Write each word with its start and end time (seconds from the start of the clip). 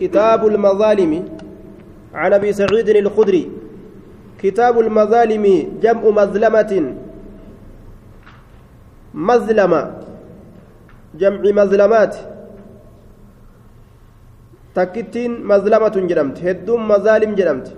كتاب 0.00 0.46
المظالم 0.46 1.12
عن 2.14 2.32
أبي 2.32 2.52
سعيد 2.52 2.88
الخدري. 2.88 3.50
كتاب 4.42 4.80
المظالم 4.80 5.44
جمع 5.82 6.02
مظلمة. 6.10 6.72
مظلمة. 9.14 9.82
جمع 11.20 11.42
مظلمات. 11.62 12.16
تكتين 14.74 15.42
مظلمة 15.42 15.96
جرمت 16.10 16.36
هدوم 16.44 16.88
مظالم 16.88 17.34
جرمت 17.34 17.68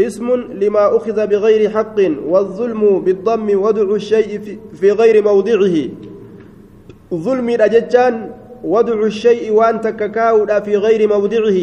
اسم 0.00 0.26
لما 0.60 0.96
أخذ 0.96 1.26
بغير 1.26 1.70
حق 1.70 1.98
والظلم 2.26 3.00
بالضم 3.00 3.48
وضع 3.64 3.94
الشيء 3.94 4.60
في 4.74 4.90
غير 4.90 5.24
موضعه. 5.24 5.76
ظلم 7.14 7.48
الأججان 7.48 8.14
وضع 8.64 9.06
الشيء 9.06 9.52
وأنت 9.52 9.86
ككاو 9.88 10.46
في 10.46 10.76
غير 10.76 11.08
موضعه 11.08 11.58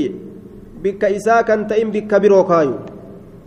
بك 0.83 1.03
إساكا 1.03 1.55
تئم 1.69 1.91
بك 1.91 2.15
بروكايو. 2.15 2.73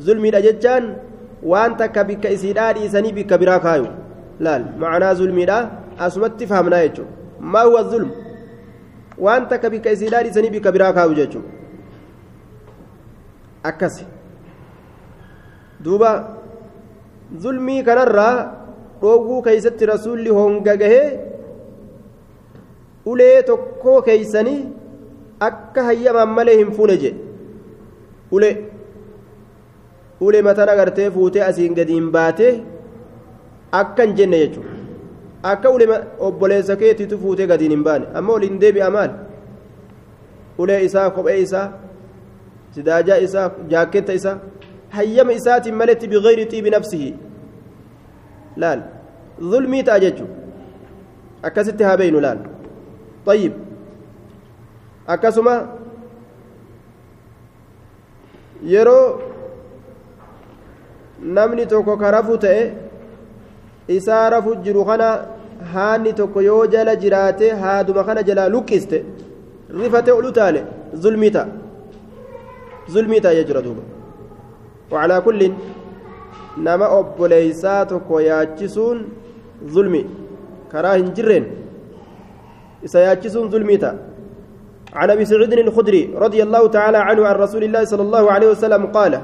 ظلم 0.00 0.24
الأججان 0.24 0.96
وأنت 1.42 1.82
كبك 1.82 2.26
إسيدان 2.26 2.76
إساني 2.76 3.12
بك 3.12 3.34
براكايو. 3.34 3.86
لا 4.40 4.64
معنى 4.78 5.14
ظلم 5.14 5.68
أسمت 6.00 6.44
فهمنا 6.44 6.82
يجو. 6.82 7.04
ما 7.40 7.60
هو 7.60 7.78
الظلم؟ 7.78 8.10
وأنت 9.18 9.54
كبك 9.54 9.86
إسيدان 9.86 10.26
إساني 10.26 10.50
بك 10.50 10.68
براكايو 10.68 11.14
جيجو. 11.14 11.40
أكسي. 13.66 14.04
duuba 15.82 16.10
zulmii 17.42 17.82
kanarraa 17.82 18.34
dhooguu 19.00 19.42
keeysatti 19.46 19.86
rasuulli 19.90 20.34
honga 20.38 20.76
gahee 20.82 21.06
ulee 23.06 23.42
tokkoo 23.42 24.02
keeysanii 24.08 24.60
akka 25.48 25.82
hayyamaan 25.88 26.28
malee 26.38 26.56
hin 26.60 26.72
fuune 26.76 26.96
jedhe 27.04 27.20
ulee 28.38 28.52
ulee 30.28 30.42
matan 30.48 30.68
agartee 30.74 31.10
fuutee 31.16 31.42
asiin 31.48 31.74
gadiin 31.80 32.10
baatee 32.16 32.52
akka 33.80 34.02
hin 34.08 34.16
jenne 34.20 34.38
jechuudha 34.44 34.70
akka 35.52 35.70
ulee 35.76 36.00
obboleessa 36.28 36.76
keetiitu 36.84 37.18
fuutee 37.24 37.46
gadiin 37.52 37.70
hin 37.76 37.84
baane 37.90 38.06
amma 38.20 38.32
ol 38.38 38.46
hin 38.48 38.60
deebi'a 38.64 38.90
maal 38.98 39.10
ulee 40.64 40.80
isaa 40.90 41.10
kophee 41.18 41.38
isaa 41.46 41.66
sidaajaa 42.76 43.16
isaa 43.26 43.50
jaakketta 43.74 44.12
isaa 44.20 44.36
hayyama 44.96 45.32
isaatiin 45.40 45.74
maletti 45.82 46.08
bigayri 46.14 46.46
xiibi 46.54 46.70
nafsihi 46.76 47.10
laal 48.64 48.80
zulmii 49.52 49.82
ta'a 49.90 50.00
jechu 50.06 50.26
akkasitti 51.50 51.84
haa 51.90 51.96
beeynu 52.02 52.20
laal 52.26 52.38
طيب 53.26 53.52
akkasuma 55.14 55.54
yeroo 58.72 59.20
namni 61.38 61.66
tokko 61.72 61.96
ka 62.02 62.10
rafu 62.16 62.36
ta'e 62.44 62.60
isaa 63.96 64.30
rafu 64.34 64.54
jiru 64.66 64.84
kana 64.90 65.08
haanni 65.72 66.12
tokko 66.20 66.40
yoo 66.50 66.66
jala 66.74 66.94
jiraate 67.04 67.46
haaduma 67.62 68.04
kana 68.10 68.22
jalaa 68.28 68.48
luqqiste 68.54 68.98
rifate 69.80 70.12
olu 70.18 70.30
taale 70.38 70.60
zulmii 71.06 71.32
ta'a 71.36 71.48
zulmii 72.94 73.20
ta'a 73.24 73.34
jechuudha 73.40 73.64
duuba 73.66 73.82
وعلى 74.92 75.20
كل 75.20 75.40
نما 76.58 76.86
أبوليسات 76.98 77.90
وياتشسون 78.10 78.98
ظلمي 79.74 80.02
كراهن 80.72 81.08
جرين 81.16 81.44
سياتشسون 82.84 83.50
ظلميتا 83.50 83.98
عن 84.92 85.10
أبي 85.10 85.24
سعيد 85.24 85.52
الخدري 85.52 86.14
رضي 86.16 86.42
الله 86.42 86.62
تعالى 86.68 86.98
عنه 86.98 87.26
عن 87.26 87.34
رسول 87.34 87.64
الله 87.64 87.84
صلى 87.84 88.02
الله 88.02 88.24
عليه 88.32 88.48
وسلم 88.50 88.86
قال 88.86 89.20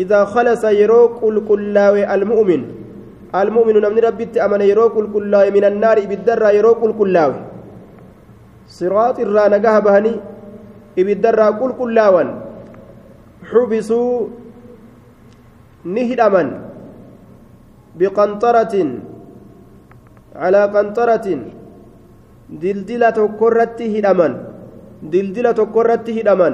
إذا 0.00 0.24
خلص 0.24 0.64
يروق 0.64 1.20
الكلاوي 1.24 2.14
المؤمن. 2.14 2.62
المؤمن 3.34 3.76
من 3.76 3.98
ربي 3.98 4.40
أمن 4.40 4.60
يروق 4.60 4.94
الكلاوي 4.98 5.50
من 5.50 5.64
النار 5.64 5.98
بالدر 6.06 6.42
يروق 6.54 6.80
الكلاوي 6.84 7.40
صراط 8.68 9.20
الرانقه 9.20 9.78
بهني 9.78 10.14
بالدر 10.96 11.38
كل 11.60 11.72
كلاوان 11.80 12.28
حبسوا 13.50 14.26
نهدما 15.84 16.44
بقنطرة 17.98 18.74
على 20.36 20.62
قنطرة 20.74 21.26
دلدلة 22.48 23.18
كرة 23.40 23.78
هدما 23.94 24.28
دلدلة 25.12 25.58
كرة 25.74 26.06
هدما 26.18 26.50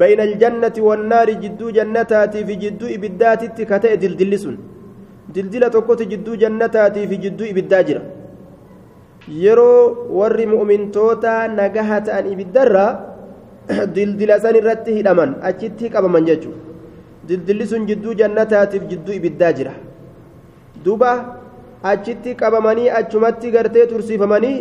بين 0.00 0.20
الجنة 0.28 0.76
والنار 0.88 1.28
جدو 1.42 1.66
جنتاتي 1.76 2.40
في 2.48 2.54
جدو 2.62 2.86
إبدات 2.96 3.42
كتئ 3.70 3.92
دلدلسون 4.02 4.56
دلدلة 5.34 5.74
كوت 5.86 6.00
جدو 6.12 6.32
جنتاتي 6.42 7.02
في 7.10 7.16
جدو 7.24 7.44
إبداجرة 7.52 8.02
yeroo 9.28 10.08
warri 10.18 10.46
mu'mintoota 10.48 11.48
nagaha 11.52 12.00
ta'an 12.06 12.32
ibiddarra 12.32 12.86
dildila 13.94 14.40
san 14.40 14.56
irratti 14.56 14.96
hidhaman 14.98 15.36
achitti 15.48 15.90
qabaman 15.92 16.24
jechuudha 16.28 16.68
dildilli 17.28 17.66
sun 17.66 17.84
jidduu 17.88 18.14
jannataatiif 18.20 18.84
jidduu 18.90 19.14
ibiddaa 19.20 19.52
jira 19.58 19.74
duuba 20.84 21.10
achitti 21.92 22.34
qabamanii 22.42 22.88
achumatti 23.00 23.50
gartee 23.56 23.86
tursiifamanii 23.92 24.56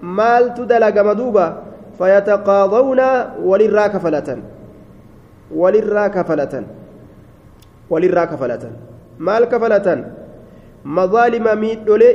maaltu 0.00 0.66
dalagama 0.66 1.14
duuba 1.14 1.62
fayataqaadawna 1.98 3.08
walirraa 3.50 3.88
kafalatan 3.88 4.42
walirraa 5.50 6.08
kafalatan 6.16 6.64
walirraa 7.90 8.26
kafalatan 8.26 8.72
maal 9.18 9.46
kafalatan 9.48 10.04
mazaalima 10.84 11.54
miidholee 11.64 12.14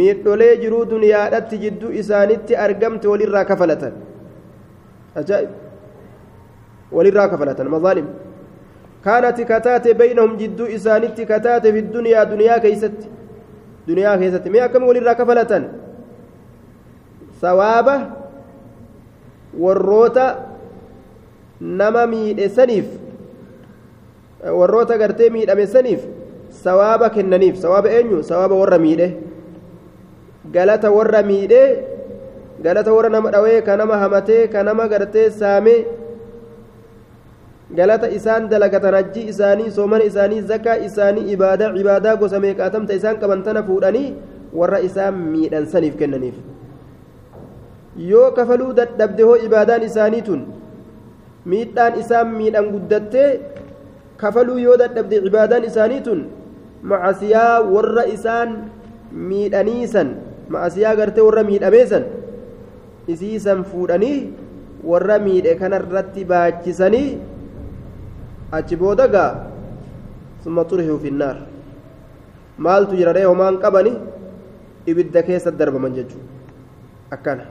miidholee 0.00 0.56
jiruu 0.62 0.84
duniyaadhatti 0.94 1.58
jidduu 1.64 1.90
isaanitti 2.02 2.56
argamte 2.66 3.08
walirraa 3.12 3.44
kafalatan 3.44 3.92
ajaa'ib 5.22 5.50
walirraa 6.92 7.28
kafalatan 7.28 7.68
mazaalim 7.76 8.06
كانت 9.04 9.40
كتات 9.40 9.88
بينهم 9.88 10.36
جدو 10.36 10.64
إسانت 10.76 11.20
كتات 11.20 11.66
في 11.66 11.78
الدنيا 11.78 12.24
دنيا 12.24 12.58
كيست 12.58 12.98
دنيا 13.88 14.16
كيست 14.16 14.48
مئة 14.48 14.66
كم 14.66 14.82
ولي 14.82 15.14
كفلة 15.14 15.52
ثوابه 17.42 17.96
warroota 19.52 20.26
nama 21.60 22.06
miidhe 22.08 22.48
saniif 22.48 22.88
warroota 24.58 24.96
gartee 24.98 25.28
miidhame 25.30 25.66
saniif 25.66 26.00
sawaaba 26.64 27.10
kennaniif 27.16 27.56
sawaaba 27.64 27.88
eenyu 27.96 28.22
sawaaba 28.30 28.54
warra 28.62 28.78
miidhe 28.84 29.08
galata 30.54 30.88
warra 30.96 31.22
miidhe 31.30 31.62
galata 32.64 32.92
warra 32.96 33.10
nama 33.16 33.30
dhawee 33.34 33.60
ka 33.66 33.76
nama 33.76 33.98
hamatee 34.02 34.48
ka 34.54 34.62
nama 34.68 34.88
gartee 34.88 35.28
saamee 35.40 35.84
galata 37.76 38.08
isaan 38.18 38.48
dalagatan 38.48 38.94
hajji 38.98 39.28
isaanii 39.32 39.70
soomana 39.76 40.04
isaanii 40.10 40.40
zakaa 40.52 40.76
isaanii 40.88 41.28
ibaadaa 41.36 41.72
ibaadaa 41.82 42.16
gosa 42.16 42.40
meeqaatamta 42.40 42.96
isaan 43.00 43.20
qaban 43.22 43.44
tana 43.44 43.62
fuudhanii 43.68 44.08
warra 44.60 44.80
isaan 44.88 45.14
miidhan 45.34 45.66
saniif 45.74 45.96
kennaniif 46.00 46.36
yoo 47.96 48.30
kafaluu 48.36 48.72
dadhabde 48.80 49.22
hoo 49.28 49.36
ibaadaan 49.46 49.82
isaanii 49.88 50.22
tun 50.28 50.42
miidhaan 51.52 51.98
isaan 52.02 52.28
miidhan 52.38 52.70
guddattee 52.74 53.30
kafaluu 54.22 54.58
yoo 54.66 54.76
dadhabde 54.82 55.16
ibaadaan 55.30 55.64
isaanii 55.70 56.00
tun 56.06 56.20
macasiyaa 56.92 57.60
warra 57.74 58.04
isaan 58.16 58.50
miidhaniisan 59.30 60.08
macasiyaa 60.54 60.94
gartee 61.00 61.24
warra 61.28 61.44
miidhameesan 61.50 62.04
isiisan 63.14 63.64
fuudhanii 63.70 64.18
warra 64.90 65.18
miidhe 65.26 65.54
kanarratti 65.60 66.24
baachisanii 66.32 67.08
achi 68.58 68.76
booda 68.82 69.06
gaa 69.14 69.30
summa 70.44 70.64
turhuu 70.70 70.98
finnaar 71.04 71.36
maaltu 72.66 72.96
jira 73.00 73.12
ree 73.16 73.24
homaan 73.30 73.58
qabani 73.64 73.92
ibidda 74.92 75.22
keessa 75.28 75.50
darbaman 75.60 75.94
jechuudha 75.98 76.30
akkana 77.16 77.44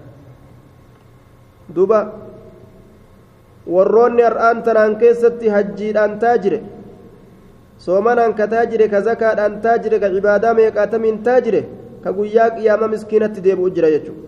duuba 1.76 2.00
warroonni 3.76 4.24
har'aan 4.28 4.64
tanaan 4.66 4.94
keessatti 5.02 5.48
hajjiidhaan 5.56 6.20
taajire 6.24 6.60
soomanaan 7.86 8.34
ka 8.40 8.46
taajire 8.54 8.86
ka 8.94 9.00
zakaadhaan 9.08 9.62
taajire 9.66 9.98
ka 10.04 10.08
cibaadaa 10.14 10.54
meeqaatamiin 10.60 11.18
taajire 11.28 11.62
ka 12.04 12.10
guyyaa 12.18 12.50
qiyyaama 12.56 12.88
miskiinatti 12.94 13.40
deebi'u 13.46 13.70
jira 13.76 13.90
jechuudha 13.96 14.28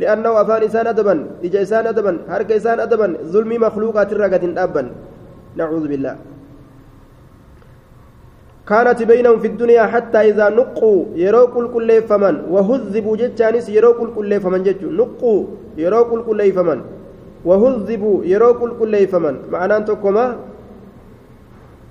li'annahu 0.00 0.36
afaan 0.42 0.62
isaan 0.68 0.86
adaban 0.94 1.20
ija 1.46 1.60
isaan 1.66 1.86
adaban 1.92 2.16
harka 2.32 2.54
isaan 2.60 2.80
adaban 2.86 3.12
zulmii 3.32 3.60
makluuqaatirraa 3.66 4.30
gad 4.34 4.42
hin 4.46 4.54
dhaabban 4.58 4.86
nacuudhu 5.58 5.88
billaa 5.92 6.16
كانت 8.68 9.02
بينهم 9.02 9.38
في 9.42 9.46
الدنيا 9.52 9.84
حتى 9.92 10.20
إذا 10.30 10.48
نقوا 10.48 11.04
يروا 11.24 11.46
كل 11.54 11.66
كل 11.74 11.90
فمن 12.02 12.34
وهذبوا 12.52 13.16
جتانس 13.16 13.68
يروا 13.68 13.94
كل 14.00 14.10
كل 14.16 14.40
فمن 14.40 14.60
جت 14.66 14.82
نقوا 14.84 15.40
يروا 15.82 16.04
كل 16.10 16.20
كل 16.28 16.40
فمن 16.52 16.78
وهذبوا 17.48 18.16
يروا 18.24 18.52
كل 18.60 18.70
كل 18.80 18.94
فمن 19.12 19.34
معناه 19.52 19.78
تكما 19.78 20.26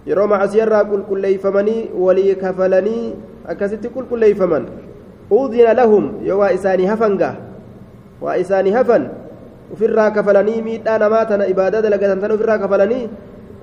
yeroo 0.08 0.28
macasiyarraa 0.32 0.86
qulqulleeyfamanii 0.88 1.92
walii 2.00 2.36
kafalanii 2.44 3.14
akkasitti 3.52 3.90
qulqulleeyfaman 3.96 4.68
udina 5.38 5.74
lahum 5.80 6.06
yoo 6.28 6.38
waa 6.42 6.52
isaanii 6.58 6.88
hafan 6.92 7.18
gaa 7.22 7.36
waa 8.22 8.38
isaanii 8.44 8.72
hafan 8.78 9.10
ufirraa 9.74 10.12
kafalanii 10.18 10.62
miidhaa 10.68 10.98
namaa 11.04 11.26
tana 11.32 11.48
ibaadaa 11.54 11.82
dalagatan 11.88 12.22
tana 12.24 12.38
ufirraa 12.40 12.58
kafalanii 12.64 13.10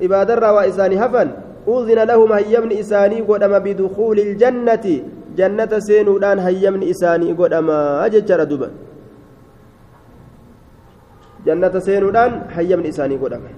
ibaadarraa 0.08 0.52
waa 0.58 0.66
isaanii 0.72 1.00
hafan 1.05 1.32
udina 1.66 2.05
lahum 2.05 2.31
hayyamni 2.31 2.78
isaanii 2.78 3.22
godhama 3.22 3.61
bidukuuli 3.61 4.22
iljannati 4.22 5.02
jannata 5.37 5.81
seenuudhaan 5.81 6.38
hayyamni 6.46 6.88
isaanii 6.94 7.34
godhama 7.34 8.08
jechaadha 8.14 8.46
duba 8.46 8.69
jannata 11.46 11.81
seenuudhaan 11.81 12.32
hayyamni 12.56 12.88
isaanii 12.88 13.19
godhama 13.19 13.52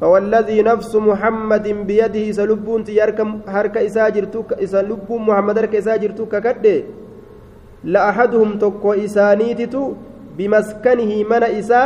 فوالذي 0.00 0.62
نفس 0.62 0.92
محمد 0.96 1.66
بيده 1.88 2.32
سلبون 2.32 2.84
تيارك 2.84 3.20
هرك 3.48 3.76
إساجرتك 3.88 4.52
إسلب 4.64 5.08
محمد 5.08 5.58
هرك 5.58 5.74
إساجرتك 5.80 6.34
كده 6.44 6.76
لأحدهم 7.84 8.58
تكو 8.58 8.92
إسانيتتو 8.92 9.82
بمسكنه 10.36 11.12
من 11.30 11.42
إسا 11.60 11.82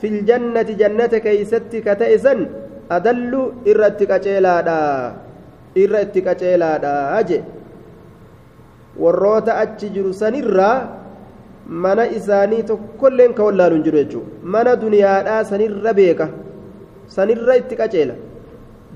في 0.00 0.06
الجنة 0.12 0.68
جنة 0.82 1.12
كيست 2.90 2.90
كتئسا 2.90 2.96
أدل 2.96 3.52
إرتك 3.68 4.10
أجيلادا 4.10 5.12
إرتك 5.78 6.28
أجيلادا 6.28 7.18
أجي 7.20 7.40
warroota 9.00 9.56
achi 9.56 9.88
jiru 9.90 10.12
sanirraa 10.14 10.88
mana 11.66 12.04
isaanii 12.18 12.62
tokkolleen 12.62 13.34
ka 13.34 13.44
wallaalu 13.44 13.74
hin 13.74 13.84
jiru 13.84 13.98
jechuudha 13.98 14.50
mana 14.54 14.76
duniyaadhaa 14.76 15.44
sanirra 15.50 15.92
beeka 15.98 16.28
sanirra 17.16 17.56
itti 17.60 17.76
qaceela 17.76 18.14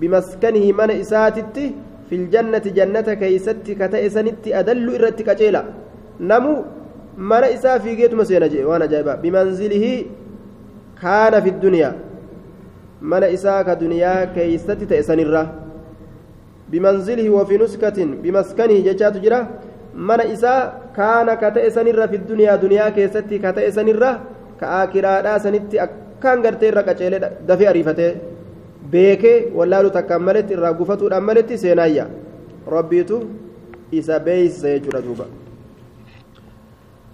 bimaskanihi 0.01 0.73
mana 0.81 0.93
isaatitti 1.05 1.65
filjannati 2.11 2.71
jannata 2.79 3.17
keeysatti 3.23 3.79
ka 3.81 3.89
ta'e 3.95 4.11
sanitti 4.17 4.55
adallu 4.61 4.95
irratti 4.99 5.25
qaceela 5.29 5.65
namu 6.21 6.53
mana 7.17 7.49
isaa 7.57 7.79
fiigeetuma 7.85 8.25
seena 8.25 8.49
jee 8.49 8.65
waan 8.71 8.83
ajaa'ibaa 8.89 9.17
bimanzilihi 9.25 9.93
kaana 11.03 11.43
fi 11.47 11.51
duniyaa 11.65 11.95
mana 13.01 13.29
isaa 13.29 13.65
ka 13.65 13.75
duniyaa 13.77 14.27
keeysatti 14.35 14.87
ta'e 14.87 15.03
sanirra 15.03 15.43
bimanzilihi 16.71 17.29
wafi 17.29 17.59
nuskatin 17.59 18.17
bimaskanihi 18.23 18.83
jechaatu 18.83 19.21
jira 19.25 19.41
mana 19.95 20.25
isaa 20.25 20.93
kaana 20.97 21.37
ka 21.37 21.51
ta'e 21.51 21.71
sanirra 21.71 22.09
fi 22.09 22.19
duniyaa 22.19 22.57
duniyaa 22.63 22.91
keessatti 22.91 23.39
ka 23.39 23.53
ta'e 23.53 23.71
sanirra 23.73 24.11
ka 24.61 24.67
aakiraadhaa 24.81 25.39
sanitti 25.39 25.81
akkaan 25.87 26.43
gartee 26.43 26.69
irra 26.73 26.83
qaceelee 26.89 27.21
dafee 27.49 27.69
ariifatee 27.73 28.13
beekee 28.93 29.39
wallaalu 29.59 29.91
takkaan 29.97 30.23
maletti 30.29 30.55
irraa 30.57 30.73
gufatuudhaan 30.81 31.25
maletti 31.25 31.59
seenaayya 31.65 32.07
rabbiitu 32.77 33.17
isa 33.93 34.21
beeysa 34.21 34.69
jechuudha 34.77 35.03
duuba 35.09 35.27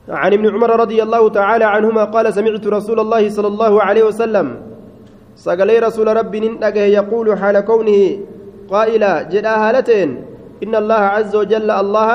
عن 0.08 0.32
ابن 0.32 0.46
عمر 0.54 0.70
رضي 0.80 1.02
الله 1.02 1.28
تعالى 1.28 1.64
عنهما 1.64 2.04
قال 2.04 2.26
سمعت 2.34 2.66
رسول 2.66 3.00
الله 3.00 3.22
صلى 3.30 3.48
الله 3.54 3.72
عليه 3.82 4.04
وسلم 4.10 4.71
سقلي 5.36 5.78
رسول 5.78 6.16
ربي 6.16 6.40
ننتقه 6.40 6.80
يقول 6.80 7.38
حال 7.38 7.60
كونه 7.60 8.18
قائلا 8.70 9.22
جدا 9.22 9.54
هالتين 9.56 10.10
إن 10.62 10.74
الله 10.74 11.02
عز 11.16 11.36
وجل 11.36 11.70
الله 11.70 12.08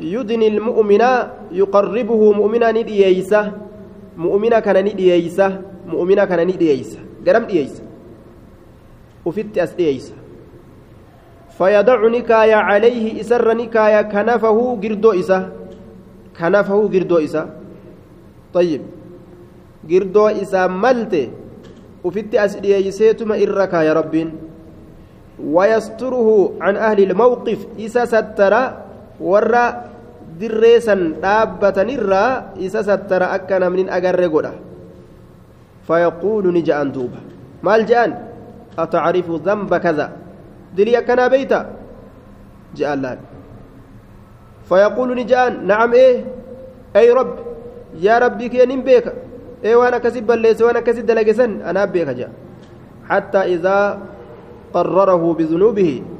يدني 0.00 0.48
المؤمن 0.48 1.02
يقربه 1.52 2.20
مؤمنا 2.32 2.72
ندييسه 2.72 3.52
مؤمنا 4.16 4.58
كان 4.60 4.84
ندييسه 4.84 5.48
مؤمنا 5.86 6.24
كان 6.24 6.40
ندييسه 6.46 6.98
قرم 7.26 7.44
دييسه 7.44 7.82
وفت 9.26 9.58
أس 9.58 9.72
دييسه 9.72 10.14
فيدع 11.58 12.00
نكايا 12.06 12.56
عليه 12.56 13.20
إسر 13.20 13.54
نكايا 13.54 14.02
كنفه 14.02 14.58
قردو 14.82 15.10
إسه 15.12 15.40
كنفه 16.38 16.78
قردو 16.92 17.16
إسه 17.18 17.42
طيب 18.54 18.82
قردو 19.90 20.26
إسه 20.26 20.66
ملت 20.66 21.14
وفت 22.06 22.34
أس 22.34 22.56
دييسيتما 22.62 23.34
إركا 23.42 23.82
يا 23.82 23.92
ربين 23.92 24.28
ويستره 25.42 26.28
عن 26.60 26.74
أهل 26.76 26.98
الموقف 27.10 27.58
إسا 27.82 28.04
سترى 28.06 28.62
ورّا 29.20 29.66
akka 33.36 33.56
namni 33.58 33.88
agarre 33.88 34.28
godha 34.28 34.52
fayaquulu 35.88 36.52
ni 36.52 36.60
ja'an 36.60 36.92
duuba 36.92 37.20
maal 37.64 37.86
ja'an 37.88 38.12
atacrifu 38.76 39.38
damba 39.40 39.80
kaza 39.80 40.12
dilii 40.76 40.96
akkanaa 41.00 41.30
beeyta 41.32 41.60
ja'an 42.76 43.00
laal 43.00 43.20
fayaquulu 44.68 45.14
ni 45.16 45.24
ja'an 45.24 45.64
nacam 45.64 45.92
ee 45.94 46.12
ay 46.94 47.08
rabbi 47.18 47.40
yaa 48.04 48.18
rabbii 48.20 48.50
kee 48.52 48.66
nin 48.66 48.82
beeka 48.82 49.12
ee 49.66 49.74
waan 49.80 49.94
akkasi 49.98 50.20
balleesse 50.28 50.62
waan 50.66 50.78
akkasi 50.80 51.02
bidunuubihi 55.38 56.16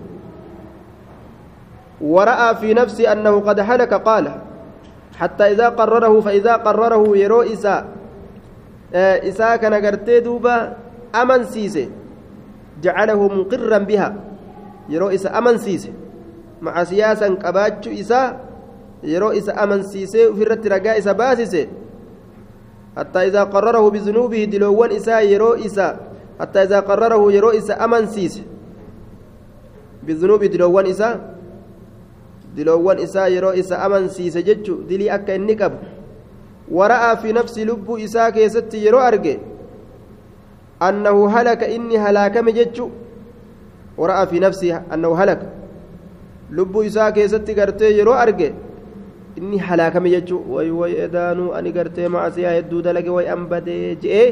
ورأى 2.00 2.56
في 2.56 2.74
نفسه 2.74 3.12
أنه 3.12 3.40
قد 3.40 3.60
هلك 3.60 3.94
قال 3.94 4.32
حتى 5.16 5.44
إذا 5.44 5.68
قرره 5.68 6.20
فإذا 6.20 6.52
قرره 6.56 7.16
يرو 7.16 7.42
إساء 7.42 7.86
إساء 8.94 9.56
كان 9.56 9.74
قرتي 9.74 10.20
دوبا 10.20 10.76
أمن 11.14 11.44
سيسي 11.44 11.88
جعله 12.82 13.28
مقرا 13.28 13.78
بها 13.78 14.14
يرو 14.88 15.08
إساء 15.08 15.38
أمن 15.38 15.58
سيسي 15.58 15.92
مع 16.62 16.84
سياسا 16.84 17.28
قباتش 17.34 17.88
إساء 17.88 18.40
يرو 19.02 19.30
إساء 19.30 19.64
أمن 19.64 19.82
سيسي 19.82 20.26
وفي 20.26 20.42
الرت 20.42 20.66
رقاء 20.66 20.98
إساء 20.98 21.14
باسسي 21.14 21.68
حتى 22.96 23.26
إذا 23.28 23.42
قرره 23.44 23.90
بذنوبه 23.90 24.44
دلوان 24.44 24.90
إساء 24.92 25.24
يرو 25.28 25.54
إساء 25.54 25.94
حتى 26.40 26.62
إذا 26.62 26.80
قرره 26.80 27.32
يرو 27.32 27.50
إساء 27.50 27.84
أمن 27.84 28.06
سيسي 28.06 28.42
بذنوب 30.02 30.44
دلوان 30.44 30.86
إساء 30.86 31.36
isaa 32.56 33.28
yeroo 33.28 33.52
isa 33.52 33.82
amansiise 33.84 34.42
jechu 34.42 34.80
dilii 34.88 35.10
akka 35.10 35.34
inni 35.34 35.56
qabu 35.56 35.76
wara'aa 36.70 37.16
fi 37.16 37.32
nafsi 37.32 37.64
lubbuu 37.64 37.98
isaa 37.98 38.30
keessatti 38.32 38.84
yeroo 38.84 39.00
arge 39.00 39.38
annahu 40.80 41.28
halaka 41.28 41.68
inni 41.68 41.96
halaakame 41.96 42.52
jechu 42.52 42.90
wara'aa 43.98 44.26
fi 44.26 44.40
nafsi 44.40 44.72
annahu 44.72 45.14
halaka 45.14 45.46
lubbuu 46.50 46.82
isaa 46.82 47.12
keessatti 47.12 47.54
gartee 47.54 47.92
yeroo 47.98 48.14
arge 48.14 48.54
inni 49.38 49.58
halaakame 49.68 50.10
jechu 50.16 50.36
way 50.54 50.70
way 50.80 50.92
edaanuu 51.06 51.50
ani 51.58 51.72
gartee 51.76 52.08
macasiyaa 52.14 52.56
hedduu 52.58 52.82
dalage 52.86 53.10
way 53.16 53.26
an 53.34 53.42
badee 53.52 53.96
je'ee 54.04 54.28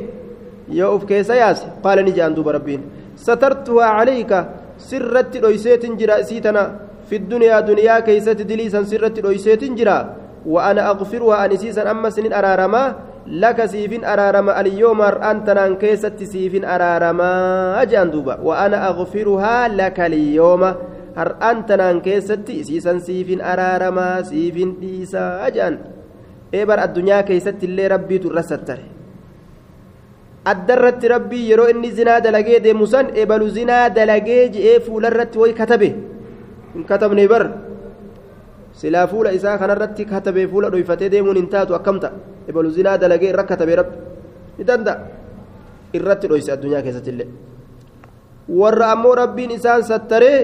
yoo 0.78 0.94
uf 0.96 1.04
keessa 1.10 1.40
yaase 1.42 1.66
qaala 1.84 2.02
ni 2.06 2.16
je'an 2.18 2.34
duuba 2.38 2.56
rabbiin 2.58 2.88
satartuhaa 3.26 3.92
calayka 3.98 4.46
sirratti 4.88 5.44
dhoyseetin 5.44 6.00
jira 6.00 6.20
isii 6.24 6.40
tana 6.48 6.64
في 7.08 7.16
الدنيا 7.16 7.60
دنيا 7.60 8.00
كيست 8.00 8.42
دليسا 8.42 8.82
سرت 8.82 9.18
رويسيت 9.18 9.64
جرا 9.64 9.98
وأنا 10.46 10.90
أغفرها 10.90 11.44
أن 11.44 11.56
سيسا 11.56 11.90
أما 11.90 12.10
سنين 12.10 12.32
أرارما 12.32 12.94
لك 13.26 13.66
سيفين 13.66 14.04
أرارما 14.04 14.60
اليوم 14.60 15.02
أنتنا 15.02 15.74
كيست 15.74 16.22
سيفين 16.22 16.64
أرارما 16.64 17.30
أجان 17.82 18.10
دوبا 18.10 18.40
وأنا 18.40 18.88
أغفرها 18.88 19.68
لك 19.68 20.00
اليوم 21.14 21.36
هر 21.40 21.50
أنتنا 21.50 21.98
كيست 21.98 22.50
سيسا 22.50 22.98
سيفين 22.98 23.40
أرارما 23.40 24.22
سيفين 24.22 24.80
ديسا 24.80 25.46
أجان 25.46 25.78
إبر 26.54 26.78
الدنيا 26.84 27.20
كيست 27.20 27.64
اللي 27.64 27.86
ربي 27.86 28.18
ترستر 28.18 28.80
addarratti 30.44 31.08
rabbii 31.08 31.48
yeroo 31.50 31.68
inni 31.72 31.90
zinaa 31.90 32.20
dalagee 32.20 32.60
deemu 32.60 32.86
san 32.86 33.06
ebalu 33.16 33.48
zinaa 33.48 33.88
dalagee 33.88 34.48
je'ee 34.52 34.80
fuularratti 34.86 35.38
way 35.38 35.52
katabe 35.60 35.88
hin 36.74 36.84
katabne 36.84 37.24
bar 37.28 37.44
silaa 38.80 39.06
fuula 39.12 39.32
isaa 39.32 39.56
kanarratti 39.58 40.04
katabee 40.04 40.46
fuula 40.46 40.70
dhoyfatee 40.70 41.08
deemuun 41.14 41.36
hin 41.40 41.48
taatu 41.54 41.74
akkamta 41.78 42.12
ebalu 42.48 42.70
zinaa 42.76 42.98
dalagee 42.98 43.30
irra 43.32 43.44
katabee 43.52 43.76
rabbi 43.80 43.96
ni 44.58 44.64
danda'a 44.64 45.00
irratti 45.96 46.28
dhoyse 46.28 46.52
addunyaa 46.52 46.82
keessatti 46.82 47.10
illee 47.14 47.28
warra 48.60 48.92
ammoo 48.92 49.14
rabbiin 49.22 49.56
isaan 49.56 49.82
sattaree 49.90 50.38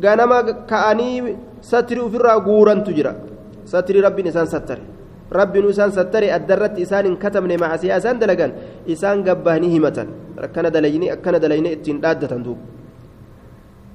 ganama 0.00 0.42
ka'anii 0.70 1.36
satiri 1.60 2.00
ofirraa 2.00 2.38
guurantu 2.40 2.92
jira 2.98 3.12
satiri 3.64 4.00
rabbiin 4.06 4.26
isaan 4.32 4.46
sattare 4.54 4.82
rabbiin 5.38 5.68
isaan 5.70 5.92
sattare 5.92 6.32
addarratti 6.36 6.82
isaan 6.86 7.04
hin 7.08 7.16
katabne 7.16 7.56
macasiyaa 7.62 7.98
isaan 8.02 8.18
dalagan 8.22 8.52
isaan 8.94 9.22
gabbahanii 9.26 9.70
himatan 9.74 10.08
akkana 10.46 10.70
dalayni 10.74 11.10
akkana 11.16 11.38
dalayni 11.44 11.72
ittiin 11.76 12.00
dhaaddatan 12.04 12.42
duuba 12.44 12.60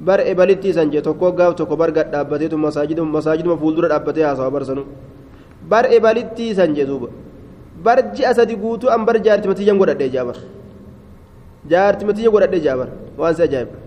bar 0.08 0.20
ebalitti 0.32 0.70
isan 0.74 0.92
jee 0.94 1.02
tokko 1.02 1.32
gaaf 1.40 1.56
tokko 1.60 1.76
bar 1.82 1.92
gad 1.98 2.12
dhaabbateetu 2.14 2.58
masaajiduma 2.58 3.58
fuuldura 3.62 3.88
dhaabbatee 3.94 4.24
haasawa 4.30 4.52
barsanu 4.56 4.84
bar 5.72 5.86
ebalitti 5.98 6.50
isan 6.54 6.76
jee 6.78 6.86
duuba 6.86 7.10
bar 7.86 7.98
ji'a 8.16 8.34
sadi 8.38 8.56
guutuu 8.64 8.90
an 8.96 9.06
bar 9.08 9.18
jaartimatiyyan 9.26 9.78
godhadhee 9.82 10.10
jaabar 10.16 10.38
jaartimatiyya 11.72 12.30
godhadhee 12.36 12.62
jaabar 12.68 12.88
waan 13.20 13.34
si 13.38 13.42
ajaa'iba 13.48 13.78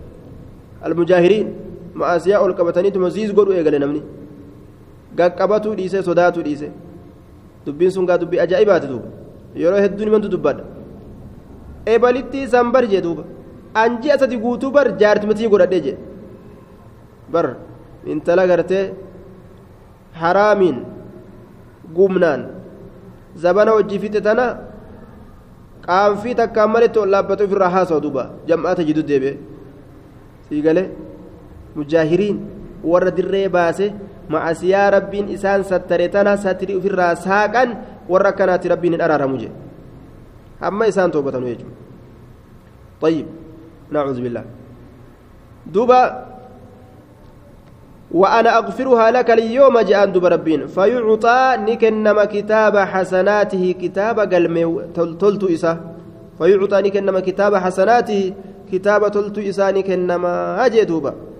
almujaahiriin 0.87 1.47
ma'asiyaa 1.99 2.41
ol 2.45 2.53
qabataniituma 2.59 3.09
siis 3.15 3.33
godhu 3.37 3.51
eegale 3.59 3.79
namni 3.83 4.01
gaqqabatuu 5.17 5.73
dhiise 5.79 5.99
sodaatuu 6.09 6.43
dhiise 6.47 6.67
dubbiin 7.65 7.91
sun 7.95 8.05
gaa 8.09 8.17
dubbii 8.21 8.39
ajaa'ibaati 8.45 8.87
duuba 8.91 9.07
yeroo 9.63 9.81
hedduun 9.85 10.07
himantu 10.09 10.29
dubbadha 10.35 10.63
ebalitti 11.93 12.43
isan 12.47 12.71
bar 12.75 12.83
jee 12.91 13.01
duuba 13.07 13.23
an 13.81 13.99
ji'a 14.01 14.17
sadi 14.21 14.37
guutuu 14.45 14.71
bar 14.77 14.87
jaartimatii 15.01 15.49
godhadhee 15.53 15.81
jee 15.85 15.97
bar 17.33 17.45
intala 18.13 18.47
gartee 18.51 18.83
haraamiin 20.21 20.77
gumnaan 21.95 22.41
zabana 23.43 23.71
hojii 23.77 23.99
fixe 24.03 24.21
tana 24.27 24.45
qaanfii 25.87 26.35
takkaan 26.41 26.69
malitti 26.73 26.99
ol 27.03 27.09
dhaabbate 27.13 27.43
ofirraa 27.47 27.71
haasawa 27.75 28.01
duuba 28.05 28.23
jam'aata 28.49 28.83
jidduu 28.87 29.05
deebi'e 29.11 29.33
sii 30.47 30.61
galee 30.65 30.87
baase 33.51 33.93
macasiyaa 34.31 34.89
rabbiin 34.97 35.29
isaan 35.35 35.63
sattare 35.63 36.07
tana 36.07 36.37
satiri 36.37 36.75
ofirraa 36.79 37.15
saaqan 37.15 37.77
warra 38.09 38.29
akkanaatti 38.33 38.71
rabbiin 38.73 38.93
hin 38.95 39.03
araaramu 39.07 39.37
jee 39.43 39.51
hamma 40.63 40.87
isaan 40.87 41.11
toobatanu 41.11 41.47
jechuudha 41.51 41.81
طيب 43.01 43.25
نعوذ 43.91 44.21
بالله 44.21 44.43
دوبا 45.73 46.01
وأنا 48.11 48.57
أغفرها 48.57 49.11
لك 49.11 49.29
اليوم 49.31 49.79
جاء 49.79 50.05
دوب 50.05 50.25
ربين 50.25 50.67
فيعطى 50.67 51.39
نكنما 51.67 52.25
كتاب 52.25 52.77
حسناته 52.77 53.75
كتاب 53.81 54.17
قلم 54.19 54.55
تلت 54.93 55.43
إسا 55.43 55.73
فيعطى 56.37 56.77
نكنما 56.85 57.19
كتاب 57.19 57.55
حسناته 57.55 58.21
كتاب 58.71 59.01
تلت 59.11 59.37
إسا 59.49 59.71
نكنما 59.71 60.31
هجي 60.61 60.83
دوبا 60.85 61.30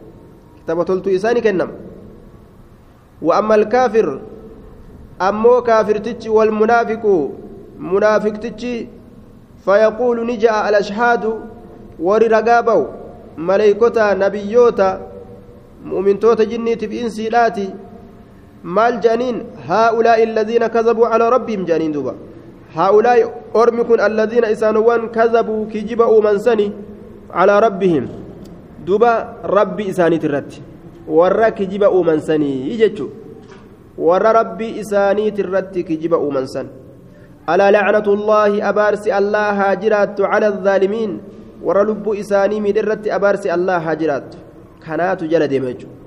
كتاب 0.64 0.86
تلت 0.86 1.08
إسا 1.08 1.34
نكنما 1.34 1.74
وأما 3.22 3.56
الكافر 3.56 4.22
أمو 5.22 5.62
كافر 5.62 5.98
تتش 5.98 6.28
والمنافق 6.28 7.30
منافق 7.80 8.32
تتش 8.44 8.64
فيقول 9.66 10.18
نجاء 10.28 10.70
الأشهاد 10.70 11.24
warri 12.02 12.28
ragaa 12.28 12.62
ba'u 12.64 12.88
maleeykota 13.38 14.16
nabiyyoota 14.16 14.88
mu'mintoota 15.92 16.46
jinniitiif 16.52 16.94
insiidhaati 17.02 17.66
maal 18.78 18.98
jedhaniin 19.04 19.38
haa'ulaa'i 19.68 20.24
alladhiina 20.30 20.70
kazabuu 20.76 21.10
calaa 21.12 21.30
rabbihim 21.36 21.66
jedhaniin 21.70 21.94
duuba 21.98 22.14
haa'ulaa'i 22.78 23.28
ormi 23.64 23.84
kun 23.92 24.00
alladhiina 24.08 24.50
isaanowwan 24.56 25.10
kazabuu 25.18 25.66
kijiba 25.74 26.10
uuman 26.16 26.40
sani 26.48 26.68
calaa 27.38 27.60
rabbihim 27.68 28.08
duuba 28.86 29.12
rabbii 29.58 29.90
isaaniit 29.94 30.24
irratti 30.24 30.64
warra 31.08 31.52
kijiba 31.52 31.92
uuman 31.92 32.20
sanii 32.20 32.78
jechu 32.82 33.10
warra 33.98 34.34
rabbii 34.40 34.80
isaaniit 34.84 35.40
irratti 35.44 35.84
kijiba 35.84 36.18
uuman 36.18 36.48
san 36.48 36.68
alaa 37.48 37.72
lacnatu 37.72 38.16
llaahi 38.16 38.62
abaarsi 38.72 39.12
allaha 39.20 39.54
haa 39.62 39.76
jiraattu 39.84 40.24
cala 40.24 40.48
alzaalimiin 40.54 41.20
warra 41.64 41.84
lubbuu 41.84 42.16
isaanii 42.24 42.62
miidharratti 42.66 43.12
abaarsi 43.18 43.50
allah 43.58 43.78
haa 43.86 43.96
jiraattu 44.02 44.38
kanaatu 44.86 45.28
jala 45.32 45.48
deema 45.48 45.74
jechuudha 45.74 45.98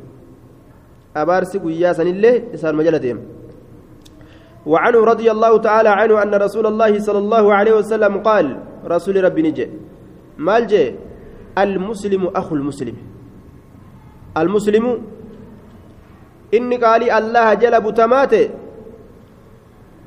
abaarsi 1.22 1.58
guyyaa 1.64 1.94
sanillee 1.94 2.36
isaanuma 2.54 2.84
jala 2.90 2.98
deema 3.06 3.24
وعنه 4.66 5.00
رضي 5.12 5.28
الله 5.30 5.52
تعالى 5.58 5.88
عنه 5.88 6.14
أن 6.22 6.34
رسول 6.34 6.66
الله 6.66 6.92
صلى 7.06 7.18
الله 7.18 7.44
عليه 7.54 7.74
وسلم 7.80 8.12
قال 8.28 8.46
رسول 8.94 9.24
ربي 9.24 9.42
نجي 9.42 9.66
مال 10.46 10.62
جي 10.66 10.84
المسلم 11.58 12.22
أخو 12.36 12.54
المسلم 12.54 12.96
المسلم 14.36 14.86
إني 16.54 16.76
قالي 16.76 17.18
الله 17.18 17.54
جلب 17.54 17.94
تماتي 17.94 18.50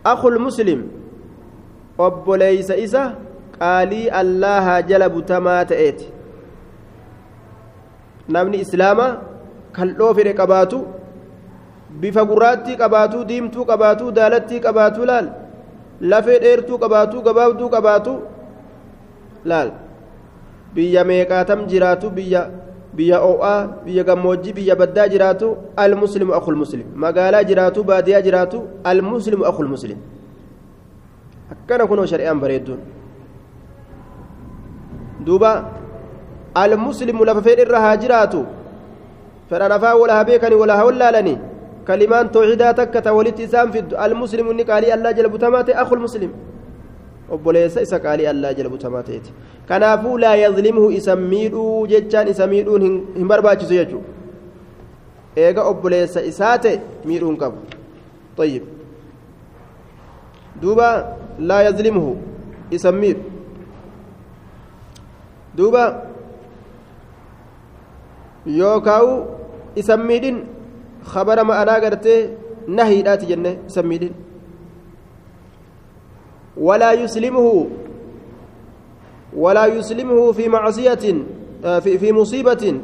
أخو 0.05 0.27
المسلم 0.27 0.79
أبو 1.99 2.35
ليس 2.35 2.95
qaalii 3.59 4.09
allaha 4.21 4.75
jala 4.89 5.09
butamaa 5.15 5.61
ta'eeti 5.71 6.07
namni 8.35 8.61
islaama 8.65 9.07
kal'oo 9.77 10.11
fedhe 10.19 10.33
qabaatu 10.41 10.79
bifa 12.01 12.25
gurraattii 12.31 12.77
qabaatu 12.83 13.23
diimtuu 13.31 13.65
qabaatu 13.71 14.11
daalattii 14.19 14.63
qabaatu 14.67 15.09
laal 15.11 15.27
lafee 16.13 16.39
dheertuu 16.45 16.81
qabaatu 16.83 17.25
gabaabduu 17.27 17.69
qabaatu 17.75 18.13
laal 19.51 19.71
biyya 20.75 21.03
meeqaatam 21.03 21.67
jiraatu 21.71 22.09
biyya 22.09 22.41
biyya 22.97 23.21
o'aa 23.21 23.85
biyya 23.85 24.03
gammoojjii 24.03 24.53
biyya 24.53 24.75
baddaa 24.75 25.07
jiraatu 25.13 25.57
almuslimu 25.77 26.33
akul 26.33 26.55
muslim 26.55 26.85
magaalaa 26.95 27.43
jiraatu 27.49 27.83
baadiyaa 27.83 28.21
jiraatu 28.27 28.61
almuslimu 28.83 29.45
akul 29.45 29.69
muslim 29.73 29.97
akkana 31.53 31.87
kunoo 31.87 32.05
shari'aan 32.11 32.39
bareedduun 32.43 32.79
duuba 35.25 35.51
almuslimu 36.63 37.25
lafa 37.29 37.41
fedhe 37.47 37.61
irra 37.67 37.79
haa 37.85 37.97
jiraatu 38.03 38.41
fedhan 39.49 39.71
afaan 39.77 39.99
wala 40.01 40.13
haa 40.17 40.27
beekani 40.29 40.55
wala 40.63 40.77
haa 40.79 40.87
wallaalani 40.89 41.35
kalimaan 41.87 42.29
tooxidaa 42.35 42.73
takka 42.79 43.01
ta 43.01 43.13
walitti 43.17 43.43
isaan 43.47 43.71
fiddu 43.75 43.95
almuslimu 44.05 44.51
inni 44.51 44.65
qaalii 44.69 44.91
allaa 44.97 45.13
jala 45.17 45.63
ta'e 45.63 45.75
akul 45.83 46.01
muslim 46.05 46.31
obboleessa 47.29 47.81
isa 47.87 47.99
qaalii 48.05 48.27
allaa 48.33 48.53
jala 48.59 48.69
butamaa 48.75 49.03
ta'eeti 49.07 49.31
kanaafuu 49.69 50.17
laa 50.25 50.35
yazlimhu 50.43 50.91
isa 50.99 51.15
miidhuu 51.15 51.87
jechaan 51.93 52.27
isa 52.35 52.47
miidhuun 52.53 52.85
hin 53.17 53.27
barbaachisu 53.33 53.73
jechuu 53.79 54.03
eega 55.47 55.63
obboleessa 55.71 56.21
isaa 56.31 56.55
ta'e 56.67 56.77
miidhuun 57.05 57.37
qabu 57.43 57.59
طيب 58.37 58.63
دوبا 60.61 60.89
لا 61.39 61.57
يظلمه 61.67 62.15
يسميه 62.71 63.17
duuba 65.57 66.05
yookaan 68.45 69.25
isan 69.73 70.05
miidhin 70.05 70.37
khabara 71.01 71.41
ma'anaa 71.49 71.81
gartee 71.81 72.19
nahiidhaati 72.77 73.25
jenne 73.31 73.51
isan 73.69 73.85
miidhin 73.89 74.13
fi 80.33 80.49
macsiyatin 80.49 81.17
fi, 81.83 81.97
fi 81.99 82.11
musiibatin 82.13 82.81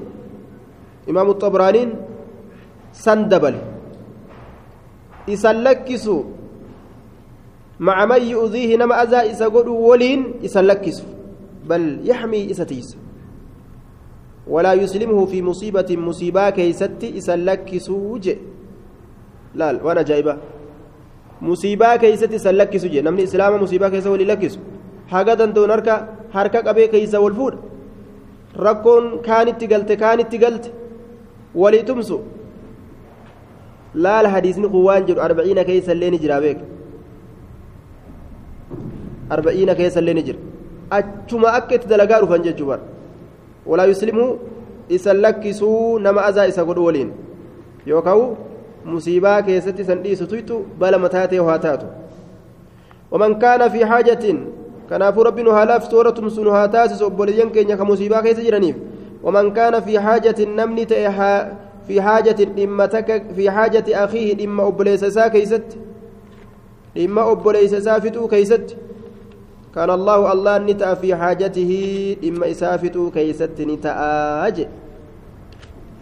imaamu 1.07 1.33
xabraaniin 1.41 1.91
san 2.91 3.29
dabale 3.29 3.57
isan 5.27 5.63
lakkisu 5.63 6.25
maca 7.79 8.05
man 8.07 8.21
yu'diihi 8.21 8.77
nama 8.77 8.95
azaa 9.03 9.25
isa 9.25 9.49
godhu 9.49 9.87
waliin 9.87 10.21
isan 10.41 10.65
lakkisu 10.65 11.13
بل 11.69 11.99
يحمي 12.09 12.51
إستيس 12.51 12.97
ولا 14.47 14.73
يسلمه 14.73 15.25
في 15.25 15.41
مصيبة 15.41 15.97
مصيبة 15.97 16.49
كيست 16.49 17.03
إسلك 17.03 17.77
سوج 17.77 18.29
لا 19.55 19.83
وأنا 19.83 20.01
جايبة 21.43 21.51
مصيبة 21.51 21.95
كيست 21.95 22.33
إسلك 22.33 22.77
سوج 22.77 22.97
نمني 22.97 23.23
إسلام 23.23 23.63
مصيبة 23.63 23.89
كيس 23.89 24.07
ولي 24.07 24.25
لكس 24.25 24.59
حاجة 25.11 25.33
دون 25.33 25.71
هركا 25.71 26.07
هركا 26.33 26.59
قبي 26.67 26.87
كيس 26.87 27.15
والفور 27.15 27.53
ركون 28.59 29.21
كانت 29.21 29.63
تقلت 29.63 29.91
كانت 29.91 30.35
تقلت 30.35 30.65
ولي 31.55 31.81
تمسو 31.81 32.19
لا 33.95 34.21
الحديث 34.21 34.59
قوان 34.59 35.05
جر 35.05 35.17
أربعين 35.25 35.61
كيس 35.61 35.89
اللي 35.89 36.09
نجر 36.09 36.39
بك 36.39 36.59
أربعين 39.31 39.73
كيس 39.73 39.97
اللي 39.97 40.13
نجر 40.13 40.35
achuma 40.97 41.53
akka 41.57 41.75
itti 41.75 41.87
dalagaa 41.87 42.21
dhufan 42.21 42.43
jechuu 42.45 42.67
bar 42.69 42.79
walaa 43.65 43.87
yuslimuu 43.91 44.37
isan 44.95 45.17
lakkisuu 45.25 45.99
nama 46.05 46.21
azaa 46.29 46.45
isa 46.51 46.65
godhu 46.67 46.85
waliin. 46.85 47.09
Yookaan 47.91 48.52
musiibaa 48.85 49.41
keessatti 49.41 49.81
isan 49.81 50.03
dhiisu 50.03 50.27
tuytu 50.27 50.65
bala 50.79 50.99
mataa 51.05 51.27
ta'e 51.27 51.45
haa 51.49 51.59
taatu 51.65 51.85
waman 53.11 53.35
kaana 53.43 53.69
fi 53.69 53.83
haajatin 53.91 54.39
kanaafuu 54.89 55.23
rabbi 55.29 55.43
nu 55.43 55.51
haa 55.57 55.65
laaftu 55.71 55.97
warra 55.97 56.11
tumsu 56.11 56.43
nu 56.43 56.51
haa 56.57 56.67
taasisu 56.67 57.05
obboleeyyan 57.05 57.51
keenya 57.57 57.77
ka 57.77 57.85
musiibaa 57.85 58.21
keessa 58.27 58.45
jiraniif 58.47 58.75
waman 59.23 59.51
kaana 59.57 59.81
fi 59.81 59.95
haajatin 60.07 60.55
namni 60.61 60.85
ta'e 60.85 61.09
fi 61.87 61.99
haajatin 62.07 62.55
dhimma 62.55 62.87
takka 62.87 63.19
fi 63.35 63.47
haajati 63.57 63.95
akhiihi 64.05 64.35
dhimma 64.41 64.63
obboleessa 64.71 65.07
isaa 65.13 65.29
keeysatti 65.29 65.77
dhimma 66.95 67.25
obboleessa 67.35 67.77
isaa 67.85 67.99
fixuu 68.07 68.27
keeysatti 68.35 68.83
كان 69.73 69.89
الله 69.89 70.31
الله 70.33 70.57
نتأ 70.69 70.93
في 71.01 71.15
حاجته 71.15 71.71
إما 72.23 72.45
إسافته 72.53 73.09
كيست 73.09 73.57
نتأج 73.57 74.57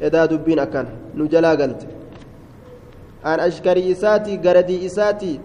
edaa 0.02 0.26
dubbiin 0.26 0.58
akkan 0.58 0.88
nu 1.14 1.30
jalaa 1.30 1.54
galte 1.56 1.86
an 3.24 3.40
ashkarii 3.48 3.90
isaatii 3.94 4.38
garadii 4.46 4.80
isaatii 4.88 5.38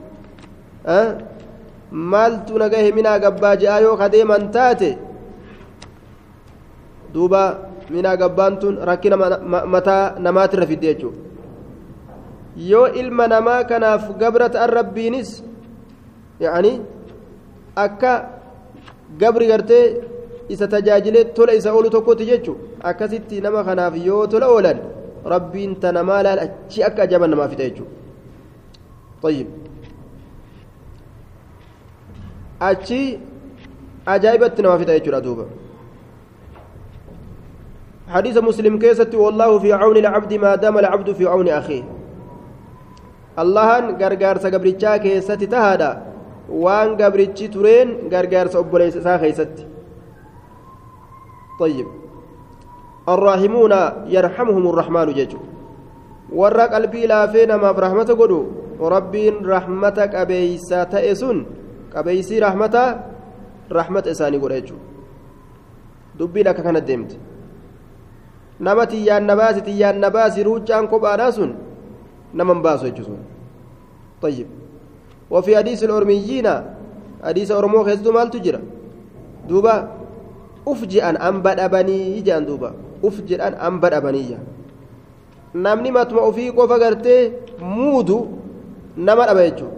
maaltu 2.12 2.58
nagahe 2.62 2.92
minaa 2.98 3.18
gabbaa 3.24 3.56
je'aa 3.62 3.80
yoo 3.86 3.96
kadeeman 4.02 4.50
taate 4.56 4.90
duuba 7.14 7.42
minaa 7.90 8.16
gabbaan 8.22 8.58
tun 8.62 8.78
rakkina 8.90 9.16
mataa 9.74 10.02
namaatirra 10.26 10.66
fidde 10.70 10.86
jechuudha 10.90 11.18
yoo 12.70 12.86
ilma 13.02 13.28
namaa 13.34 13.60
kanaaf 13.70 14.02
gabra 14.22 14.48
ta'an 14.54 14.70
rabbiinis 14.78 15.30
yaani 16.44 16.72
akka 17.84 18.12
gabri 19.20 19.46
gartee 19.52 19.84
isa 20.54 20.66
tajaajilee 20.74 21.24
tola 21.36 21.52
isa 21.60 21.72
oolu 21.76 21.90
tokkotti 21.96 22.24
jechuudha 22.32 22.62
akkasitti 22.90 23.40
nama 23.46 23.64
kanaaf 23.68 23.94
yoo 24.08 24.26
tola 24.32 24.46
oolan 24.54 24.78
rabbiin 25.34 25.80
tana 25.82 26.02
maalaan 26.10 26.38
achi 26.46 26.84
akka 26.88 27.02
ajaban 27.06 27.30
namaaf 27.30 27.50
fixa 27.52 27.68
jechuudha. 27.68 27.94
طيب 29.22 29.46
achi 32.60 33.18
ajaa'ibatti 34.06 34.62
nama 34.62 34.78
fixa 34.78 34.98
jechuudha 34.98 35.20
duuba 35.28 35.46
حديث 38.06 38.38
مسلم 38.38 38.78
كيست 38.78 39.14
والله 39.14 39.58
في 39.58 39.72
عون 39.72 39.96
العبد 39.96 40.32
ما 40.34 40.54
دام 40.54 40.78
العبد 40.78 41.12
في 41.12 41.26
عون 41.26 41.48
أخيه 41.48 41.82
allahan 43.36 43.98
gargaarsa 44.00 44.50
gabrichaa 44.54 44.98
keessatti 44.98 45.46
tahaadha 45.54 45.90
waan 46.64 46.94
gabrichi 47.00 47.48
tureen 47.54 48.08
gargaarsa 48.12 48.58
obboleessa 48.62 48.98
isaa 49.02 49.18
keessatti 49.18 49.64
طيب 51.60 52.05
الراحمون 53.08 53.72
يرحمهم 54.06 54.64
الرحمن 54.70 55.08
ججو 55.14 55.40
warra 56.26 56.66
qalbii 56.66 57.06
laafee 57.06 57.46
namaaf 57.46 57.78
rahmata 57.78 58.14
godhu 58.18 58.50
rabbiin 58.82 59.46
rahmata 59.46 60.10
qabeeysaa 60.10 60.90
ta'e 60.90 61.14
sun 61.14 61.46
qabeeysii 61.94 62.42
rahmata 62.42 62.82
rahmata 63.70 64.10
isaanii 64.10 64.42
godha 64.42 64.58
jechuu 64.58 64.80
dubbiin 66.18 66.50
akka 66.50 66.66
kana 66.66 66.82
deemte 66.82 67.14
nama 68.58 68.90
tiyyaan 68.90 69.22
na 69.22 69.38
baasi 69.38 69.62
tiyyaan 69.62 70.02
na 70.02 70.10
baasi 70.10 70.42
ruuccaan 70.42 70.90
kophaadhaa 70.90 71.30
sun 71.38 71.54
نمن 72.36 72.62
باسو 72.62 72.86
يجوزون 72.86 73.18
طيب 74.22 74.46
وفي 75.30 75.56
حديث 75.56 75.84
الأرميين 75.84 76.48
حديث 77.24 77.48
أرمو 77.50 77.84
خيزدو 77.84 78.12
مال 78.12 78.30
تجرى 78.30 78.60
دوبا 79.48 79.74
أفجئا 80.68 81.10
أنبد 81.28 81.58
أبني 81.60 82.20
جان 82.20 82.46
دوبا 82.46 82.70
uf 83.02 83.20
jedhan 83.28 83.54
an 83.60 83.80
badhabaniyya. 83.80 84.38
Namni 85.54 85.90
matuma 85.90 86.20
ofii 86.22 86.52
qofa 86.52 86.78
gartee 86.78 87.32
muudu 87.60 88.28
nama 88.96 89.26
dhaba 89.26 89.42
jechuudha. 89.48 89.76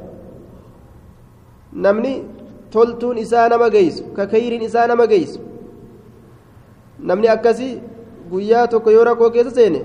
Namni 1.72 2.25
toltuun 2.70 3.18
isaa 3.18 3.48
nama 3.48 3.70
geessu 3.70 4.04
kakayriin 4.16 4.62
isaa 4.62 4.87
nama 4.87 5.06
geessu 5.06 5.40
namni 6.98 7.28
akkasii 7.28 7.80
guyyaa 8.30 8.66
tokko 8.68 8.90
yoo 8.90 9.04
rakkoo 9.04 9.30
keessa 9.30 9.50
seene 9.54 9.80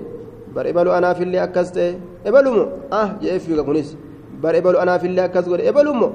bar 0.54 0.66
ebalu 0.66 0.92
anaafillee 0.92 1.40
akkas 1.40 1.72
ta'e 1.72 1.94
ebalumo? 2.24 2.64
Ah 2.90 3.08
jedhee 3.20 3.38
fiiga 3.38 3.62
kunis. 3.64 3.96
Bar 4.42 4.54
ebalu 4.56 4.78
anaafillee 4.78 5.24
akkas 5.24 5.46
godhe 5.48 5.66
ebalumo? 5.68 6.12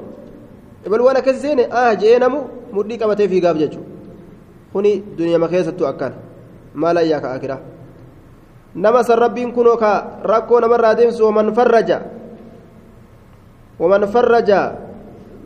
Ebalu 0.85 1.05
waan 1.05 1.17
akkasii 1.17 1.41
seene? 1.41 1.67
Ah 1.71 1.95
jedhee 1.95 2.19
namu 2.19 2.39
mudhii 2.73 2.97
qabatee 2.97 3.27
fiigaaf 3.27 3.57
jechuudha. 3.57 3.87
Kuni 4.73 5.03
duniyama 5.17 5.47
keessattuu 5.47 5.87
akkana. 5.87 6.15
Maala 6.73 7.03
iyyaa 7.03 7.21
ka 7.21 7.31
akiraa 7.33 7.61
nama 8.75 9.03
san 9.03 9.17
rabbiin 9.19 9.51
kunoo 9.51 9.77
ka 9.77 10.21
rakkoo 10.23 10.59
namarraa 10.59 10.95
deemsu 10.95 11.25
waman 11.25 11.53
farraja 11.53 12.01
waman 13.79 14.07
farraja 14.07 14.77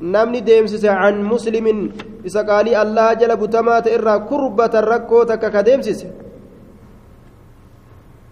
namni 0.02 0.42
deemsise 0.42 0.88
can 0.88 1.24
muslimin 1.24 1.94
isa 2.24 2.44
qaalii 2.44 2.76
allaha 2.76 3.16
jala 3.16 3.36
butamaa 3.38 3.82
ta'e 3.82 3.96
irraa 3.96 4.20
kurbatan 4.28 4.84
rakkoo 4.84 5.26
takka 5.26 5.50
ka 5.52 5.64
deemsise 5.64 6.24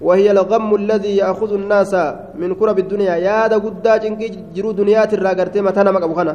وهي 0.01 0.31
الغم 0.33 0.75
الذي 0.75 1.21
يأخذ 1.21 1.51
الناس 1.61 1.93
من 2.33 2.57
كرب 2.57 2.77
الدنيا 2.79 3.15
يا 3.21 3.45
دا 3.47 3.61
قدا 3.61 4.01
جنكي 4.01 4.49
جرو 4.55 4.73
دنيات 4.73 5.13
الراغرتي 5.13 5.61
متانا 5.61 5.91
مقبخنا 5.93 6.33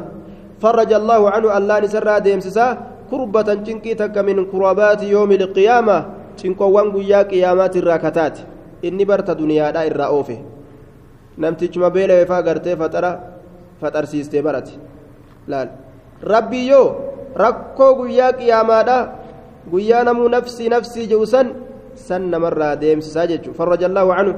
فرج 0.63 0.91
الله 0.93 1.21
عنه 1.29 1.47
الله 1.57 1.75
نسرى 1.83 2.15
ديمسسا 2.23 2.67
كربة 3.11 3.49
جنكي 3.67 3.93
تك 3.99 4.15
من 4.23 4.47
كربات 4.47 5.03
يوم 5.03 5.31
القيامة 5.31 5.97
cinqoowwan 6.37 6.91
guyyaa 6.91 7.23
qiyyaamaati 7.31 7.79
irraa 7.79 7.99
kataate 7.99 8.45
inni 8.81 9.05
barta 9.05 9.35
duniyaadhaa 9.35 9.85
irraa 9.89 10.09
oofe. 10.09 10.37
Namtichuma 11.37 11.89
beela'eefaa 11.89 12.41
gartee 12.43 12.75
faxara 12.75 13.11
faxarsiistee 13.81 14.41
barate. 14.41 14.73
Laal. 15.47 15.69
Rabbii 16.21 16.67
yoo 16.67 16.87
rakkoo 17.35 17.95
guyyaa 17.95 18.33
qiyyaamaadhaa 18.33 19.01
guyyaa 19.71 20.03
namuu 20.03 20.29
nafsii 20.29 20.69
nafsii 20.69 21.07
jedhu 21.07 21.25
san 21.25 21.51
san 21.95 22.29
namarraa 22.31 22.75
deemsisaa 22.81 23.27
jechuudha 23.27 23.57
farra 23.57 23.77
jallaa 23.77 24.33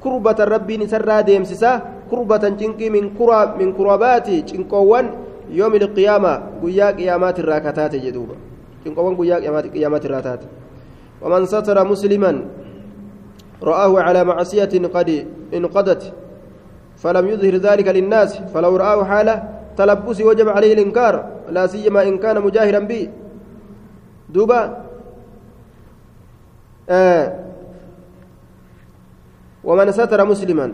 kurbatan 0.00 0.48
rabbiin 0.48 0.82
isarraa 0.82 1.26
deemsisaa 1.26 1.80
kurbatan 2.10 2.56
cinqii 2.56 2.90
min 2.90 3.74
kurabaati 3.76 4.42
cinqoowwan 4.42 5.12
yoomil 5.52 5.88
qiyaamaa 5.94 6.38
guyyaa 6.60 6.92
qiyaamaatirraa 6.92 7.60
kataate 7.60 8.00
jedhuuba. 8.00 8.34
Cinqoowwan 8.84 9.16
guyyaa 9.16 9.40
qiyaamaatirraa 9.72 10.22
taate. 10.22 10.46
ومن 11.22 11.46
ستر 11.46 11.84
مسلما 11.88 12.44
رآه 13.62 14.00
على 14.00 14.24
معصية 14.24 14.72
قد 14.94 15.26
انقضت 15.54 16.12
فلم 16.96 17.28
يظهر 17.28 17.54
ذلك 17.56 17.88
للناس 17.88 18.36
فلو 18.54 18.76
رآه 18.76 19.04
حال 19.04 19.42
تلبس 19.76 20.20
وجب 20.20 20.48
عليه 20.48 20.72
الإنكار 20.72 21.14
لا 21.50 21.66
سيما 21.66 22.02
إن 22.02 22.18
كان 22.18 22.40
مجاهرا 22.40 22.78
به 22.78 23.08
دوبا 24.28 24.84
آه 26.90 27.26
ومن 29.64 29.92
ستر 29.92 30.24
مسلما. 30.24 30.72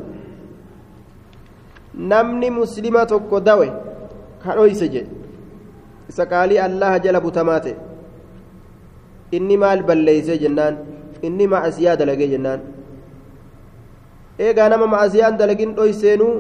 namni 1.97 2.51
muslima 2.51 3.07
tokko 3.07 3.41
dawe 3.41 3.73
ka 4.45 4.55
dhoyse 4.57 4.89
jedhe 4.89 5.09
isa 6.09 6.27
qaalii 6.27 6.59
allaha 6.61 6.99
jala 7.01 7.21
butamaa 7.21 7.61
ta'e 7.61 7.75
inni 9.33 9.57
maal 9.63 9.83
balleeyse 9.89 10.35
jennaan 10.43 10.75
inni 11.27 11.47
macasiyaa 11.53 11.97
dalagee 12.01 12.29
jennaan 12.35 12.61
eegaa 14.39 14.69
nama 14.73 14.87
macasiyaan 14.95 15.39
dalagin 15.41 15.75
dhoyseenuu 15.79 16.35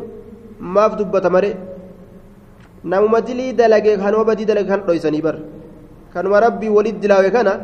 maaf 0.75 0.93
dubbata 0.99 1.31
mare 1.37 1.51
namuma 2.85 3.21
dilii 3.29 3.53
dalage 3.61 3.97
kanuma 4.03 4.25
badii 4.31 4.47
dalage 4.51 4.69
kan 4.73 4.83
dhoysanii 4.89 5.23
bar 5.27 5.37
kanuma 6.15 6.41
rabbii 6.47 6.69
walit 6.77 7.01
dilaawe 7.03 7.31
kana 7.37 7.55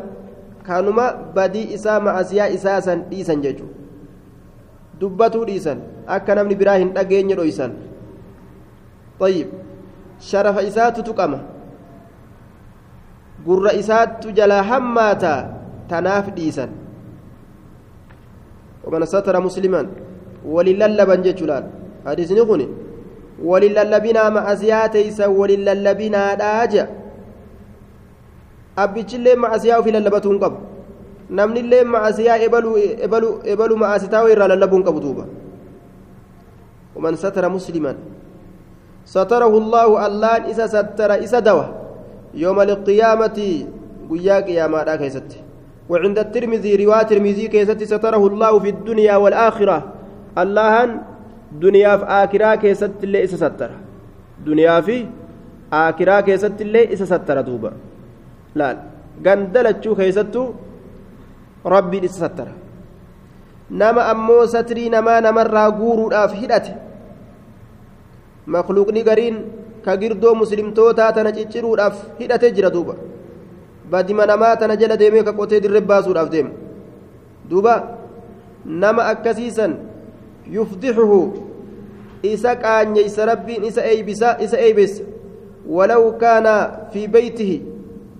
kanuma 0.66 1.06
badii 1.36 1.66
isaa 1.76 2.00
macasiyaa 2.06 2.48
isaa 2.56 2.80
san 2.86 3.04
dhiisan 3.10 3.42
jechuudha 3.44 3.74
dubbatuu 5.00 5.44
dhiisan 5.48 5.78
akka 6.16 6.34
namni 6.38 6.54
biraa 6.60 6.78
hin 6.82 6.92
dhageenye 6.98 7.36
dhoysan 7.40 7.72
طيب 9.22 9.48
شرف 10.30 10.56
إسات 10.68 10.96
تقام 11.08 11.32
قر 13.46 13.64
إسات 13.80 14.26
جلا 14.26 14.60
هماتا 14.68 15.34
تناف 15.90 16.26
ديسا 16.30 16.66
ومن 18.84 19.02
ستر 19.04 19.34
مسلما 19.40 19.82
ولللبن 20.54 21.22
جتلال 21.22 21.64
حديث 22.06 22.32
نقول 22.32 22.60
ولللبنا 23.44 24.22
مع 24.28 24.52
أسياتيسا 24.52 25.26
ولللبنا 25.26 26.22
داجا 26.34 26.86
abbichillee 28.76 29.36
macasiyaa 29.36 29.78
ofii 29.80 29.92
lallabatuun 29.92 30.38
qabu. 30.40 30.56
Namnillee 31.30 31.84
macasiyaa 31.84 32.38
ebaluu 32.40 33.76
macasitaa 33.76 34.24
irraa 34.32 34.48
lallabuun 34.48 34.84
qabu 34.84 35.00
duuba. 35.00 35.24
ومن 36.96 37.16
ستر 37.16 37.48
مسلما 37.48 37.92
ستره 39.04 39.52
الله 39.58 40.06
Allaahan 40.06 40.42
isa 40.52 40.66
satara 40.66 41.10
isa 41.24 41.40
dhoysa 41.40 41.81
يوم 42.34 42.60
القيامة 42.60 43.38
guyyaa 44.10 44.36
qiyaamaa 44.40 44.96
keessatti 44.96 45.30
وعند 45.88 46.18
الترمذي 46.18 46.84
رواية 46.84 47.00
الترمذي 47.00 47.48
keessatti 47.48 47.82
ستره 47.82 48.26
الله 48.26 48.52
في 48.58 48.68
الدنيا 48.68 49.16
والآخرة. 49.16 49.78
Allaahni 50.38 50.90
dunyaa 51.52 51.96
fi 51.96 52.04
aakhiraa 52.04 52.54
keessatti 52.54 52.92
illee 53.04 53.26
satara 53.26 53.70
دنيا 54.46 54.80
في 54.80 55.06
آخرة 55.72 56.20
كيست 56.20 56.60
اللي 56.60 56.96
ستر 56.96 57.40
دوبا. 57.40 57.72
laal 58.54 58.76
gandalachuu 59.24 59.96
keessattuu 59.96 60.46
rabbiin 61.74 62.04
isa 62.08 62.18
sattara 62.24 62.52
nama 63.82 64.02
ammoo 64.12 64.44
satrii 64.54 64.88
namaa 64.94 65.20
namarraa 65.26 65.70
guuruudhaaf 65.80 66.34
hidhate 66.40 66.72
makluuqni 68.54 69.04
gariin 69.08 69.38
ka 69.84 69.96
girdoo 69.96 70.34
muslimtootaa 70.34 71.12
tana 71.12 71.32
cicciruudhaaf 71.38 71.96
hidhatee 72.18 72.50
jira 72.58 72.70
duuba 72.70 72.94
badima 73.90 74.26
namaa 74.26 74.56
tana 74.56 74.76
jala 74.76 74.96
deemee 74.96 75.22
ka 75.22 75.32
qotee 75.32 75.60
dirree 75.60 75.80
baasuudhaaf 75.92 76.30
deemu 76.34 76.50
duuba 77.50 77.74
nama 78.64 79.02
akkasiisan 79.12 79.74
yufdixuhu 80.56 81.20
isa 82.22 82.54
qaanyeysa 82.56 83.26
rabbiin 83.32 83.64
isa 83.64 83.82
eeybisa 83.90 84.36
isa 84.46 84.58
eeybessa 84.66 85.02
walaw 85.76 86.12
kaana 86.22 86.54
fi 86.92 87.08
beytihi 87.08 87.58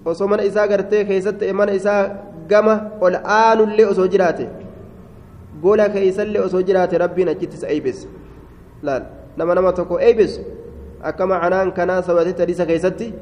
osoo 0.05 0.29
mana 0.29 0.42
isaa 0.51 0.66
gartee 0.72 1.05
keessatti 1.05 1.53
mana 1.53 1.72
isaa 1.72 2.03
gama 2.48 2.75
ol 3.01 3.14
aanullee 3.37 3.87
osoo 3.92 4.07
jiraate 4.14 4.48
gola 5.62 5.88
keeysallee 5.88 6.42
osoo 6.46 6.62
jiraate 6.62 6.98
rabbiin 7.05 7.29
achitti 7.35 7.57
isa 7.57 7.68
eeybessa 7.68 8.09
laal 8.83 9.03
nama 9.37 9.55
nama 9.55 9.72
tokko 9.72 10.01
eeybessu 10.01 10.40
akka 11.11 11.27
macanaan 11.27 11.73
kanaa 11.73 12.03
sabatetti 12.09 12.43
hadiisa 12.45 12.67
keessatti 12.67 13.12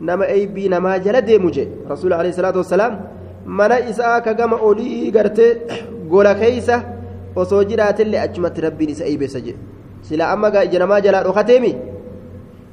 nama 0.00 0.26
eeybii 0.36 0.68
namaa 0.68 0.98
jala 0.98 1.20
deemu 1.28 1.50
je 1.50 1.68
rasuul 1.88 2.12
alayhi 2.12 2.36
salaatu 2.36 2.58
wassalaam 2.62 2.98
mana 3.46 3.78
isaa 3.92 4.20
ka 4.20 4.34
gama 4.34 4.56
olii 4.68 5.10
gartee 5.16 5.50
gola 6.08 6.34
keeysa 6.34 6.82
osoo 7.36 7.64
jiraatillee 7.70 8.20
achumatti 8.26 8.60
rabbiin 8.66 8.90
isa 8.96 9.04
eeybessa 9.10 9.40
je 9.46 9.54
sila 10.02 10.30
amma 10.32 10.52
ija 10.64 10.78
namaa 10.78 11.00
jalaa 11.00 11.22
dhokateemi 11.26 11.74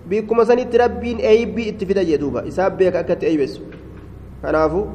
bikkuma 0.10 0.46
sanitti 0.46 0.78
rabbiin 0.84 1.20
eeybii 1.34 1.68
itti 1.74 1.86
fida 1.86 2.04
jee 2.10 2.18
duuba 2.24 2.44
isaa 2.54 2.70
beeka 2.70 3.00
akka 3.00 3.14
itti 3.14 3.26
eeybessu 3.26 3.62
kanaafu 4.42 4.88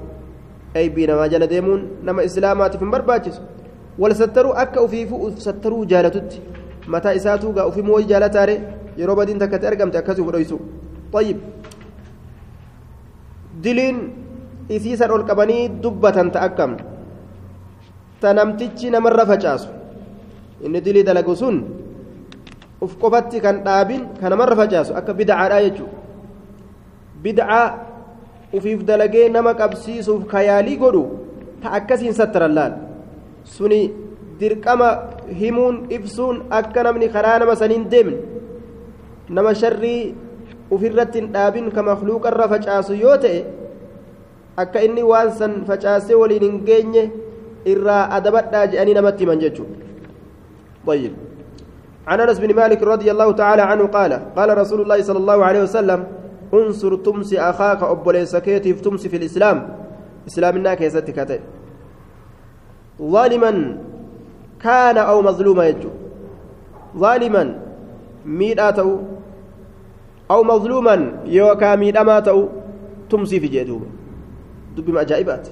eeybii 0.75 1.07
namaa 1.13 1.29
jala 1.35 1.47
deemuun 1.53 1.87
nama 2.09 2.23
islaamaatiif 2.29 2.81
hin 2.87 2.91
barbaachisu 2.97 3.43
wal 3.99 4.15
sattaruu 4.15 4.53
akka 4.65 4.83
ufiifu 4.89 5.33
sattaruu 5.47 5.85
jaalatutti 5.93 6.43
mataa 6.95 7.15
isaatuu 7.21 7.53
gaa 7.53 7.67
ufii 7.71 7.83
mooyi 7.91 8.05
jaalataare 8.13 8.57
yeroo 8.97 9.17
badiin 9.17 9.39
takkatti 9.39 9.67
argamte 9.67 9.99
akkasii 9.99 10.25
fudhoysu 10.25 10.59
طيب 11.13 11.39
akkam 16.35 16.77
ta 18.21 18.33
namtichi 18.35 18.91
namarra 18.91 19.27
facaasu 19.27 19.69
inni 20.65 20.81
dilii 20.81 21.05
dalagu 21.05 21.37
sun 21.37 21.57
uf 22.81 22.93
qofatti 22.99 23.41
kan 23.41 23.63
dhaabin 23.67 24.03
kan 24.21 24.31
namarra 24.33 24.57
facaasu 24.57 24.93
akka 24.99 25.13
bidcaadha 25.15 25.59
jechuu 25.65 25.89
bidcaa 27.23 27.67
ufiif 28.57 28.81
dalagee 28.89 29.29
nama 29.29 29.53
qabsiisuuf 29.55 30.27
kayaalii 30.33 30.77
godhu 30.83 31.05
ta 31.63 31.69
akkasiin 31.79 32.15
sattaran 32.19 32.53
laal 32.59 32.73
suni 33.45 33.93
dirqama 34.41 34.89
himuun 35.41 35.87
ibsuun 35.97 36.37
akka 36.51 36.83
namni 36.83 37.09
karaa 37.15 37.39
nama 37.39 37.55
saniin 37.61 37.85
deemne 37.93 38.36
nama 39.29 39.55
sharrii 39.55 40.15
ufirratti 40.71 41.21
hin 41.21 41.33
dhaabin 41.33 41.71
ka 41.71 41.83
makluuqarra 41.83 42.49
facaasu 42.49 42.95
yoo 42.95 43.17
ta'e 43.27 43.45
akka 44.57 44.83
inni 44.89 45.03
waan 45.03 45.33
san 45.33 45.65
facaasee 45.69 46.19
waliin 46.23 46.43
hin 46.49 46.59
geenye 46.65 47.11
irraa 47.75 48.03
adabadhaa 48.19 48.67
jedhanii 48.67 48.99
namatti 48.99 49.25
himan 49.27 49.41
jechuudha. 49.41 49.87
عن 52.07 52.21
انس 52.21 52.39
بن 52.39 52.55
مالك 52.55 52.83
رضي 52.83 53.11
الله 53.11 53.33
تعالى 53.33 53.63
عنه 53.63 53.87
قال 53.87 54.13
قال 54.37 54.59
رسول 54.59 54.81
الله 54.81 55.03
صلى 55.03 55.19
الله 55.19 55.39
عليه 55.45 55.63
وسلم 55.67 56.01
انصر 56.55 56.97
tumsi 56.97 57.41
اخاك 57.41 57.83
obboleessa 57.83 58.37
keetiif 58.37 58.81
tumsi 58.81 59.09
في 59.09 59.17
الاسلام 59.17 59.57
islaamummaa 60.27 60.75
keessatti 60.75 61.13
ka 61.13 61.22
ta'e 61.22 61.41
ظالما 63.03 63.53
كان 64.63 64.97
أو 64.99 65.23
مظلوما 65.23 65.67
jechuu 65.69 65.91
ظالما 66.97 67.43
miidhaatuu 68.27 69.16
أو 70.31 70.43
مظلوما 70.45 70.97
يوكا 71.27 71.77
ميداماتو 71.77 72.49
تمسي 73.11 73.41
في 73.41 73.49
ajaa'ibaati 74.77 75.51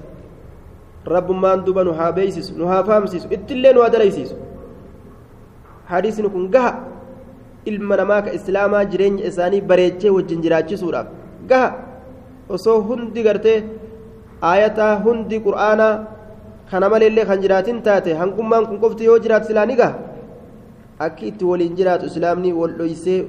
rabbummaan 1.05 1.63
duba 1.65 1.83
nu 1.83 1.93
haa 1.93 2.11
beeysisu 2.17 2.53
nu 2.57 2.67
haa 2.71 2.83
fahamsiisu 2.83 3.27
ittillee 3.35 3.73
nu 3.73 3.81
haa 3.81 3.89
dalaysiisu 3.95 4.35
hadiisni 5.91 6.29
kun 6.35 6.49
gaha 6.55 6.71
ilma 7.71 7.97
namaa 8.01 8.21
ka 8.25 8.33
islaamaa 8.37 8.83
jireenya 8.91 9.25
isaanii 9.29 9.61
bareechee 9.71 10.13
wajjin 10.17 10.41
jiraachisuudhaaf 10.45 11.07
gaha 11.51 11.69
osoo 12.57 12.77
hundi 12.89 13.23
gartee 13.27 13.57
aayataa 14.51 14.93
hundi 15.05 15.39
qur'aanaa 15.47 15.93
kana 16.71 16.89
maleellee 16.93 17.25
kan 17.31 17.41
jiraatin 17.45 17.81
taate 17.87 18.11
hangummaan 18.21 18.67
kun 18.69 18.81
qofti 18.83 19.09
yoo 19.09 19.19
jiraatu 19.25 19.51
silaa 19.51 19.65
ni 19.71 19.75
gaha 19.81 19.95
akki 21.07 21.27
itti 21.31 21.45
waliin 21.51 21.75
jiraatu 21.81 22.09
islaamni 22.11 22.53
wal 22.61 22.73
dhoysee 22.79 23.19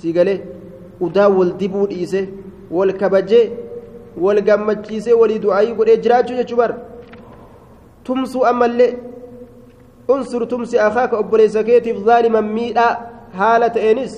si 0.00 0.12
galee 0.18 0.38
udaa 1.00 1.28
wal 1.28 1.52
dibuu 1.60 1.86
dhiise 1.86 2.28
wal 2.70 2.92
kabajee 3.00 3.44
wal 4.24 4.40
gammachiisee 4.48 5.12
walii 5.20 5.38
du'aayii 5.44 5.74
godhee 5.78 5.96
jiraachuu 6.04 6.36
jechuu 6.40 6.56
bar 6.62 6.72
tumsuu 8.04 8.44
ammallee 8.50 8.92
unsur 10.08 10.48
tumsi 10.48 10.78
akaaka 10.86 11.16
obboleessa 11.22 11.62
keetiif 11.68 11.98
zaaliman 12.10 12.46
miidhaa 12.58 12.92
haala 13.38 13.70
ta'eenis 13.76 14.12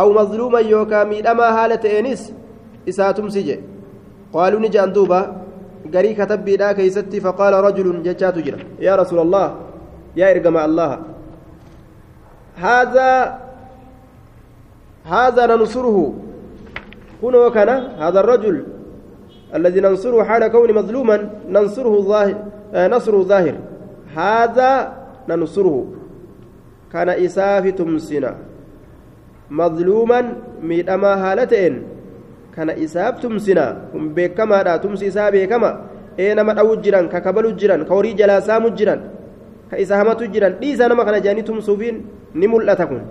aw 0.00 0.08
mazluuman 0.18 0.68
yookaa 0.72 1.04
miidhamaa 1.12 1.52
haala 1.58 1.76
ta'eenis 1.84 2.22
isaa 2.86 3.12
tumsi 3.18 3.42
je 3.48 3.56
qaaluu 4.34 4.60
ni 4.64 4.68
je'an 4.74 4.92
duuba 4.96 5.20
garii 5.94 6.14
katabbiidhaa 6.20 6.74
keeysatti 6.78 7.20
faqaala 7.26 7.62
rajulun 7.68 8.02
jechaatu 8.08 8.42
jira 8.46 8.58
yaa 8.86 8.96
rasuula 9.02 9.22
allah 9.26 9.46
yaa 10.20 10.30
ergama 10.36 10.62
allaha 10.68 10.98
هذا 12.56 13.38
هذا 15.04 15.46
ننصره. 15.46 16.14
كنو 17.22 17.50
كان 17.50 17.68
هذا 17.98 18.20
الرجل 18.20 18.56
الذي 19.54 19.80
ننصره 19.80 20.22
حال 20.22 20.42
كون 20.48 20.70
مظلوما 20.74 21.16
ننصره 21.48 21.94
ظاهر 22.00 22.36
آه 22.74 22.88
نصره 22.88 23.22
ظاهر. 23.22 23.54
هذا 24.16 24.70
ننصره. 25.28 25.76
كان 26.92 27.08
إساف 27.08 27.64
تمسنا. 27.66 28.32
مظلوما 29.50 30.20
ميدما 30.62 31.12
هالتين 31.22 31.82
كان 32.56 32.70
إساف 32.70 33.20
تمسنا. 33.22 33.66
هم 33.94 34.14
بكما 34.14 34.62
لا 34.62 34.76
تمسي 34.76 35.08
إساف 35.08 35.34
بكما 35.34 35.70
أينما 36.18 36.52
أو 36.60 36.74
جيران 36.84 37.08
ككبل 37.08 37.56
جيران 37.56 37.84
كوري 37.88 38.12
جلا 38.12 38.40
سام 38.40 38.68
جيران 38.68 39.00
كإساهمة 39.70 40.20
جيران 40.32 40.52
ليس 40.60 40.80
نما 40.80 41.04
كان 41.04 41.16
جاني 41.24 41.42
تمسوفين 41.42 42.04
نمل 42.36 42.68
تكون 42.76 43.02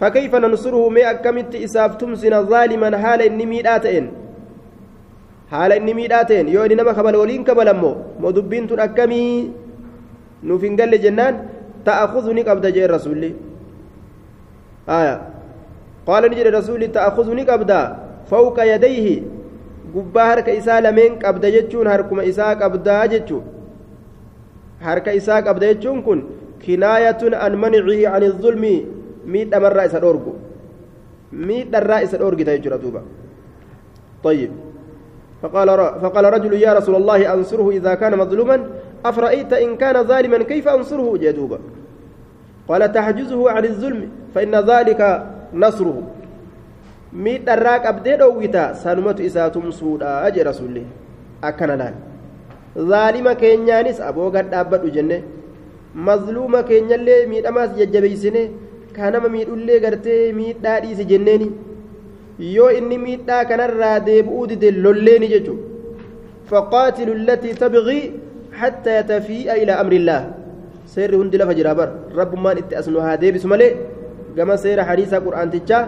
فكيف 0.00 0.34
ننصره 0.34 0.88
ما 0.88 1.10
أكمت 1.10 1.54
إساف 1.54 1.96
تمسنا 2.00 2.42
ظالما 2.42 2.96
حال 2.96 3.20
inni 6.70 6.76
nama 6.78 6.94
kabala 6.94 7.18
waliin 7.18 7.44
kabalammoo 7.44 7.96
moo 8.22 8.30
dubbiin 8.32 8.68
tun 8.70 8.80
akkamii 8.80 9.50
nuuf 10.48 10.62
hin 10.62 10.76
galle 10.80 10.98
jennaan 11.04 11.40
ta'akuzu 11.86 12.32
ni 12.36 12.44
qabda 12.48 12.70
jee 12.76 12.86
rasuulli 12.92 13.30
aya 14.98 15.14
qaala 16.06 16.28
ni 16.28 16.36
jedhe 16.40 16.52
rasuulli 16.56 16.88
ta'akuzu 16.96 17.34
ni 17.38 17.44
qabda 17.50 17.80
fawqa 18.30 18.64
yadayhi 18.72 19.16
gubbaa 19.94 20.28
harka 20.30 20.54
isaa 20.60 20.80
lameen 20.86 21.18
qabda 21.24 21.50
jechuun 21.56 21.90
harkuma 21.94 22.28
isaa 22.32 22.54
qabdaa 22.62 23.02
jechuu 23.14 23.42
harka 24.86 25.12
isaa 25.22 25.42
qabda 25.48 25.72
jechuun 25.74 26.02
kun 26.06 26.22
kinaayatun 26.62 27.34
an 27.34 27.58
manicihi 27.64 28.06
an 28.06 28.30
miidhamarraa 29.24 29.86
isa 29.86 30.00
dhoorgu. 30.00 30.34
Miidharraa 31.32 32.02
isa 32.02 32.18
dhoorgita 32.18 32.56
jechuudha 32.58 32.78
duuba. 32.78 33.02
طيب 34.24 34.50
فقال 35.42 35.68
فقال 36.02 36.24
رجل 36.24 36.52
يا 36.52 36.72
رسول 36.72 36.96
الله 36.96 37.34
أنصره 37.34 37.70
إذا 37.70 37.94
كان 37.94 38.18
مظلوما 38.18 38.66
أفرأيت 39.04 39.52
إن 39.52 39.76
كان 39.76 40.04
ظالما 40.04 40.38
كيف 40.42 40.68
أنصره 40.68 41.16
جدوبا 41.16 41.58
قال 42.68 42.92
تحجزه 42.92 43.50
عن 43.50 43.64
الظلم 43.64 44.08
فإن 44.34 44.54
ذلك 44.54 45.26
نصره 45.54 46.02
ميت 47.12 47.48
الراك 47.48 47.86
أبدي 47.86 48.16
دويتا 48.16 48.72
سنمت 48.72 49.20
إساتم 49.20 49.70
سودا 49.70 50.26
أجي 50.26 50.42
رسول 50.42 50.82
أكن 51.44 51.66
لأن 51.66 51.94
ظالم 52.78 53.32
كينيانيس 53.32 54.00
أبو 54.00 54.28
قد 54.30 54.54
أبد 54.54 54.92
جنة 54.92 55.22
مظلوم 55.94 56.60
كينيا 56.60 56.94
اللي 56.94 57.26
كانما 58.96 59.28
ميت 59.28 59.48
اللي 59.48 59.76
قرتي 59.84 60.32
ميت 60.32 60.56
داديس 60.64 61.00
جنيني 61.10 61.50
yoo 62.40 62.70
inni 62.72 62.96
miidhaa 62.98 63.44
kanarraa 63.48 63.96
deebi'uu 64.06 64.46
dide 64.50 64.68
lolleeni 64.84 65.26
jechuudha 65.32 65.64
faqaatilu 66.50 67.12
allatii 67.18 67.58
tabqii 67.62 68.04
حتى 68.60 68.90
يتفيء 69.00 69.48
إلى 69.62 69.72
أمر 69.72 69.92
الله 69.92 70.20
سير 70.86 71.16
هندي 71.16 71.38
لفا 71.38 71.52
جرابر 71.52 71.88
رب 72.12 72.32
ما 72.34 72.52
إتي 72.52 72.78
أسنو 72.78 72.98
هادي 72.98 73.32
بسمالي 73.32 73.68
كما 74.36 74.56
سير 74.60 74.82
حديث 74.84 75.14
قرآن 75.14 75.50
تجا 75.54 75.80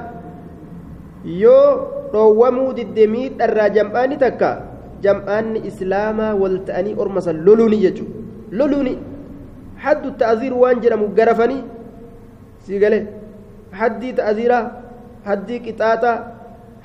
يو 1.27 1.59
روامو 2.15 2.73
دي 2.73 2.85
دميت 2.97 3.43
الرا 3.43 3.69
جمعاني 3.77 4.17
تكا 4.17 4.51
جمعان 5.05 5.57
إسلاما 5.69 6.33
والتأني 6.41 6.93
أرمسا 7.01 7.33
لولوني 7.35 7.79
يجو 7.85 8.07
لولوني 8.53 8.95
حد 9.83 10.05
التأذير 10.07 10.55
وانجر 10.55 10.93
مقرفني 12.62 12.68
سيقالي 12.68 13.00
حدي 13.80 14.10
تأذيرا 14.12 14.60
حدي 15.26 15.56
قطاطا 15.66 16.14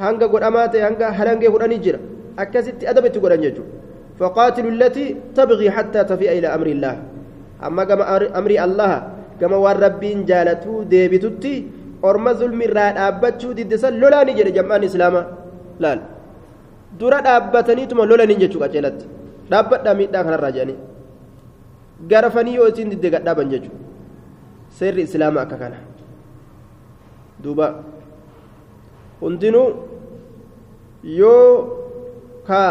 hanga 0.03 0.27
godhamaa 0.33 0.69
ta'e 0.73 0.83
hanga 0.83 1.13
halangee 1.19 1.51
godhanii 1.55 1.81
jira 1.85 1.99
akkasitti 2.43 2.87
adabatti 2.91 3.19
godhan 3.25 3.43
jechuudha 3.45 3.81
فقاتلوا 4.21 4.71
التي 4.77 5.07
تبغي 5.37 5.71
حتى 5.71 6.01
تفيء 6.05 6.31
إلى 6.39 6.49
أمر 6.57 6.67
الله 6.67 6.95
amma 7.63 7.87
gama 7.87 8.05
amrii 8.39 8.59
allaha 8.59 8.99
gama 9.41 9.57
waan 9.65 9.79
rabbiin 9.79 10.27
jaalatuu 10.31 10.85
deebitutti 10.93 11.55
orma 12.03 12.35
zulmirraa 12.41 12.91
dhaabbachuu 12.99 13.55
diddisan 13.59 13.95
lolaani 14.03 14.35
jedhe 14.39 14.53
jam'aan 14.59 14.83
islaamaa 14.89 15.25
laal 15.85 16.01
dura 17.01 17.19
dhaabbataniituma 17.27 18.07
lolaniin 18.11 18.43
jechuu 18.43 18.61
qaceelatti 18.65 19.07
dhaabbadhaa 19.53 19.95
miidhaa 20.01 20.25
kanarraa 20.27 20.53
jedhanii 20.57 20.79
garafanii 22.11 22.57
yoo 22.59 22.69
isin 22.73 22.91
didde 22.93 23.09
gadhaaban 23.15 23.49
jechuudha 23.55 23.79
seerri 24.80 25.02
islaamaa 25.08 25.44
akka 25.48 25.58
kana 25.64 25.78
duuba 27.44 27.68
hundinuu 29.22 29.70
yoo 31.20 31.50
ka 32.48 32.62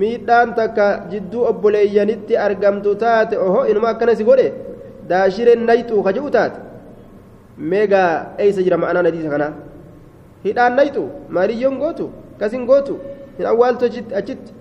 miidhaan 0.00 0.54
takka 0.58 0.86
jidduu 1.12 1.44
obboleeyyanitti 1.50 2.36
argamtu 2.46 2.94
taate 3.04 3.36
oho 3.46 3.60
inuma 3.70 3.88
akkana 3.92 4.16
si 4.16 4.24
godhe 4.24 4.48
daashireen 5.08 5.64
nayxuu 5.68 6.02
ka 6.06 6.12
jedhu 6.16 6.30
taate 6.36 6.58
meegaa 7.72 8.10
eeysa 8.44 8.62
jira 8.66 8.76
ma'anaan 8.82 9.06
hadiisa 9.10 9.30
kanaa 9.34 9.52
hidhaan 10.44 10.76
nayxu 10.80 11.04
maaliyyoon 11.36 11.76
gootu 11.82 12.06
kasin 12.40 12.66
gootu 12.70 12.98
hin 13.38 13.46
awwaaltu 13.52 13.84
achitti 14.20 14.52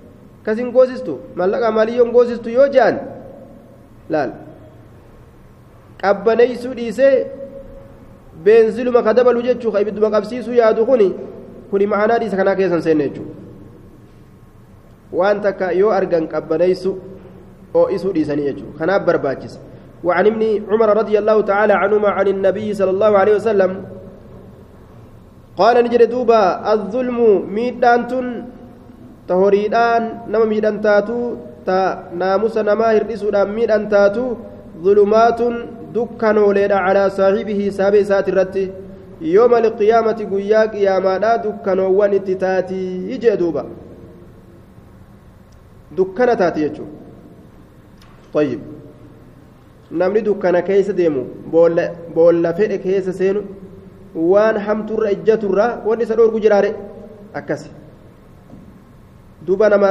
kasin 0.45 0.71
goosistu 0.75 1.19
mallaqaa 1.41 1.71
maaliyyoon 1.77 2.11
goosistu 2.15 2.49
yoo 2.57 2.67
je'an 2.75 2.97
laal 4.15 4.31
qabbaneeysuu 6.01 6.73
dhiisee 6.79 7.15
beenziluma 8.43 9.03
ka 9.03 9.13
dabalu 9.13 9.41
jechuu 9.47 9.71
ka 9.71 9.81
ibidduma 9.81 10.11
qabsiisuu 10.15 10.53
yaadu 10.61 10.85
kuni 10.85 11.09
kuni 11.71 11.85
ma'anaa 11.93 12.19
dhiisa 12.19 12.37
kanaa 12.37 12.55
keessan 12.59 12.81
seenne 12.81 13.09
jechuudha 13.09 13.35
waan 15.19 15.41
takka 15.41 15.71
yoo 15.81 15.91
argan 15.97 16.27
qabbaneeysu 16.27 16.95
oo'isuu 17.73 18.13
dhiisanii 18.15 18.47
jechuudha 18.49 18.79
kanaaf 18.79 19.05
barbaachisa 19.09 19.59
وعن 20.03 20.25
ابن 20.27 20.43
عمر 20.69 20.89
رضي 20.97 21.15
الله 21.21 21.37
تعالى 21.41 21.73
عنهما 21.73 22.09
عن 22.09 22.27
النبي 22.27 22.67
صلى 22.73 22.89
الله 22.89 23.11
عليه 23.21 23.35
وسلم 23.35 23.71
قال 25.57 25.75
نجد 25.85 26.09
دوبا 26.09 26.73
الظلم 26.73 27.19
ميدان 27.53 28.01
تهوريدان 29.29 30.03
نما 30.31 30.45
ميدان 30.45 30.81
تا 30.81 31.77
ناموس 32.17 32.57
نما 32.57 32.87
هردسودان 32.97 33.47
ميدان 33.53 33.83
تاتو 33.93 34.25
ظلمات 34.81 35.41
dukkanooleedha 35.93 36.77
calaa 36.87 37.09
saaxibihi 37.19 37.71
saaba 37.77 37.97
isaati 38.05 38.31
irratti 38.31 38.63
yooma 39.35 39.57
alqiyaamati 39.63 40.23
guyyaa 40.33 40.67
qiyaamaadha 40.73 41.31
dukkanoowwan 41.45 42.13
itti 42.19 42.35
taatii 42.43 43.17
jee 43.23 43.37
duuba. 43.43 43.63
Dukkana 45.97 46.35
taati 46.41 46.59
jechuu 46.65 46.87
ayyib 48.41 48.61
namni 50.01 50.21
dukkana 50.27 50.61
keessa 50.69 50.93
deemu 50.99 51.23
boolla 52.15 52.53
fedhe 52.59 52.77
keessa 52.85 53.13
seenu 53.19 53.41
waan 54.33 54.57
hamturra 54.67 55.11
ijjaturra 55.15 55.65
wanni 55.87 56.03
isa 56.07 56.15
dhoorgu 56.19 56.39
jiraare 56.45 56.69
akkas 57.41 57.65
duuba 59.47 59.69
nama 59.75 59.89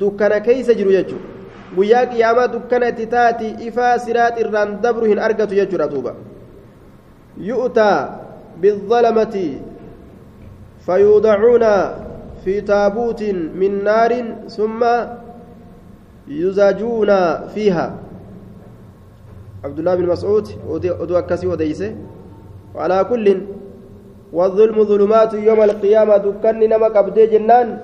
dukkana 0.00 0.40
keessa 0.48 0.74
jiru 0.80 0.90
jechuudha 0.96 1.33
guyyaa 1.76 2.06
qiyaamaa 2.12 2.48
dukkana 2.54 2.88
itti 2.94 3.06
taati 3.06 3.54
ifaa 3.68 3.98
siraat 3.98 4.40
irraan 4.40 4.80
dabru 4.82 5.06
hin 5.12 5.18
argatu 5.18 5.54
jechuudha 5.54 5.88
duuba. 5.88 6.14
Yu'taa 7.38 7.98
فيوضعون 10.86 11.64
في 12.44 12.60
تابوت 12.60 13.22
من 13.60 13.84
نار 13.84 14.12
ثم 14.48 14.80
يزاجون 16.28 17.10
فيها 17.54 17.86
عبد 19.64 19.78
الله 19.78 19.94
بن 19.94 20.06
مسعود 20.06 20.46
ودو 20.68 21.18
أكسي 21.18 21.46
وديسه 21.46 21.96
وعلى 22.74 23.04
كل 23.04 23.26
والظلم 24.32 24.84
ظلمات 24.84 25.34
يوم 25.34 25.60
القيامة 25.62 26.16
دكان 26.16 26.58
نما 26.60 26.88
قبدي 26.88 27.26
جنان 27.26 27.78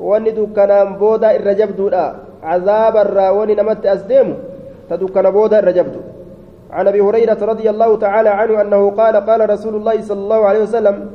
واني 0.00 0.30
دكان 0.30 0.94
بودا 1.00 1.36
الرجب 1.36 1.76
دودا 1.76 2.25
عذاب 2.42 2.96
الراوني 2.96 3.54
نمت 3.54 3.86
أسديم 3.86 4.28
تدكان 4.90 5.30
بودا 5.30 5.60
دو 5.70 6.00
عن 6.70 6.88
أبي 6.88 7.00
هريرة 7.00 7.38
رضي 7.42 7.70
الله 7.70 7.96
تعالى 7.98 8.28
عنه 8.28 8.60
أنه 8.60 8.90
قال 8.90 9.16
قال 9.16 9.50
رسول 9.50 9.74
الله 9.74 10.00
صلى 10.02 10.18
الله 10.18 10.40
عليه 10.46 10.62
وسلم 10.62 11.10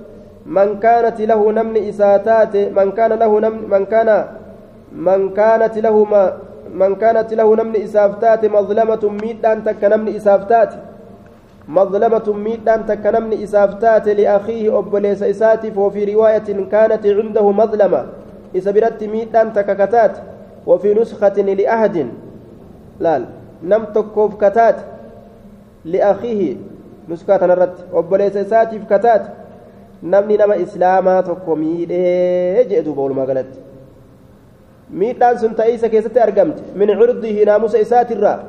من 0.45 0.79
كانت 0.79 1.21
له 1.21 1.51
نمن 1.51 1.77
إساتات 1.89 2.55
من 2.77 2.91
كان 2.91 3.12
له 3.13 3.39
نمن 3.39 3.69
من 3.69 3.86
كان 3.86 4.25
من 4.95 5.29
كانت 5.34 5.77
له 5.77 6.03
ما 6.03 6.23
من 6.73 6.95
كانت 6.95 7.34
له 7.34 7.55
نمن 7.55 7.75
إسافتات 7.75 8.45
مظلمة 8.45 9.03
ميدان 9.21 9.63
تك 9.63 9.84
نمن 9.84 10.15
إسافتات 10.15 10.71
مظلمة 11.67 12.27
ميدان 12.45 12.86
تك 12.86 13.05
نمن 13.05 13.34
إسافتات 13.43 14.07
لأخيه 14.07 14.79
أبليس 14.79 15.23
إساتف 15.23 15.77
وفي 15.77 16.01
رواية 16.13 16.47
كانت 16.71 17.03
عنده 17.07 17.51
مظلمة 17.51 18.01
إسبرت 18.57 19.03
ميدان 19.03 19.53
تككتات 19.53 20.17
وفي 20.67 20.93
نسخة 20.93 21.38
لأحد 21.41 22.08
لا 23.00 23.26
نم 23.63 23.84
تكوف 23.95 24.36
كتات 24.36 24.76
لأخيه 25.86 26.56
نسخة 27.10 27.45
نرت 27.45 27.76
أبليس 27.93 28.36
إساتف 28.38 28.82
كتات 28.93 29.24
namni 30.02 30.38
nama 30.38 30.56
islaamaa 30.56 31.24
tokko 31.24 31.56
miidhee 31.56 32.65
jee 32.69 32.82
duuba 32.86 33.02
walumaa 33.02 33.26
galatti 33.26 33.60
miidhaan 34.89 35.39
sun 35.39 35.54
ta'ee 35.56 35.76
isa 35.76 35.89
keessatti 35.89 36.19
argamte 36.19 36.63
min 36.76 36.89
curdihi 37.02 37.45
naamusa 37.50 37.78
isaatirraa 37.86 38.39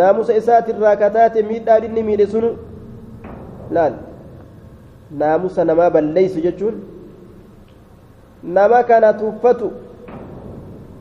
naamusa 0.00 0.36
isaatirraa 0.40 0.96
kataate 1.00 1.42
miidhaan 1.48 1.84
inni 1.88 2.02
miidhe 2.10 2.26
sun 2.34 2.46
laal 3.78 3.96
naamusa 5.22 5.64
namaa 5.64 5.90
balleeysu 5.98 6.40
jechuun 6.46 6.78
nama 8.58 8.82
kana 8.92 9.12
tuffatu 9.22 9.72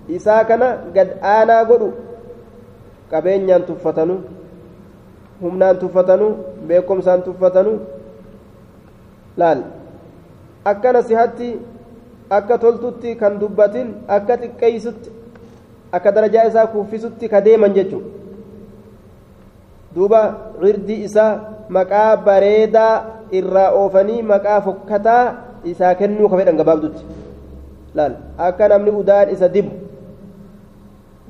isaa 0.07 0.43
kana 0.45 0.67
gad 0.93 1.09
aanaa 1.21 1.63
godhu 1.65 1.93
qabeenyaan 3.11 3.63
tuffatanu 3.69 4.15
humnaan 5.41 5.77
tuffatanu 5.77 6.27
beekomsaan 6.67 7.23
tuffatanu 7.23 7.79
laal. 9.37 9.61
Akka 10.65 10.93
nasihatti 10.93 11.49
akka 12.29 12.57
toltutti 12.57 13.15
kan 13.15 13.39
dubbatin 13.39 13.93
akka 14.07 14.37
xiqqeeysutti 14.41 15.09
akka 15.91 16.11
darajaa 16.11 16.47
isaa 16.49 16.67
kuuffisutti 16.67 17.29
ka 17.29 17.41
deeman 17.41 17.73
jechuudha 17.73 18.09
duuba 19.95 20.21
cirdii 20.61 21.03
isaa 21.07 21.31
maqaa 21.69 22.17
bareedaa 22.17 22.93
irraa 23.31 23.69
oofanii 23.81 24.21
maqaa 24.33 24.61
fokkataa 24.61 25.23
isaa 25.71 25.95
kennuu 25.95 26.29
ka 26.29 26.37
fedhan 26.37 26.57
gabaabdutti. 26.57 27.03
Laal. 27.95 28.13
Akka 28.37 28.67
namni 28.67 28.91
udaan 28.91 29.29
isa 29.31 29.47
dibu 29.47 29.84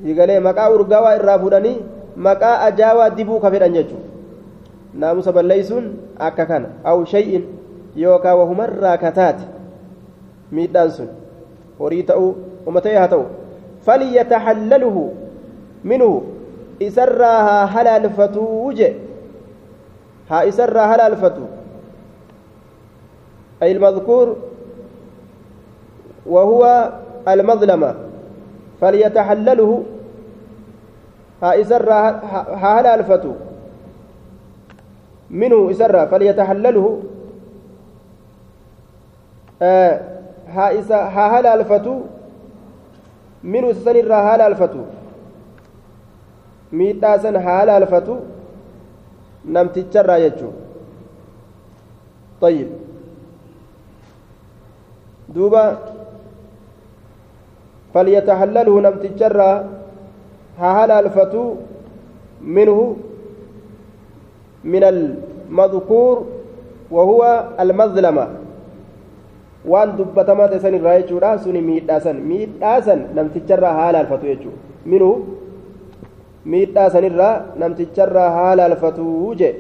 higalee 0.04 0.40
maqaa 0.40 0.70
urgaawaa 0.76 1.16
irraa 1.20 1.40
fuudhanii 1.40 1.78
maqaa 2.28 2.60
ajaawaa 2.68 3.10
dibuu 3.10 3.40
ka 3.40 3.52
fedhan 3.52 3.74
jechuudha 3.74 4.10
naamusa 5.04 5.32
balleeysuun 5.32 5.88
akka 6.20 6.46
kana 6.46 6.70
aw 6.84 7.06
shay'in 7.14 7.44
yookaan 8.04 8.38
wahumarraa 8.40 8.98
kataate 8.98 9.44
miidhaan 10.52 10.92
sun 10.92 11.10
horii 11.80 12.04
ta'uu 12.12 12.32
uummatee 12.66 12.96
haa 12.98 13.08
ta'u 13.08 13.26
falyatahallaluhu 13.90 15.04
minhu 15.84 16.24
isarraa 16.80 17.44
haa 17.50 17.66
halaalfatuu 17.76 18.72
je 18.80 18.96
haa 20.30 20.44
isarraa 20.54 20.88
halaalfatu 20.94 21.48
أي 23.64 23.72
المذكور 23.72 24.36
وهو 26.26 26.92
المظلمة 27.28 27.96
فليتحلله 28.82 29.84
ها 31.44 31.62
إسر 31.62 31.90
ها 31.92 32.82
هلالفته 32.82 33.36
منه 35.30 35.72
إسر 35.72 36.08
فليتحلله 36.08 37.04
haa 40.56 40.72
isa 40.80 40.98
haa 41.16 41.30
halaalfatu 41.30 41.94
minuu 43.44 43.70
isa 43.72 43.84
san 43.88 43.98
irraa 44.02 44.22
haa 44.24 44.32
halaalfatu 44.32 44.82
miidhaa 46.72 47.20
san 47.26 47.38
haa 47.48 47.58
halaalfatu 47.62 48.20
namticharraa 49.58 50.20
jechuu 50.28 50.54
طيب 52.42 52.70
دوبا 55.36 55.64
فليتحلله 57.96 58.76
نمتجرا 58.86 59.52
هاهلا 60.62 60.96
الفتو 61.04 61.44
منه 62.58 62.80
من 64.74 64.84
المذكور 64.94 66.16
وهو 66.96 67.22
المظلمه 67.64 68.28
waan 69.72 69.98
dubbatamaa 69.98 70.48
ta'e 70.50 70.62
san 70.64 70.76
irraa 70.78 71.00
jechuudha 71.02 71.30
suni 71.44 71.62
miidhaasan 71.68 72.18
miidhaasan 72.32 73.00
namticharraa 73.18 73.72
haala 73.80 73.98
alfatu 74.04 74.28
jechuudha 74.32 74.60
minuu 74.92 75.16
miidhaa 76.54 76.90
sanirraa 76.96 77.34
namticharraa 77.62 78.30
haala 78.40 78.70
alfatuu 78.72 79.34
jee 79.42 79.56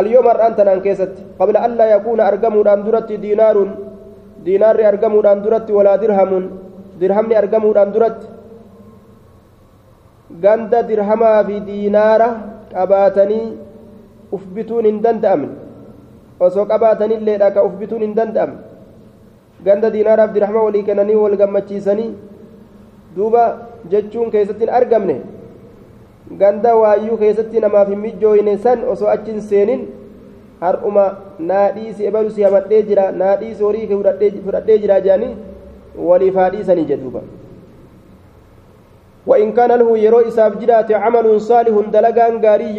اليوم 0.00 0.26
أنت 0.26 0.58
كيست 0.84 1.14
قبل 1.40 1.56
ألا 1.66 1.86
يكون 1.94 2.20
أرقموا 2.20 2.64
أن 2.74 2.80
درت 2.86 3.10
دينار 3.26 3.56
دينار 4.46 4.76
أرقموا 4.90 5.32
أن 5.32 5.38
درت 5.44 5.70
ولا 5.70 5.94
درهم 6.02 6.63
أرقموا 7.12 7.82
أن 7.82 7.92
درت 7.92 8.20
ganda 10.42 10.82
dirhamaa 10.82 11.44
fi 11.46 11.60
diinaara 11.66 12.28
qabaatanii 12.72 13.46
uf 14.32 14.44
bituun 14.54 14.86
hin 14.88 14.98
danda'amne 15.04 15.48
osoo 16.46 16.64
qabaatanilleedha 16.72 17.50
ka 17.54 17.64
uf 17.68 17.74
bituun 17.82 18.02
hin 18.06 18.14
danda'amne 18.18 18.58
ganda 19.66 19.90
diinaaraaf 19.94 20.32
dirhama 20.36 20.64
walii 20.66 20.82
kennanii 20.88 21.20
wal 21.24 21.36
gammachiisanii 21.42 22.10
duuba 23.16 23.44
jechuun 23.92 24.30
keessatti 24.34 24.70
argamne 24.80 25.16
ganda 26.40 26.76
waayyuu 26.82 27.20
keessatti 27.22 27.60
namaaf 27.66 27.88
hin 27.94 28.04
mijjooyne 28.06 28.58
san 28.66 28.84
osoo 28.94 29.08
achiin 29.16 29.40
seenin 29.50 29.88
har'uma 30.60 31.06
naadhiisi 31.38 32.06
ebalu 32.10 32.30
si 32.36 32.42
hamadhee 32.48 32.82
jira 32.90 33.10
naadhiisi 33.22 33.62
horii 33.62 33.86
fudhadhee 33.92 34.78
jira 34.84 35.00
jedhanii 35.06 35.34
waliif 35.98 36.34
haa 36.34 36.50
dhiisanii 36.50 36.84
jedhuuba. 36.84 37.22
وإن 39.26 39.52
كان 39.52 39.72
له 39.72 39.98
يرو 39.98 40.20
إساف 40.20 40.60
جرات 40.60 40.92
عمل 40.92 41.40
صالح 41.40 41.88
دلقان 41.88 42.44
غاري 42.44 42.76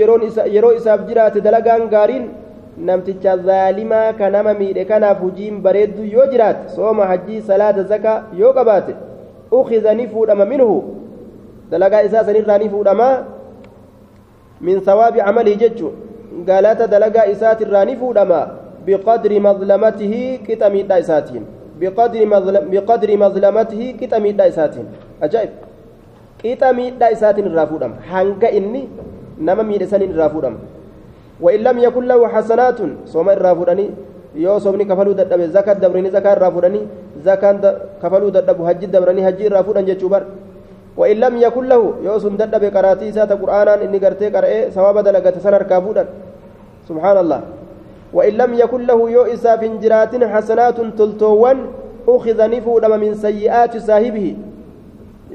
يرو 0.54 0.71
إساف 0.78 0.99
جرات 1.10 1.38
دلقان 1.38 1.89
غارين 1.93 2.30
نمتج 2.78 3.28
ظالما 3.28 4.12
كنما 4.12 4.54
ميد 4.54 4.78
كان 4.78 5.13
فجيم 5.13 5.62
بريد 5.62 5.99
يو 5.99 6.25
جرات 6.30 6.69
صوم 6.69 7.01
حجي 7.04 7.41
صلاة 7.41 7.82
زكاة 7.82 8.23
يو 8.38 8.51
قبات. 8.51 8.88
أخذ 9.54 9.86
نفودما 9.97 10.45
منه. 10.45 10.84
دلقا 11.71 12.06
إساسا 12.06 12.32
نرى 12.32 12.65
نفودما 12.65 13.10
من 14.62 14.80
ثواب 14.80 15.19
عمله 15.19 15.54
ججو. 15.54 15.89
قالت 16.49 16.82
دلقا 16.82 17.32
إسات 17.32 17.62
الراني 17.62 17.95
فودما 17.95 18.41
بقدر 18.86 19.39
مظلمته 19.39 20.39
كتمي 20.47 20.86
إساتين. 20.91 21.43
بقدر 21.81 22.21
مظلم 22.33 22.63
بقدر 22.73 23.09
مظلمته 23.23 23.81
كتمي 23.99 24.31
إساتين 24.39 24.88
أجائب 25.23 25.51
fuudhama 27.71 27.97
hanga 28.11 28.49
inni 28.53 28.85
nama 29.47 29.63
miidhe 29.63 29.88
saniin 29.89 30.13
irraa 30.13 30.29
fuudhama 30.29 30.59
وإن 31.41 31.59
لم 31.67 31.77
يكن 31.79 32.03
له 32.07 32.19
حسنات 32.27 32.79
صوم 33.11 33.27
الرافدني 33.29 33.88
yoo 34.35 34.59
soomni 34.59 34.85
kafaluu 34.85 35.15
dadhabe 35.15 35.47
zakat 35.47 35.79
dabranii 35.79 36.11
zakaa 36.11 36.35
irraa 36.35 36.51
fudhanii 36.51 36.88
zakaan 37.23 37.59
kafaluu 38.01 38.31
dadhabu 38.31 38.63
hajji 38.67 38.88
dabranii 38.88 39.23
hajji 39.27 39.47
irraa 39.47 39.63
fudhan 39.63 39.85
jechuu 39.88 40.09
bar 40.09 40.23
وإن 40.97 41.17
لم 41.19 41.33
يكن 41.38 41.65
له 41.67 41.81
qaraatii 42.71 43.09
isaa 43.11 43.27
ta 43.27 43.35
qur'aanaan 43.35 43.83
inni 43.83 43.99
gartee 43.99 44.31
qara'ee 44.31 44.71
sawaaba 44.75 45.03
dalagate 45.03 45.39
san 45.39 45.53
harkaa 45.53 45.81
fuudhan 45.81 46.07
سبحان 46.89 47.17
الله 47.17 47.41
وإن 48.15 48.34
لم 48.34 48.54
يكن 48.54 48.82
له 48.86 48.99
يو 49.15 49.23
إساف 49.36 49.62
جرات 49.84 50.13
حسنات 50.23 50.78
تلتوان 50.99 51.58
أخذ 52.08 52.39
نفود 52.56 52.86
من 52.86 53.12
سيئات 53.15 53.78
صاحبه 53.78 54.28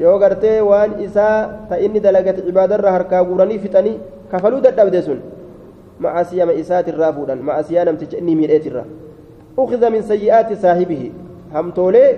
yoo 0.00 0.18
gartee 0.18 0.60
waan 0.64 0.92
isaa 1.04 1.68
ta 1.68 1.76
inni 1.84 2.00
dalagate 2.00 2.40
cibaadarraa 2.46 2.92
harkaa 2.92 3.24
guuranii 3.24 3.58
fixanii 3.64 3.98
kafaluu 4.30 4.60
dadhabde 4.66 5.02
sun 5.02 5.18
macasiyama 6.04 6.54
isaatirraa 6.62 7.10
fuudhan 7.16 7.42
macasiyaa 7.48 7.84
namticha 7.88 8.16
inni 8.22 8.36
miidheetirra 8.38 8.84
ukida 9.64 9.90
min 9.90 10.02
sayyi'aati 10.12 10.56
saahibihi 10.62 11.12
hamtoolee 11.56 12.08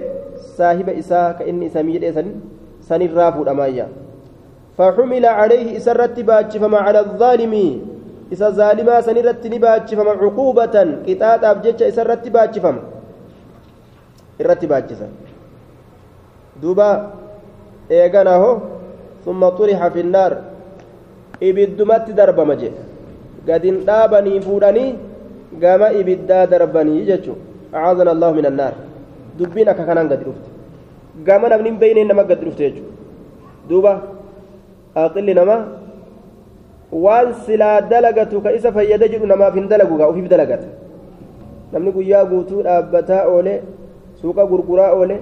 saahiba 0.58 0.94
isaa 1.02 1.34
ka 1.40 1.48
inni 1.54 1.66
isa 1.72 1.82
miidhee 1.82 2.24
sanirraa 2.90 3.32
fuudhamaayya 3.38 3.88
فحمل 4.78 5.26
عليه 5.26 5.76
إسرت 5.76 6.20
باجفما 8.32 8.46
على 8.46 8.76
الظالم 8.76 8.92
إسا 8.92 8.96
ظالما 8.96 9.00
سنرت 9.00 9.46
نباجفما 9.46 10.10
عقوبة 10.10 10.76
قطاط 11.08 11.44
أبجج 11.44 11.82
إسرت 11.82 12.28
باجفما 12.28 12.82
إرت 14.40 14.64
باجفما 14.64 15.08
دوبا 16.62 17.22
eegana 17.90 18.38
ho 18.38 18.50
summa 19.24 19.50
xurixa 19.58 19.90
fi 19.92 20.02
nnaar 20.02 20.32
ibiddumatti 21.40 22.12
darbama 22.12 22.56
jee 22.56 22.72
gadin 23.46 23.84
dhaabanii 23.88 24.40
fuudhanii 24.40 24.94
gama 25.60 25.92
ibiddaa 26.00 26.46
darbanii 26.46 27.04
jechu 27.06 27.32
acaazana 27.72 28.10
allahu 28.14 28.34
min 28.34 28.46
annaar 28.46 28.74
dubbiin 29.38 29.68
akka 29.68 29.84
kanaan 29.84 30.08
gadi 30.08 30.24
dhufte 30.24 30.48
gama 31.24 31.48
namni 31.48 31.68
hin 31.70 31.78
beeyneen 31.82 32.08
nama 32.08 32.22
gadi 32.22 32.44
dhufte 32.46 32.62
jechu 32.68 32.84
duuba 33.68 33.92
aqilli 34.94 35.34
nama 35.34 35.81
waan 36.92 37.34
silaa 37.46 37.80
dalagatu 37.90 38.40
ka 38.44 38.50
isa 38.58 38.72
fayyada 38.72 39.08
jedhu 39.12 39.26
namaaf 39.26 39.54
hin 39.58 39.68
dalagu 39.68 39.96
gaa 40.00 40.08
ufiif 40.12 40.28
dalagata 40.32 40.66
namni 41.72 41.92
guyyaa 41.98 42.24
guutuu 42.32 42.62
dhaabbataa 42.66 43.22
oole 43.34 43.54
suuqa 44.22 44.44
gurguraa 44.50 44.90
oole 44.96 45.16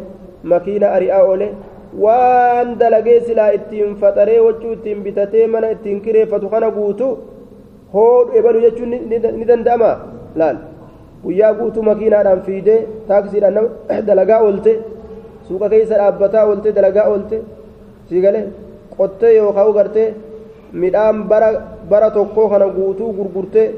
makiina 0.52 0.90
ari'aa 0.96 1.22
oole 1.32 1.48
waan 2.04 2.72
dalagee 2.80 3.18
silaa 3.26 3.50
ittiin 3.58 3.92
faxaree 4.00 4.40
wachuu 4.46 4.72
ittiin 4.76 5.02
bitatee 5.04 5.46
mana 5.52 5.70
ittiin 5.74 6.00
kireeffatu 6.06 6.48
kana 6.54 6.70
guutu 6.78 7.08
hoodhu 7.94 8.32
ebalu 8.40 8.60
jechuun 8.64 8.90
ni 9.38 9.44
danda'ama 9.50 9.90
laal 10.42 10.56
guyyaa 11.24 11.52
guutuu 11.60 11.82
makiinaadhaan 11.90 12.42
fiidee 12.48 12.80
taaksiidhaan 13.08 13.68
dalagaa 14.08 14.40
oolte 14.48 14.72
suuqa 15.48 15.68
keessa 15.74 15.94
dhaabbataa 16.02 16.44
oolte 16.50 16.72
dalagaa 16.80 17.06
oolte 17.12 17.38
siigalee 18.08 18.44
qottee 18.98 19.32
yookaan 19.36 19.72
gartee 19.78 20.08
midhaan 20.72 21.24
bara 21.90 22.10
tokkoo 22.16 22.48
kana 22.48 22.66
guutuu 22.76 23.12
gurgurtee 23.18 23.68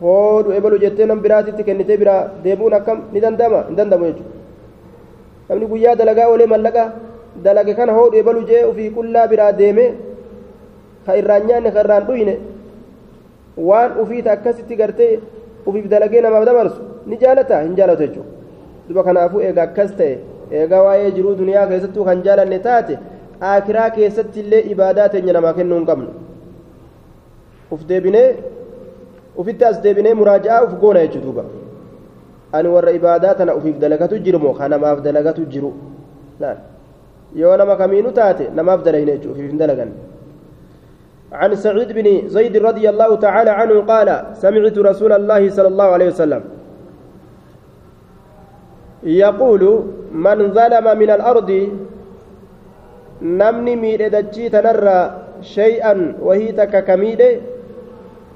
hoodhu 0.00 0.52
ebalu 0.58 0.78
jettee 0.84 1.06
nam 1.06 1.20
biraatitti 1.24 1.62
kennitee 1.64 1.96
biraa 2.02 2.22
deebuun 2.44 2.74
akkam 2.78 2.98
ni 3.12 3.20
danda'ama 3.24 3.60
hin 3.68 3.76
danda'amu 3.76 4.04
jechuudha. 4.08 4.32
Namni 5.48 5.66
guyyaa 5.72 5.94
dalagaa 6.00 6.28
oolee 6.32 6.46
mallaqa 6.54 6.84
dalage 7.44 7.74
kana 7.78 7.92
hoodhu 7.98 8.16
ebalu 8.22 8.42
jee 8.50 8.64
ufii 8.70 8.90
qullaa 8.96 9.26
biraa 9.32 9.52
deeme 9.60 9.86
ka 11.06 11.16
irraan 11.20 11.46
nyaanne 11.48 11.70
ka 11.74 11.80
irraan 11.84 12.04
dhuyne 12.08 12.34
waan 13.68 13.90
ufiita 14.02 14.32
akkasitti 14.36 14.76
gartee 14.76 15.12
ufiif 15.66 15.86
dalagee 15.94 16.20
namaaf 16.26 16.44
dabarsu 16.50 16.80
ni 17.06 17.16
jaalata? 17.22 17.62
Hin 17.62 17.74
jaalatu 17.78 18.02
jechuudha. 18.02 18.30
Duba 18.88 19.02
kanaafuu 19.04 19.40
eega 19.40 19.62
akkas 19.68 19.90
ta'e 19.98 20.14
eegaa 20.50 20.82
waa'ee 20.86 21.10
jiruu 21.16 21.34
duniyaa 21.40 21.66
keessattuu 21.66 22.04
kan 22.04 22.22
jaalanne 22.26 22.58
taate 22.66 22.98
aakiraa 23.50 23.90
keessatti 23.96 24.40
illee 24.40 24.62
ibaadaa 24.72 25.08
teenya 25.14 25.32
namaa 25.36 25.52
kennuu 25.58 25.78
hin 25.78 25.86
qabnu 25.90 26.08
uf 27.74 27.82
deebinee 27.90 28.28
ufitti 29.40 29.64
as 29.70 29.82
deebinee 29.84 30.14
muraaja'aa 30.20 30.64
uf 30.66 30.72
goona 30.82 31.00
jechuudha 31.06 31.26
duuba 31.26 31.44
ani 32.52 32.68
warra 32.74 32.96
ibaadaa 33.00 33.34
tana 33.34 33.54
ufiif 33.58 33.78
dalagatu 33.84 34.18
jiru 34.24 34.38
moo 34.38 34.54
ka 34.58 34.68
namaaf 34.68 35.02
dalagatu 35.06 35.46
jiru 35.52 35.70
yoo 37.42 37.56
nama 37.56 37.76
kamiinu 37.76 38.12
taate 38.18 38.44
namaaf 38.58 38.84
dalagine 38.84 39.12
jechuudha 39.18 39.34
ufiif 39.34 39.50
hin 39.50 39.92
عن 41.34 41.54
سعيد 41.54 41.92
بن 41.92 42.28
زيد 42.28 42.56
رضي 42.56 42.86
الله 42.90 43.16
تعالى 43.16 43.50
عنه 43.50 43.80
قال 43.80 44.08
سمعت 44.38 44.78
رسول 44.78 45.12
الله 45.12 45.50
صلى 45.50 45.68
الله 45.68 45.84
عليه 45.84 46.08
وسلم 46.14 46.42
يقول 49.02 49.62
من 50.12 50.38
ظلم 50.52 50.86
من 50.98 51.10
الأرض 51.10 51.50
نمني 53.22 53.76
ميد 53.76 54.02
دجي 54.14 54.48
تنرى 54.48 55.00
شيئا 55.42 55.94
وهي 56.22 56.52
تككميد 56.52 57.22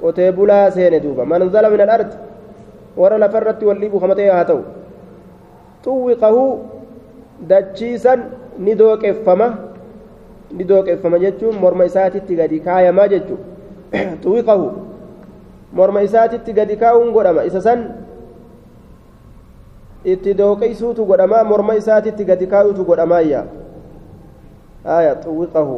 قتيب 0.03 0.41
لا 0.51 0.71
سين 0.71 0.95
دوبا 1.03 1.25
من 1.25 1.49
ظلم 1.55 1.73
من 1.73 1.81
الأرض 1.81 2.11
ورى 2.97 3.17
لفرت 3.19 3.61
والليب 3.65 3.99
خمتي 3.99 4.31
هاتو 4.31 4.61
طوقه 5.85 6.37
دجيسا 7.51 8.15
ندوك 8.61 9.05
افما 9.05 9.49
ni 10.53 10.65
dooqeffama 10.65 11.19
jechuun 11.21 11.57
morma 11.61 11.85
isaatitti 11.85 12.37
gadi 12.37 12.61
kaayamaa 12.61 13.09
jechuun 13.09 13.41
xuwiqahu 14.23 14.69
morma 15.73 16.03
isaatitti 16.03 16.53
gadi 16.53 16.77
kaa'uun 16.77 17.12
godhama 17.12 17.45
isa 17.45 17.61
san 17.61 17.85
itti 20.05 20.35
dooqeysuutu 20.35 21.05
godhamaa 21.05 21.45
morma 21.45 21.77
isaatitti 21.77 22.25
gadi 22.25 22.47
kaa'uutu 22.47 22.85
godhamaayya 22.85 23.45
aya 24.85 25.14
xuwiqahu 25.25 25.77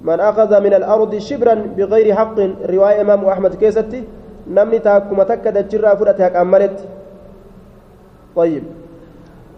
من 0.00 0.20
أخذ 0.20 0.60
من 0.60 0.74
الأرض 0.74 1.18
شبرا 1.18 1.54
بغير 1.76 2.14
حق 2.14 2.38
رواية 2.70 3.00
إمام 3.00 3.24
أحمد 3.24 3.54
كيستي 3.54 4.04
نمني 4.48 4.78
تاكما 4.78 5.24
تكد 5.24 5.68
جرا 5.68 5.94
فرتها 5.94 6.28
كأملت 6.28 6.78
طيب. 8.36 8.62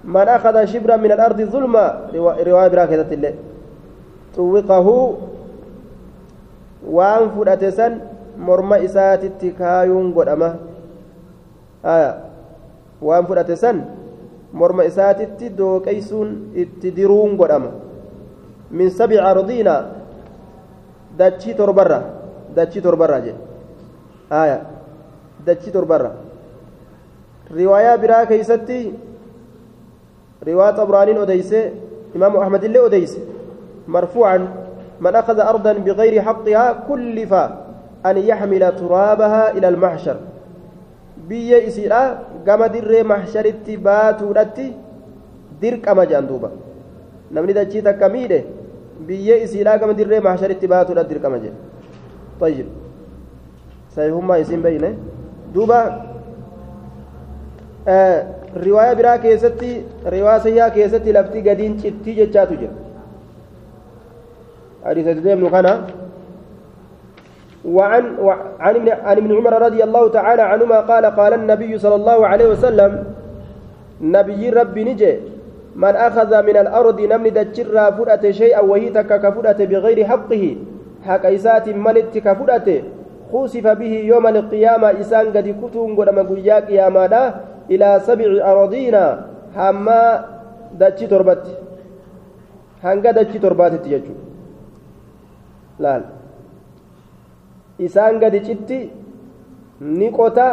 من 0.04 0.28
أخذ 0.28 0.64
شبرا 0.64 0.96
من 0.96 1.12
الأرض 1.12 1.40
ظلما 1.42 1.86
رواية 2.46 2.68
براكزة 2.68 3.10
الله 3.12 3.34
طوقه 4.36 4.88
وان 6.86 7.30
فرأتسن 7.30 7.92
مرمى 8.38 8.84
إسات 8.84 9.24
التكايون 9.24 10.12
قدما 10.14 10.56
آية. 11.84 12.12
وان 13.02 13.24
فرأتسن 13.24 13.76
مرمى 14.54 14.86
إسات 14.86 15.20
التدوكيسون 15.20 16.28
التدرون 16.56 17.30
قدما 17.38 17.70
من 18.70 18.90
سبع 18.90 19.30
أرضين 19.30 19.68
dachii 21.18 21.54
torbarra 21.54 22.00
dachii 22.56 22.82
torbarra 22.86 23.20
jedhe 23.26 23.40
aya 24.30 24.58
dachii 25.46 25.72
torbarra 25.76 26.10
riwaayaa 27.58 27.98
biraa 28.02 28.26
keeysatti 28.26 28.78
riwaa 30.48 30.72
xabraaniin 30.78 31.18
odeyse 31.24 31.60
imaamu 32.16 32.42
ahmad 32.44 32.62
illee 32.68 32.84
odeyse 32.88 33.20
marfuucan 33.86 34.42
من 35.02 35.14
أخذ 35.16 35.38
أرضا 35.40 35.72
بغير 35.72 36.22
حقها 36.22 36.66
كلف 36.88 37.32
أن 38.06 38.16
يحمل 38.30 38.62
ترابها 38.76 39.42
إلى 39.56 39.68
المحشر 39.68 40.16
biyya 41.28 41.58
isiidha 41.62 42.02
gama 42.46 42.66
dirree 42.68 43.02
mahsharitti 43.02 43.76
baatuudhatti 43.76 44.66
dirqama 45.60 46.02
jedhan 46.10 46.26
duuba 46.26 46.50
namni 47.30 47.52
dachii 47.54 47.82
takka 47.82 48.08
miidhe 48.14 48.38
biyya 49.08 49.36
isiidha 49.44 49.78
gama 49.78 49.94
dirree 49.94 50.20
mahsharitti 50.20 50.66
baatuudhatti 50.68 51.14
dirqama 51.14 51.38
jedhe 51.44 51.58
طيب 52.40 52.66
sayhummaa 53.94 54.38
isiin 54.42 54.62
beeyne 54.62 54.90
duuba 55.54 55.78
riwaaya 58.66 58.94
biraa 58.98 59.18
keessatti 59.24 59.70
riwaaya 60.14 60.40
sayyaa 60.46 60.70
keessatti 60.76 61.12
lafti 61.12 61.42
gadiin 61.48 61.78
cittii 61.82 62.16
jechaatu 62.20 62.56
jira 62.62 62.74
حديث 64.82 65.06
ديم 65.22 65.46
كان 65.48 65.66
وعن 67.64 68.04
عن 68.60 68.74
ابن 68.74 68.88
عن 68.90 69.16
ابن 69.22 69.30
عمر 69.38 69.52
رضي 69.62 69.84
الله 69.84 70.04
تعالى 70.08 70.42
عنهما 70.42 70.78
قال 70.90 71.04
قال 71.06 71.32
النبي 71.40 71.78
صلى 71.78 71.94
الله 71.94 72.18
عليه 72.26 72.46
وسلم 72.52 72.90
نبي 74.02 74.50
ربي 74.50 74.82
نجي 74.84 75.12
من 75.76 75.94
أخذ 75.96 76.42
من 76.42 76.56
الأرض 76.56 77.00
نمن 77.00 77.32
دجرا 77.32 77.90
فرأت 77.90 78.24
شيئا 78.30 78.60
وهي 78.60 78.90
كفرأت 78.92 79.62
بغير 79.62 79.98
حقه 80.04 80.56
حق 81.06 81.24
إسات 81.26 81.68
ملت 81.68 82.18
كفرأت 82.18 82.68
خوسف 83.32 83.66
به 83.66 83.94
يوم 84.12 84.26
القيامة 84.26 84.88
إسان 85.00 85.26
قد 85.32 85.46
كتون 85.60 85.96
قد 85.96 86.08
مقويا 86.08 86.56
قياما 86.68 87.34
إلى 87.70 87.88
سبع 88.06 88.28
أراضين 88.50 88.96
هما 89.56 90.02
دجي 90.80 91.06
تربت 91.06 91.44
هنگا 92.84 93.10
دجي 93.10 93.38
تربات 93.38 93.74
تيجو 93.84 94.14
laal 95.78 96.02
isaan 97.78 98.20
gadi 98.20 98.40
citti 98.46 98.78
ni 99.80 100.08
qota 100.18 100.46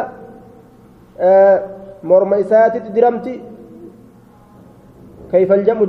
morma 2.02 2.36
isaatitti 2.44 2.94
diramti 2.96 3.34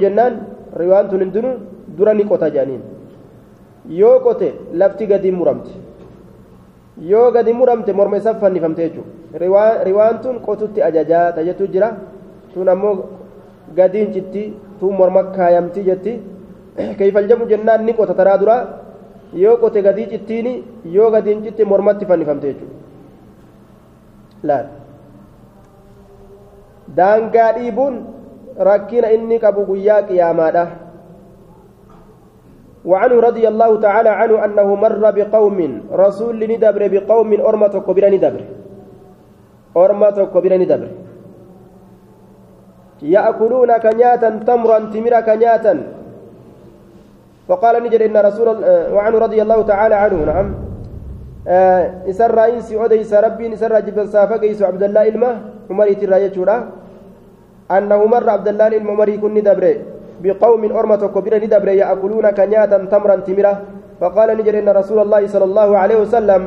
jennaan 0.04 0.34
riwaan 0.82 1.10
tun 1.10 1.20
hundinuu 1.24 1.54
dura 1.98 2.14
ni 2.14 2.24
qota 2.26 2.50
jedhaniin 2.50 2.82
yoo 4.00 4.20
qote 4.26 4.48
lafti 4.74 5.08
gadi 5.08 5.32
muramti 5.32 5.74
yoo 7.12 7.32
gadi 7.32 7.54
muramte 7.54 7.92
morma 7.94 8.18
isaa 8.18 8.36
fannifamte 8.42 8.82
jechuudha 8.86 9.84
riwaan 9.88 10.22
tun 10.24 10.40
qotutti 10.46 10.84
ajajaa 10.90 11.32
tajaajatu 11.38 11.68
jira 11.74 11.90
tun 12.54 12.70
ammoo 12.70 12.96
gadiin 13.76 14.14
citti 14.14 14.44
tun 14.80 14.94
morma 15.00 15.24
kaayamti 15.36 15.84
jetti 15.90 16.14
kayfal 17.00 17.28
jedhamu 17.28 17.50
jennaan 17.52 17.86
ni 17.86 17.94
qota 17.94 18.14
taraa 18.14 18.38
duraa. 18.38 18.62
yoo 19.34 19.58
qote 19.58 19.82
gadii 19.88 20.08
cittiini 20.12 20.54
yoo 20.94 21.10
gadiin 21.12 21.44
citti 21.44 21.66
mormatti 21.72 22.06
fannifamte 22.06 22.48
jechuudha 22.54 24.48
laal 24.50 24.66
daangaa 26.98 27.52
dhiibuun 27.58 27.96
rakkina 28.70 29.12
inni 29.16 29.40
qabu 29.40 29.66
guyyaa 29.66 30.06
qiyaamaadha. 30.10 30.66
وعنه 32.82 33.18
رضي 33.22 33.46
الله 33.46 33.72
تعالى 33.86 34.10
عنه 34.10 34.36
أنه 34.46 34.68
مر 34.76 35.04
بقوم 35.18 35.60
رسول 35.94 36.40
ندبر 36.52 36.82
بقوم 36.94 37.30
أرمة 37.50 37.76
كبيرة 37.88 38.10
ندبر. 38.10 38.42
أرمة 39.78 40.18
كبيرة 40.34 40.58
ندبر. 40.66 40.90
يأكلون 43.06 43.72
كنياتا 43.86 44.30
تمرا 44.50 44.80
تمرا 44.94 45.20
كنياتا. 45.30 45.74
فقال 47.48 47.76
نجد 47.86 48.02
إن 48.02 48.18
رسول 48.18 48.48
وعنه 48.98 49.18
رضي 49.30 49.40
الله 49.46 49.60
تعالى 49.62 49.96
عنه 49.96 50.18
نعم. 50.26 50.48
إسر 52.10 52.38
إنسي 52.50 52.74
أديس 52.86 53.14
ربي 53.14 53.54
إسر 53.54 53.74
جبن 53.86 54.08
سافقيس 54.10 54.58
عبد 54.70 54.84
الله 54.90 55.04
إلمه 55.08 55.32
عمري 55.70 55.96
تراية 56.02 56.34
شورا. 56.34 56.81
أنه 57.78 58.00
مر 58.14 58.30
عبد 58.30 58.48
الله 58.48 58.68
إلمه 58.68 58.92
عمري 58.92 59.16
كن 59.24 59.34
ندبره 59.38 59.76
بقوم 60.24 60.62
أرمة 60.80 61.04
كبيرة 61.16 61.38
ندبره 61.46 61.74
يأكلون 61.82 62.28
كنياتا 62.38 62.78
تمرا 62.92 63.16
تمرة. 63.28 63.54
فقال 64.02 64.30
نجد 64.38 64.56
إن 64.62 64.70
رسول 64.70 65.00
الله 65.06 65.22
صلى 65.34 65.46
الله 65.50 65.70
عليه 65.78 65.98
وسلم 66.04 66.42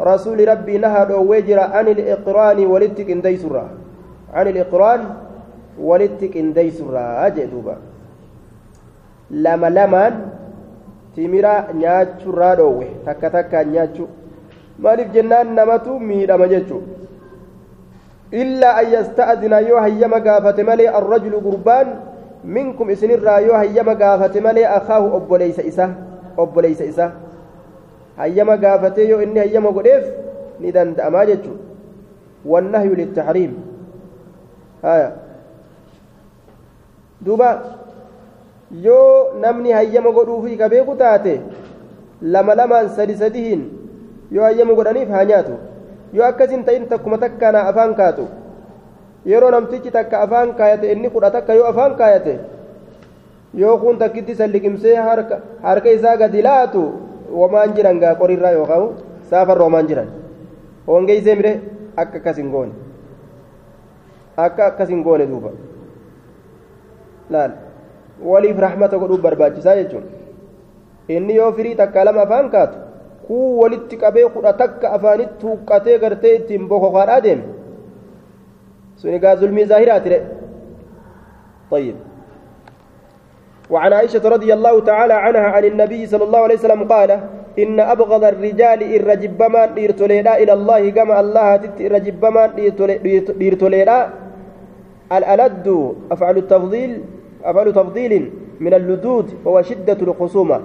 رسول 0.00 0.38
ربي 0.48 0.74
نهى 0.78 1.02
وجر 1.30 1.58
عن 1.74 1.86
الإقران 1.94 2.58
ولتك 2.72 3.08
إندي 3.10 3.36
سرة. 3.42 3.64
عن 4.34 4.46
الإقران 4.52 5.00
ولتك 5.88 6.32
إندي 6.42 6.68
سرة. 6.70 7.04
أجدوبا 7.26 7.76
لما 9.30 9.68
لمان 9.70 10.14
timira 11.14 11.66
nyaachuurraa 11.74 12.56
dhoowwe 12.58 12.86
takka 13.06 13.30
takkaan 13.34 13.72
nyaachuu 13.74 14.08
maaliif 14.84 15.08
jennaan 15.16 15.48
namatu 15.58 15.98
miidhama 16.10 16.46
jechuu 18.32 18.40
illaa 18.40 18.76
an 18.76 18.92
yasta'zina 18.92 19.60
yoo 19.60 19.80
hayyama 19.80 20.20
gaafate 20.20 20.62
malee 20.62 20.88
arrajulu 20.88 21.40
gurbaan 21.40 21.86
minkum 22.44 22.90
isinirraa 22.90 23.40
yoo 23.40 23.54
hayyama 23.54 23.94
gaafate 23.94 24.40
malee 24.40 24.64
akaahu 24.66 25.16
obboleeysa 25.16 25.62
isa 25.62 25.90
obboleeysa 26.36 26.84
isa 26.84 27.12
hayyama 28.16 28.56
gaafatee 28.56 29.08
yoo 29.08 29.22
inni 29.22 29.38
hayyama 29.38 29.72
godheef 29.72 30.04
ni 30.60 30.72
danda'amaa 30.72 31.26
jechuu 31.26 31.56
wannahyu 32.44 32.94
littaxriim 32.94 33.54
haya 34.82 35.12
duuba 37.20 37.62
yoo 38.82 39.34
namni 39.40 39.72
hayyama 39.72 40.10
godhuufi 40.10 40.56
ka 40.56 40.68
beeku 40.68 40.96
taate 40.96 41.40
lama 42.22 42.54
lamaan 42.54 42.88
sadi 42.88 43.14
sadihin 43.16 43.70
yoo 44.30 44.44
hayyama 44.44 44.74
godhaniif 44.74 45.08
haa 45.08 45.24
yoo 46.12 46.24
akkasin 46.26 46.64
ta'in 46.64 46.86
takkuma 46.92 47.18
takkaana 47.18 47.66
afaan 47.72 47.94
kaatu 47.94 48.24
yeroo 49.32 49.50
namtichi 49.54 49.90
takka 49.90 50.22
afaan 50.26 50.54
kaayate 50.58 50.92
inni 50.92 51.10
kudha 51.10 51.30
takka 51.36 51.54
yoo 51.54 51.66
afaan 51.72 51.94
kaayate 52.00 52.34
yoo 53.62 53.78
kun 53.78 53.98
takkitti 53.98 54.34
salliqimsee 54.34 54.96
harka 55.62 55.88
isaa 55.96 56.16
gadi 56.16 56.42
laatu 56.42 56.82
wamaan 57.40 57.74
jiran 57.78 57.98
gaa 58.02 58.14
qorirraa 58.20 58.50
yookaan 58.58 58.88
saafarra 59.30 59.64
wamaan 59.64 59.86
jiran 59.90 60.08
hongeysee 60.86 61.34
mire 61.40 61.52
akka 61.96 62.18
akkas 62.22 62.36
hin 62.42 62.50
goone 62.54 62.72
akka 64.36 64.66
akkas 64.66 64.88
hin 64.94 65.02
goone 65.08 65.26
duuba 65.32 65.50
laal 67.30 67.52
waliif 68.32 68.58
rahmata 68.66 68.98
godhuuf 69.02 69.20
barbaachisaa 69.26 69.76
jechuun 69.80 70.04
inni 71.16 71.34
yoo 71.40 71.52
firii 71.58 71.74
takka 71.82 72.04
lama 72.04 72.22
afaan 72.26 72.50
kaatu 72.54 72.78
kuu 73.30 73.62
walitti 73.62 73.96
qabee 74.02 74.26
kudha 74.34 74.52
takka 74.64 74.90
afaanitti 74.98 75.46
huqqatee 75.46 75.98
gartee 76.02 76.34
ittiin 76.42 76.68
bokokaadhaa 76.68 77.22
deeme. 77.22 77.44
Sun 78.98 79.14
egaa 79.14 79.36
zulmii 79.36 79.70
zaahiraati 79.72 80.08
re 80.14 80.20
طيب 81.70 81.96
وعن 83.70 83.92
عائشة 83.92 84.28
رضي 84.28 84.50
الله 84.52 84.80
تعالى 84.80 85.14
عنها 85.14 85.46
عن 85.54 85.64
النبي 85.64 86.06
صلى 86.06 86.24
الله 86.24 86.38
عليه 86.38 86.54
وسلم 86.54 86.82
قال 86.84 87.10
إن 87.58 87.80
أبغض 87.80 88.24
الرجال 88.24 88.80
الرجبما 88.96 89.66
ديرتوليدا 89.66 90.32
إلى 90.42 90.52
الله 90.52 90.90
كما 90.90 91.20
الله 91.20 91.54
الرجبما 91.80 92.42
ديرتوليدا 93.38 93.98
الألد 95.12 95.66
أفعل 96.12 96.36
التفضيل 96.36 96.90
أفعل 97.44 97.72
تفضيل 97.72 98.12
من 98.60 98.72
اللدود 98.74 99.26
هو 99.46 99.62
شدة 99.62 100.00
الخصومة. 100.02 100.60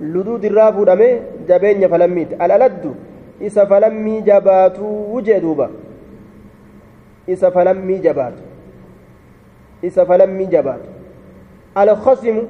luduu 0.00 0.38
dirraa 0.38 0.72
fuudhamee 0.72 1.22
jabeenya 1.48 1.88
falammiiti. 1.88 2.34
Alaladdu 2.38 2.94
isa 3.40 3.66
falammii 3.66 4.22
jabaatuu 4.22 5.20
jee 5.22 5.40
duuba. 5.40 5.70
Isa 7.26 7.50
falammii 7.50 7.98
jabaatu. 7.98 8.42
Isa 9.82 10.06
falammii 10.06 10.46
jabaatu. 10.46 10.88
Alkhasimu 11.74 12.42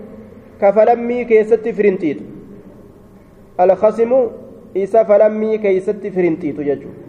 ka 0.61 0.73
falammii 0.73 1.25
keessatti 1.25 1.73
firintiitu 1.73 2.25
alkhasimu 3.59 4.19
isa 4.75 5.05
falammii 5.05 5.59
keessatti 5.59 6.11
firintiitu 6.11 6.63
jechuudha. 6.65 7.03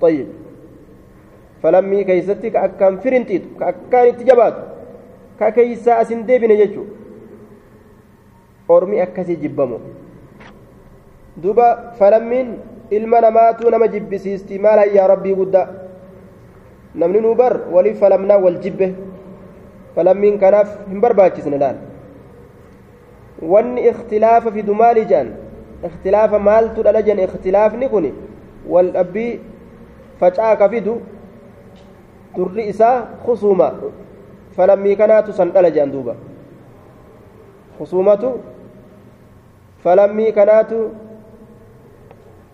Tayyib. 0.00 0.28
Falammii 1.62 2.04
keessatti 2.04 2.50
ka 2.50 2.62
akkaan 2.68 2.98
firintiitu 2.98 3.54
ka 3.58 3.66
akkaan 3.72 4.08
itti 4.08 4.24
jabaatu 4.24 4.60
ka 5.38 5.50
keeysaa 5.58 5.98
asin 6.04 6.26
deebine 6.28 6.56
jechuudha. 6.56 7.01
Ormi 8.76 9.00
akkasii 9.04 9.36
jibbamu 9.44 9.78
duba 11.44 11.68
falammiin 11.98 12.48
ilma 12.90 13.20
namaatu 13.26 13.70
nama 13.70 13.88
jibbisiisti 13.94 14.58
maal 14.58 14.78
hayyaa 14.84 15.06
rabbii 15.12 15.34
guddaa 15.40 15.68
namni 16.94 17.20
nuu 17.26 17.34
bar 17.34 17.54
waliif 17.72 18.00
falamnaa 18.00 18.38
wal 18.44 18.58
jibbe 18.64 18.88
falammiin 19.94 20.38
kanaaf 20.42 20.74
hin 20.88 21.00
barbaachisne 21.06 21.58
laal 21.64 21.78
wanni 23.54 23.88
ikhtilaafa 23.92 24.52
fidu 24.58 24.74
maali 24.82 25.04
jedhan 25.14 25.32
اختلاف 25.82 26.34
مال 26.34 26.74
تدلجن 26.74 27.18
اختلاف 27.20 27.74
نكوني 27.74 28.12
والأبي 28.70 29.28
فجأة 30.20 30.54
كفيدو 30.54 30.94
turri 32.36 32.68
isaa 32.72 33.02
khusuma 33.24 33.68
falammii 34.56 34.96
kanaatu 34.96 35.32
san 35.32 35.50
dhala 35.52 35.70
jedhan 35.70 35.92
duuba 35.92 36.14
khusumatu 37.78 38.40
falammii 39.84 40.32
kanaatu 40.32 40.94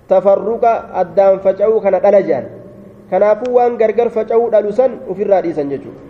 tafarruqa 0.08 0.72
addaan 1.04 1.40
faca'uu 1.44 1.80
kana 1.84 2.00
dhala 2.04 2.20
jedhan 2.28 2.46
kanaafuu 3.10 3.54
waan 3.56 3.76
gargar 3.80 4.08
faca'uu 4.10 4.50
dhalu 4.52 4.72
san 4.72 5.00
ufirraa 5.08 5.42
dhiisan 5.44 5.70
jechuudha. 5.72 6.08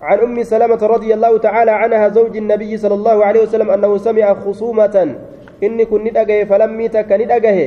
عن 0.00 0.18
أم 0.18 0.42
سلمة 0.42 0.80
رضي 0.80 1.14
الله 1.14 1.38
تعالى 1.38 1.70
عنها 1.70 2.08
زوج 2.08 2.36
النبي 2.36 2.72
صلى 2.76 2.94
الله 2.94 3.24
عليه 3.24 3.42
وسلم 3.44 3.70
أنه 3.70 3.92
سمع 3.96 4.34
خصومة 4.34 4.96
إني 5.62 5.84
كن 5.84 6.04
ندأجه 6.04 6.44
فلم 6.48 6.80
يتك 6.80 7.12
ندأجه 7.12 7.58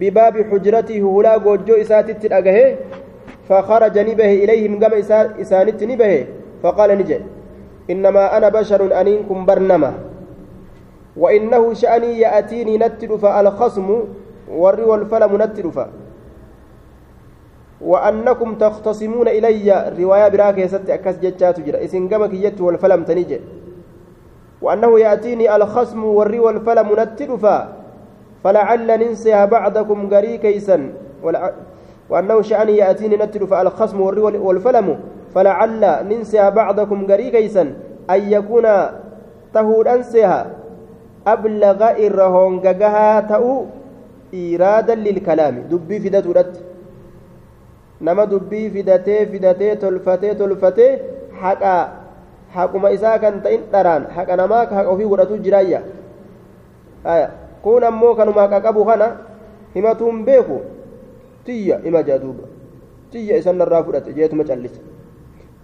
بباب 0.00 0.34
حجرته 0.50 1.02
هلا 1.16 1.36
جوجو 1.44 1.74
إساتت 1.84 2.24
ندأجه 2.24 2.58
فخرج 3.48 3.96
نبه 3.98 4.30
إليهم 4.44 4.80
كما 4.80 4.96
إسانت 5.44 5.80
نبه 5.84 6.12
فقال 6.62 6.90
نجي 6.98 7.18
إنما 7.92 8.36
أنا 8.36 8.48
بشر 8.48 8.80
أنينكم 9.00 9.38
برنما 9.46 9.92
وإنه 11.16 11.72
شأني 11.72 12.20
يأتيني 12.20 12.78
نتر 12.78 13.18
فألخصم 13.18 13.88
والري 14.50 14.82
والفلم 14.82 15.42
نتر 15.42 15.86
وأنكم 17.80 18.54
تختصمون 18.54 19.28
إلي 19.28 19.92
رواية 19.98 20.28
براك 20.28 20.58
يست 20.58 20.90
أكس 20.90 21.16
جتشات 21.18 21.60
جرا. 21.60 21.84
إسن 21.84 22.08
كما 22.08 22.26
كيت 22.26 22.60
والفلم 22.60 23.04
تنجي 23.04 23.40
وأنه 24.62 25.00
يأتيني 25.00 25.56
ألخصم 25.56 26.04
والري 26.04 26.38
والفلم 26.38 26.88
نتر 26.98 27.30
فلعل 28.44 28.86
ننسيها 28.86 29.44
بعضكم 29.44 30.14
قري 30.14 30.38
كيسا. 30.38 30.92
وأنه 32.10 32.42
شأن 32.42 32.68
يأتيني 32.68 33.16
نتل 33.16 33.46
فألخصم 33.46 34.00
والفلم. 34.46 35.00
فلعل 35.34 35.82
ننسى 36.08 36.50
بعضكم 36.50 37.06
قري 37.06 37.30
كيسا. 37.30 37.62
أن 38.10 38.20
يكون 38.32 38.66
تهود 39.54 39.88
أنسيها. 39.88 40.63
أبلغ 41.26 41.80
إرهون 42.06 42.54
قاها 42.60 43.20
تأو 43.20 43.66
إيرادا 44.34 44.94
للكلام 44.94 45.54
دبي 45.70 45.96
فدت 46.00 46.26
ودت 46.26 46.52
نما 48.00 48.24
دبي 48.24 48.70
فدتي 48.74 49.26
فدتي 49.26 49.68
تلفتي 49.82 50.34
تلفتي 50.34 50.88
حقا 51.40 51.78
حقما 52.54 52.94
إساء 52.94 53.16
كان 53.16 53.42
تئن 53.42 53.60
دران 53.72 54.02
حقا 54.16 54.34
نماك 54.36 54.68
حقا 54.74 54.96
في 54.96 55.04
ودتو 55.04 55.36
جرايا 55.36 55.80
آية 57.06 57.28
كون 57.64 57.84
أمو 57.84 58.14
كانوا 58.14 58.34
ما 59.76 59.92
بيكو 60.28 60.58
tiyya 61.44 61.80
ima 61.84 62.02
jaa 62.02 62.18
duuba 62.18 62.48
tiyya 63.12 63.36
isan 63.36 63.60
narraa 63.60 63.84
fudhate 63.84 64.12
jeetuma 64.16 64.44
callise 64.48 64.80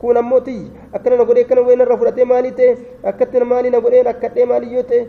kun 0.00 0.16
ammoo 0.16 0.40
tiyya 0.44 0.92
akkana 0.92 1.16
na 1.16 1.24
godhee 1.24 1.44
akkana 1.44 1.64
wayii 1.64 1.80
narraa 1.80 1.96
fudhatee 1.96 2.28
maalii 2.28 2.52
ta'e 2.58 2.70
akkatti 3.12 3.44
maalii 3.52 3.72
na 3.74 3.80
godhee 3.80 4.04
akkadhee 4.12 4.46
maalii 4.52 4.74
yoo 4.76 4.84
ta'e 4.92 5.00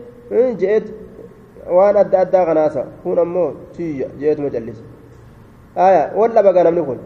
ammoo 3.24 3.50
tiyya 3.76 4.08
jeetuma 4.18 4.50
callise 4.50 4.82
aya 5.76 6.12
wal 6.16 6.32
dhabaga 6.32 6.64
namni 6.64 6.82
kun 6.82 6.98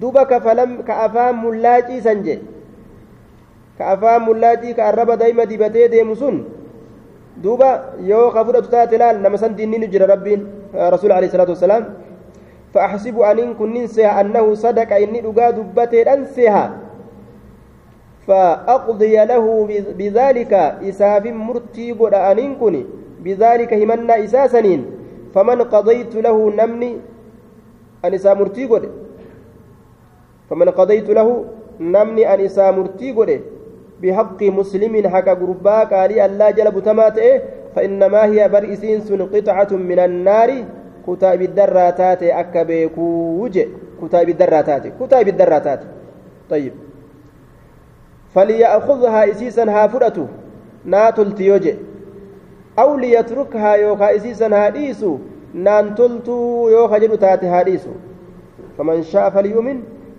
duba 0.00 0.26
kafalam 0.26 0.82
ka 0.86 0.94
afaan 1.06 1.36
mullaacii 1.42 2.00
san 2.00 2.22
jee 2.22 2.40
ka 3.78 3.84
afaan 3.96 4.22
mullaacii 4.28 4.74
ka 4.74 4.86
arraba 4.92 5.16
daa'ima 5.16 5.46
dibatee 5.46 5.88
deemu 5.88 6.14
sun 6.16 6.44
duuba 7.42 7.94
yoo 8.04 8.30
ka 8.30 8.44
fudhatu 8.44 8.68
taate 8.70 8.98
laal 8.98 9.18
nama 9.20 9.38
san 9.38 9.56
diinni 9.56 9.88
jira 9.88 10.06
rabbiin 10.06 10.46
rasuul 10.72 11.12
alayhi 11.12 11.32
salaatu 11.32 11.52
wasalaam 11.58 11.84
فأحسب 12.74 13.18
أن 13.18 13.54
كن 13.58 13.74
ننسيها 13.74 14.20
أنه 14.20 14.54
صدق 14.54 14.90
إني 14.94 15.20
دقا 15.26 15.50
دبته 15.50 16.06
أنسيها 16.14 16.64
فأقضي 18.26 19.24
له 19.24 19.44
بذلك 19.98 20.52
إساف 20.88 21.24
مرتي 21.26 21.92
قد 21.92 22.14
أن 22.14 22.54
كن 22.60 22.84
بذلك 23.24 23.74
همنا 23.74 24.24
إساسنين 24.24 24.84
فمن 25.34 25.62
قضيت 25.62 26.14
له 26.16 26.36
نمني 26.50 26.92
أن 28.04 28.14
إسا 28.14 28.34
مرتي 28.34 28.68
فمن 30.50 30.68
قضيت 30.68 31.08
له 31.10 31.44
نمني 31.80 32.34
أن 32.34 32.40
إسا 32.40 32.70
مرتي 32.70 33.12
بحق 34.02 34.40
مسلم 34.42 35.08
حق 35.08 35.28
قربا 35.40 35.78
قال 35.84 36.10
الله 36.18 36.50
جلب 36.50 36.76
تماته. 36.80 37.40
فإنما 37.74 38.24
هي 38.24 38.48
برئسين 38.48 39.00
قطعة 39.34 39.70
من 39.72 39.98
النار. 39.98 40.50
beekuu 42.64 43.48
je 43.48 43.68
kutaa 44.00 44.22
ibiddarraa 44.22 44.62
taate 44.62 44.90
kutaa 44.90 45.20
ibiddarraa 45.20 45.60
taate 45.60 45.86
طيب. 46.50 46.89
فليأخذها 48.34 49.30
إسيسا 49.30 49.64
ها 49.64 49.86
فرأته 49.86 50.26
ناتلت 50.84 51.40
يوجي 51.40 51.74
أو 52.78 52.96
ليتركها 52.96 53.74
يوكا 53.74 54.16
إسيسا 54.16 54.46
هاديسو 54.46 55.18
نانتلتو 55.54 56.68
يوكا 56.68 56.98
جدو 56.98 57.14
تاتي 57.14 57.46
هاديسو 57.46 57.90
فمن 58.78 59.02
شاء 59.02 59.30
فليؤمن 59.30 59.78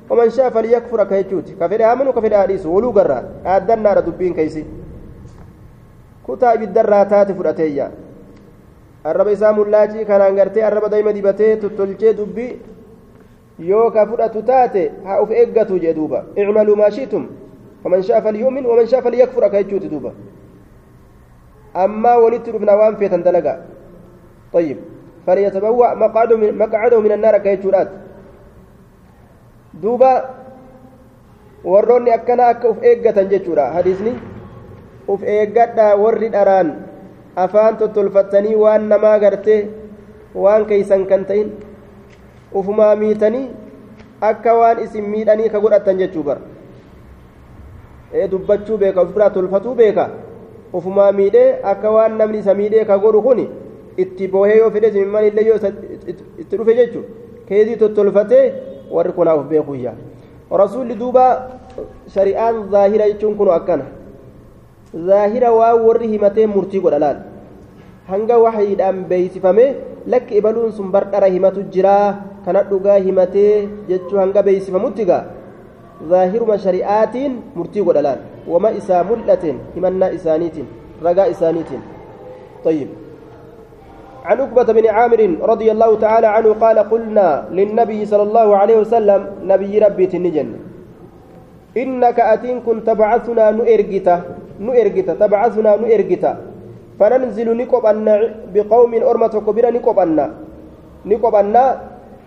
ومن 0.10 0.30
شاء 0.30 0.50
فليكفر 0.50 1.04
كيجوتي 1.04 1.54
كفر 1.60 1.80
آمن 1.92 2.08
وكفر 2.08 2.34
هاديسو 2.36 2.70
ولو 2.76 2.90
قرار 2.92 3.24
آدنا 3.46 3.94
ردبين 3.94 4.34
كيسي. 4.34 4.66
كتاب 6.28 6.62
الدراتات 6.64 7.32
فرأتيا 7.32 7.92
arraba 9.04 9.32
isaa 9.32 9.54
mullaachii 9.54 10.06
kanaan 10.06 10.36
gartee 10.36 10.64
arraba 10.64 10.90
daa'ima 10.94 11.14
dibatee 11.14 11.56
tottolchee 11.62 12.14
dubbii 12.18 12.52
yoo 13.70 13.86
ka 13.96 14.06
fudhatu 14.10 14.44
taate 14.50 14.84
haa 15.06 15.22
uf 15.24 15.32
eeggatu 15.44 15.80
jee 15.84 15.94
duuba 16.00 16.20
icmaluu 16.44 16.76
maa 16.82 16.92
shiitum 16.98 17.24
shaa 18.04 18.22
falyu'min 18.22 18.66
waman 18.66 18.88
shaa 18.88 19.02
falyakfur 19.02 19.44
akka 19.46 19.64
jechuuti 19.64 19.90
duuba 19.90 20.12
ammaa 21.74 22.18
walitti 22.24 22.52
dhufnaa 22.52 22.78
waan 22.78 22.98
feetan 22.98 23.24
dalagaa 23.24 23.60
طيب 24.54 24.78
فليتبوأ 25.28 25.94
مقعده 25.94 26.36
من 26.38 26.58
مقعده 26.58 27.00
من 27.00 27.12
النار 27.12 27.38
كيجورات 27.38 27.90
دوبا 29.80 30.14
eeggatan 32.82 33.30
jechuudha 33.32 33.72
hadiisni 33.76 34.14
uf 35.08 35.22
eeggadha 35.24 35.96
warri 36.04 36.30
dharaan 36.36 36.70
afaan 37.44 37.78
tottolfattanii 37.78 38.58
waan 38.64 38.90
namaa 38.90 39.20
gartee 39.24 39.70
waan 40.44 40.66
keeysan 40.66 41.06
kan 41.06 41.26
ta'in 41.30 41.54
ufumaa 42.60 42.96
miitanii 43.02 43.46
akka 44.30 44.58
waan 44.60 44.82
isin 44.86 45.06
miidhanii 45.14 45.54
ka 45.54 45.62
godhatan 45.64 46.02
jechuu 46.02 46.24
bara 46.24 46.42
ee 48.14 48.28
dubbachuu 48.32 48.78
beeka 48.78 49.02
uf 49.04 49.14
biraa 49.16 49.30
tolfatuu 49.30 49.76
beeka. 49.76 50.10
Ufumaa 50.74 51.12
miidhee 51.12 51.60
akka 51.72 51.90
waan 51.92 52.18
namni 52.18 52.40
isa 52.40 52.54
miidhee 52.60 52.86
ka 52.86 52.98
godhu 52.98 53.22
kun 53.22 53.40
itti 53.98 54.28
boohee 54.28 54.58
yoo 54.58 54.70
fedhe 54.72 54.92
simimman 54.92 55.26
illee 55.30 55.46
yoo 55.48 55.58
itti 56.42 56.58
dhufe 56.58 56.74
jechuu 56.80 57.04
keezii 57.48 57.76
tottolfatee 57.82 58.46
warri 58.92 59.12
kunaaf 59.18 59.40
uf 59.42 59.48
beekuyyaa 59.50 59.96
rasuulli 60.62 60.96
duuba 61.02 61.26
shari'aan 62.14 62.56
zaahira 62.72 63.06
jechuun 63.12 63.36
kun 63.40 63.50
akkana. 63.58 63.86
Zaahira 65.08 65.52
waan 65.56 65.82
warri 65.88 66.08
himatee 66.14 66.48
murtii 66.48 66.82
godha 66.84 67.00
laal? 67.04 67.18
Hanga 68.08 68.38
waxiidhaan 68.44 69.06
beeysifame 69.10 69.66
lakki 70.08 70.38
ibaluun 70.40 70.72
sun 70.72 70.92
bardhara 70.92 71.28
himatu 71.36 71.64
jiraa? 71.74 72.16
Kana 72.46 72.64
dhugaa 72.64 72.98
himatee 73.06 73.68
jechuu 73.90 74.18
hanga 74.20 74.44
beeysifamutti 74.44 75.06
gaa 75.06 75.24
zaahiruma 76.10 76.58
shari'aatiin 76.58 77.40
murtii 77.56 77.84
godha 77.84 78.02
laal 78.02 78.20
wama 78.48 78.72
isaa 78.72 79.04
mul'ateen 79.04 79.58
himannaa 79.76 80.14
isaaniitiin 80.20 80.68
ragaa 81.04 81.26
isaaniitiin 81.26 81.82
طيب. 82.66 82.88
عن 84.26 84.38
عقبة 84.42 84.74
بن 84.74 84.86
عامر 84.88 85.22
رضي 85.42 85.72
الله 85.72 85.92
تعالى 86.00 86.28
عنه 86.28 86.50
قال 86.62 86.78
قلنا 86.80 87.50
للنبي 87.52 88.06
صلى 88.06 88.24
الله 88.24 88.48
عليه 88.58 88.78
وسلم 88.86 89.22
نبي 89.50 89.74
ربي 89.80 90.06
تنجن. 90.06 90.50
إنك 91.78 92.18
أتين 92.20 92.62
كنت 92.62 92.86
تبعثنا 92.88 93.52
نؤرجتا 93.52 94.16
نؤرجتا 94.62 95.14
تبعثنا 95.14 95.72
نؤرجتا 95.82 96.32
فننزل 97.00 97.48
نقبنا 97.58 98.14
بقوم 98.54 98.94
أرمة 98.94 99.34
كبيرة 99.48 99.70
نقبنا 99.70 100.26
نقبنا 101.06 101.64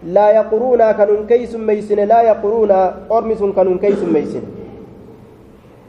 لا 0.04 0.30
يقرون 0.30 0.92
كانون 0.92 1.26
كيس 1.26 1.54
ميسن 1.54 1.96
لا 1.96 2.22
يقرون 2.22 2.70
أرمس 3.12 3.42
كانون 3.56 3.78
كيس 3.78 4.02
ميسن. 4.04 4.44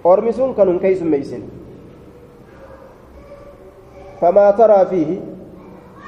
أرمس 0.05 0.39
كانون 0.57 0.79
كيس 0.79 1.01
ميسن. 1.03 1.41
فما 4.21 4.51
ترى 4.51 4.85
فيه 4.85 5.19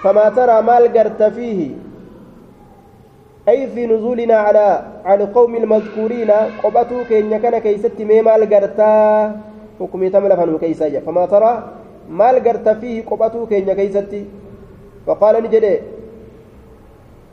فما 0.03 0.29
ترى 0.29 0.61
مال 0.61 0.83
قرت 0.97 1.23
فيه. 1.23 1.71
أي 3.49 3.67
في 3.67 3.87
نزولنا 3.87 4.35
على 4.35 4.67
على 5.05 5.23
قوم 5.23 5.55
المذكورين 5.55 6.31
قبتوا 6.63 7.03
كين 7.03 7.37
كان 7.37 7.57
كيست 7.57 7.99
ميمال 7.99 8.53
قرتا. 8.53 8.95
حكمي 9.79 10.09
تملا 10.09 10.35
فنو 10.35 10.57
كيساجا 10.57 10.99
فما 10.99 11.25
ترى 11.25 11.53
garta 12.41 12.75
fiihi 12.75 13.03
qophatuu 13.03 13.47
keenya 13.47 13.75
keeysatti 13.75 14.25
faqaala 15.05 15.41
ni 15.41 15.49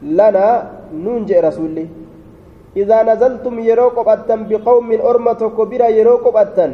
nuun 0.03 1.27
jedhe 1.27 1.41
rasuulli 1.41 1.87
إذا 2.75 3.03
نزلتم 3.07 3.55
يرو 3.71 3.89
قبطا 3.95 4.37
بقوم 4.51 4.89
أرمى 4.99 5.33
كبيرة 5.59 5.87
يرو 5.95 6.17
قبطا 6.27 6.67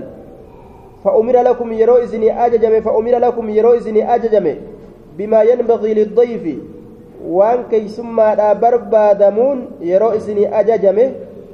فأمر 1.04 1.36
لكم 1.48 1.68
يرو 1.72 1.96
إذني 1.96 2.28
أججم 2.44 2.80
فأمر 2.80 3.14
لكم 3.20 3.44
يرو 3.50 3.72
إذني 3.74 4.14
أججم 4.14 4.46
بما 5.18 5.40
ينبغي 5.42 5.94
للضيف 5.94 6.44
waan 7.20 7.68
keeysummaadha 7.68 8.54
barbaadamuun 8.54 9.58
yeroo 9.84 10.14
isinii 10.16 10.48
ajajame 10.60 11.04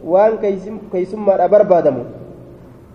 waan 0.06 0.38
keeysummaadha 0.92 1.48
barbaadamu 1.48 2.04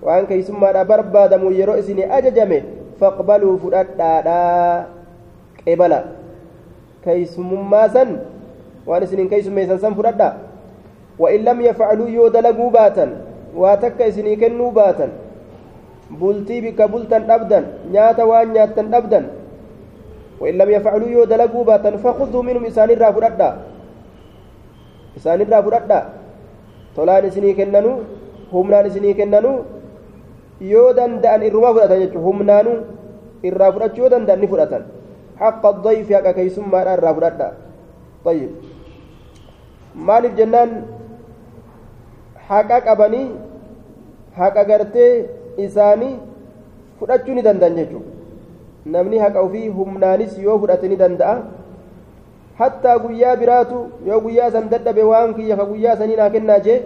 waan 0.07 0.27
keeysummaadha 0.27 0.85
barbaadamu 0.85 1.51
yeroo 1.51 1.75
isinii 1.81 2.07
ajajame 2.17 2.63
faqbaluu 2.99 3.57
fudhadhaadha 3.63 4.39
qebala 5.65 5.99
keeysumummaa 7.03 7.89
san 7.89 8.15
waan 8.87 9.03
isiniin 9.03 9.29
keeysummeeysan 9.29 9.79
san 9.79 9.95
fudhadha 9.95 10.51
وإن 11.21 11.39
لم 11.45 11.61
يفعلوا 11.61 12.09
يودلقوا 12.09 12.69
باتا 12.71 13.05
واتك 13.55 14.01
إسني 14.01 14.35
كنوا 14.41 14.71
باتا 14.73 15.07
بلتي 16.21 16.57
بك 16.65 16.79
بلتا 16.81 17.17
أبدا 17.35 17.59
نياتا 17.93 18.23
وان 18.23 18.47
نياتا 18.53 18.83
أبدا 18.99 19.21
وإن 20.41 20.53
لم 20.57 20.69
يفعلوا 20.77 21.09
يودلقوا 21.15 21.63
باتا 21.69 21.91
فخذوا 22.03 22.43
منهم 22.47 22.63
إسان 22.65 22.89
الرافردا 22.95 23.49
إسان 25.17 25.39
الرافردا 25.45 25.99
tolaan 26.95 27.23
isinii 27.23 27.55
kennanuu 27.55 28.03
humnaan 28.51 28.85
isinii 28.89 29.13
kennanuu 29.15 29.63
yoo 30.59 30.91
danda'an 30.97 31.39
irrumaa 31.47 31.71
fudhatan 31.75 32.01
jechuudha 32.03 32.25
humnaanuu 32.27 32.77
irraa 33.47 33.71
fudhachuu 33.71 34.03
yoo 34.03 34.11
danda'an 34.11 34.39
ni 34.43 34.47
fudhatan 34.51 34.83
haqqa 35.39 35.69
dayfi 35.85 36.13
haqa 36.17 36.33
keeysummaadha 36.39 36.97
irraa 36.97 37.15
fudhadha 37.19 37.47
طيب 38.25 38.49
maaliif 40.08 40.34
jennaan 40.38 40.70
haqa 42.48 42.80
qabanii 42.88 43.28
haqa 44.38 44.64
gartee 44.70 45.12
isaanii 45.66 46.14
fudhachuu 47.00 47.34
ni 47.34 47.42
danda'an 47.48 47.76
jechuudha 47.80 48.10
namni 48.96 49.18
haqa 49.24 49.40
ofii 49.46 49.68
humnaanis 49.78 50.38
yoo 50.46 50.58
fudhate 50.64 50.88
ni 50.88 50.96
danda'a 51.04 51.36
hattaa 52.58 52.98
guyyaa 53.04 53.36
biraatu 53.42 53.78
yoo 54.08 54.20
guyyaa 54.26 54.50
san 54.56 54.68
dadhabe 54.72 55.02
waan 55.12 55.34
kiyya 55.38 55.56
ka 55.60 55.64
guyyaa 55.70 55.96
sanii 56.02 56.16
naa 56.20 56.30
kennaa 56.34 56.58
jee 56.66 56.78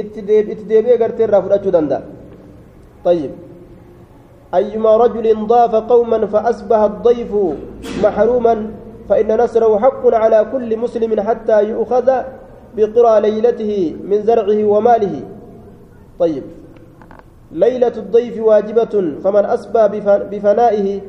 itti 0.00 0.22
deebi'ee 0.70 0.98
gartee 1.02 1.24
irraa 1.28 1.42
fudhachuu 1.48 1.74
danda'a 1.78 2.02
طيب 3.04 3.30
أيما 4.54 4.96
رجل 4.96 5.46
ضاف 5.46 5.74
قوما 5.74 6.26
فأصبح 6.26 6.78
الضيف 6.78 7.32
محروما 8.04 8.54
فإن 9.09 9.37
نصره 9.37 9.79
حق 9.79 10.13
على 10.15 10.45
كل 10.51 10.77
مسلم 10.77 11.21
حتى 11.21 11.63
يؤخذ 11.69 12.11
بقرى 12.77 13.21
ليلته 13.21 13.95
من 14.03 14.21
زرعه 14.23 14.63
وماله. 14.63 15.21
طيب. 16.19 16.43
ليلة 17.51 17.93
الضيف 17.97 18.41
واجبة 18.41 18.93
فمن 19.23 19.45
أسبى 19.45 19.83
بفنائه 20.31 21.01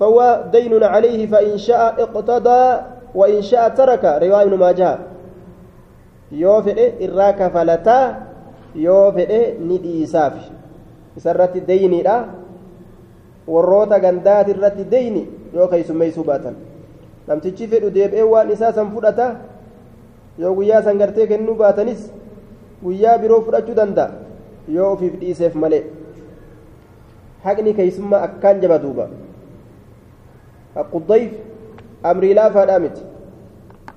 فهو 0.00 0.44
دين 0.52 0.84
عليه 0.84 1.26
فإن 1.26 1.58
شاء 1.58 2.02
اقتدى 2.02 2.80
وإن 3.14 3.42
شاء 3.42 3.68
ترك. 3.68 4.04
رواية 4.04 4.42
ابن 4.42 4.54
ماجه. 4.58 4.98
yoo 6.30 6.62
fedhe 6.62 6.94
irraa 7.04 7.32
kafalataa 7.32 8.16
yoo 8.74 9.12
fedhe 9.12 9.58
ni 9.58 9.78
dhiisaaf 9.84 10.34
isarratti 11.16 11.60
deyniidha 11.70 12.14
warroota 13.54 13.98
gandaati 14.04 14.54
irratti 14.54 14.84
deyni 14.92 15.22
yoo 15.54 15.66
keeysummeeysuu 15.72 16.24
baatan 16.24 16.54
namtichi 17.30 17.68
fedhu 17.72 17.90
deebi'ee 17.96 18.26
waan 18.32 18.50
isaa 18.54 18.72
san 18.78 18.90
fudhata 18.94 19.26
yoo 20.42 20.54
guyyaa 20.58 20.82
san 20.86 20.98
gartee 21.02 21.26
kennuu 21.32 21.54
baatanis 21.62 22.02
guyyaa 22.84 23.18
biroo 23.22 23.40
fudhachuu 23.46 23.76
danda'a 23.80 24.10
yoo 24.76 24.92
ofiif 24.94 25.14
dhiiseef 25.20 25.54
malee 25.64 25.82
haqni 27.44 27.74
keeysummaa 27.78 28.22
akkaan 28.28 28.60
jaba 28.64 28.78
duuba 28.84 29.06
haqqudayf 30.78 31.30
amrii 32.12 32.34
laafaadhaa 32.40 32.78
miti 32.86 33.02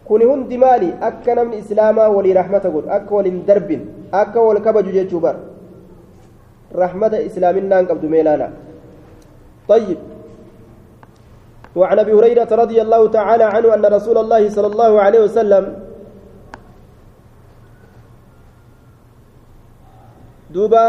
kuni 0.09 0.25
hundi 0.31 0.57
maali 0.65 0.93
akka 1.09 1.35
namni 1.39 1.57
islaamaa 1.63 2.09
walii 2.17 2.33
rahmata 2.41 2.69
godhu 2.75 2.89
akka 2.97 3.15
waliin 3.19 3.45
darbin 3.49 3.81
akka 4.23 4.41
wal 4.49 4.61
kabaju 4.67 4.91
jechuu 4.97 5.19
bar 5.25 5.35
rahmata 6.83 7.21
islaaminaan 7.29 7.87
qabdu 7.93 8.09
meelaala 8.15 8.49
طيب 9.67 9.97
وعن 11.75 11.99
ابي 11.99 12.13
هريره 12.13 12.49
رضي 12.51 12.81
الله 12.81 13.01
تعالى 13.07 13.43
عنه 13.43 13.73
ان 13.73 13.85
رسول 13.85 14.17
الله 14.17 14.49
صلى 14.49 14.67
الله 14.67 15.01
عليه 15.01 15.19
وسلم 15.19 15.63
دوبا 20.53 20.85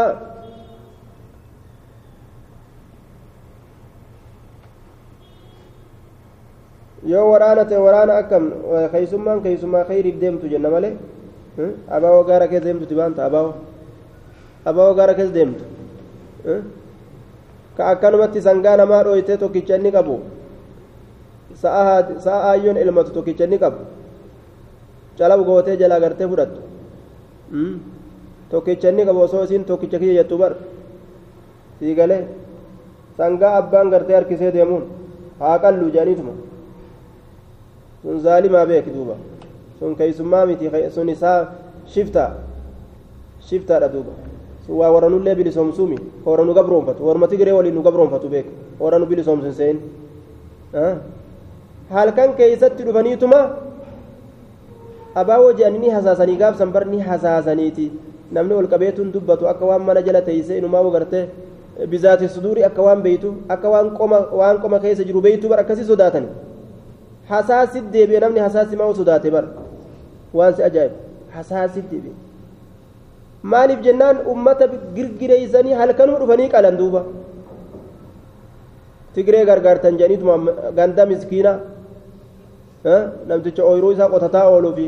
ta'e 7.69 7.77
waraana 7.77 8.13
akkam 8.21 8.43
keeysummaan 8.93 9.41
keeysummaa 9.45 9.85
kheyriif 9.89 10.17
deemtu 10.21 10.49
jenna 10.49 10.69
malee 10.69 10.93
abaawoo 11.95 12.23
gaara 12.29 12.47
keessa 12.47 12.65
deemtuti 12.67 12.95
baanta 12.99 13.25
abaawoo 13.25 13.53
abaawoo 14.65 14.95
gaara 14.99 15.13
keessa 15.13 15.35
deemtu 15.37 15.63
ka 17.77 17.83
akkanumatti 17.93 18.41
sangaa 18.47 18.77
namaa 18.81 19.03
dhooytee 19.03 19.37
tokkicha 19.37 19.77
inni 19.77 19.91
qabu 19.97 20.15
sa'a 21.53 22.37
aayyoon 22.51 22.77
ilmatu 22.83 23.11
tokkicha 23.17 23.43
inni 23.47 23.57
qabu 23.63 23.79
calab 25.17 25.41
gootee 25.47 25.77
jalaa 25.81 25.99
gartee 26.03 26.27
fudhattu 26.31 26.59
tokkicha 28.51 28.89
inni 28.91 29.03
qabu 29.07 29.19
osoo 29.25 29.43
isiin 29.45 29.63
tokkicha 29.69 29.97
kiyya 30.01 30.13
jettu 30.23 30.37
bar 30.41 30.53
sii 31.79 31.95
galee 31.99 32.21
sangaa 33.17 33.53
abbaan 33.59 33.89
gartee 33.93 34.15
harkisee 34.17 34.51
deemuun 34.55 34.83
haa 35.39 35.57
qallu 35.63 35.85
jedhaniituma 35.95 36.33
sun 38.01 38.19
zaalimaa 38.25 38.65
beeki 38.69 38.91
duuba 38.95 39.15
sun 39.79 39.95
keeysummaa 39.99 40.45
miti 40.49 40.65
sun 40.95 41.09
isaa 41.15 41.39
shifta 41.93 42.23
shiftaadha 43.47 43.87
duuba 43.93 44.13
sun 44.65 44.75
waa 44.79 44.91
warra 44.95 45.09
nullee 45.09 45.35
bilisoomsuumi 45.39 45.97
warra 46.25 46.43
nu 46.45 46.53
gabroonfatu 46.59 47.01
warma 47.07 47.27
tigiree 47.31 47.53
waliin 47.57 47.75
nu 47.77 47.81
gabroonfatu 47.87 48.27
beek 48.33 48.47
warra 48.79 48.97
nu 48.99 49.05
bilisoomsu 49.11 49.45
hin 49.49 49.53
seen 49.61 49.77
halkan 51.93 52.33
keeysatti 52.37 52.83
dhufaniituma 52.87 53.39
abaawoo 55.21 55.53
jedhanii 55.59 55.79
ni 55.85 55.89
hasaasanii 55.97 56.37
gaabsan 56.43 56.71
bar 56.75 56.85
ni 56.93 56.99
hasaasaniiti 57.09 57.91
namni 58.37 58.53
ol 58.59 58.67
qabeetuun 58.73 59.11
dubbatu 59.13 59.47
akka 59.51 59.65
waan 59.65 59.83
mana 59.89 60.01
jala 60.07 60.21
teeyse 60.21 60.57
inumaa 60.57 60.83
gartee 60.95 61.27
bizaati 61.91 62.27
suduuri 62.35 62.63
akka 62.69 62.81
waan 62.87 63.01
beeytu 63.05 63.33
akka 63.55 63.69
waan 63.69 64.57
qoma 64.63 64.79
keessa 64.85 65.03
jiru 65.09 65.21
beeytu 65.21 65.49
bar 65.49 65.59
akkasii 65.63 65.87
sodaatani 65.91 66.27
hasaasit 67.29 67.91
deebi'e 67.93 68.19
namni 68.25 68.39
hasaasi 68.45 68.75
maa 68.81 68.93
sodaate 69.01 69.29
bar 69.35 69.45
waan 70.33 70.53
si 70.55 70.63
ajaa'ibu 70.69 70.95
hasaasit 71.35 71.85
deebi'e 71.91 72.13
maaliif 73.53 73.79
jennaan 73.87 74.17
ummata 74.33 74.67
girgireeysanii 74.97 75.73
halkanuma 75.81 76.19
dhufanii 76.23 76.49
qalan 76.55 76.77
duuba 76.81 77.01
tigiree 79.15 79.45
gargaartan 79.51 79.97
jedhaniituma 79.99 80.35
ganda 80.77 81.05
miskiina 81.11 81.51
namticha 83.29 83.63
ooyiruu 83.69 83.91
isaa 83.95 84.09
qotataa 84.13 84.45
ooluufi 84.53 84.87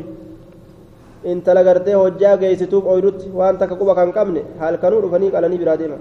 intala 1.32 1.64
gartee 1.68 1.96
hojjaa 2.02 2.36
geessituuf 2.42 2.86
ooyirutti 2.92 3.32
waan 3.40 3.58
takka 3.58 3.76
quba 3.80 3.96
kan 4.00 4.12
qabne 4.18 4.42
halkanuu 4.60 5.02
dhufanii 5.04 5.32
qalanii 5.36 5.62
biraa 5.64 5.78
deema 5.82 5.98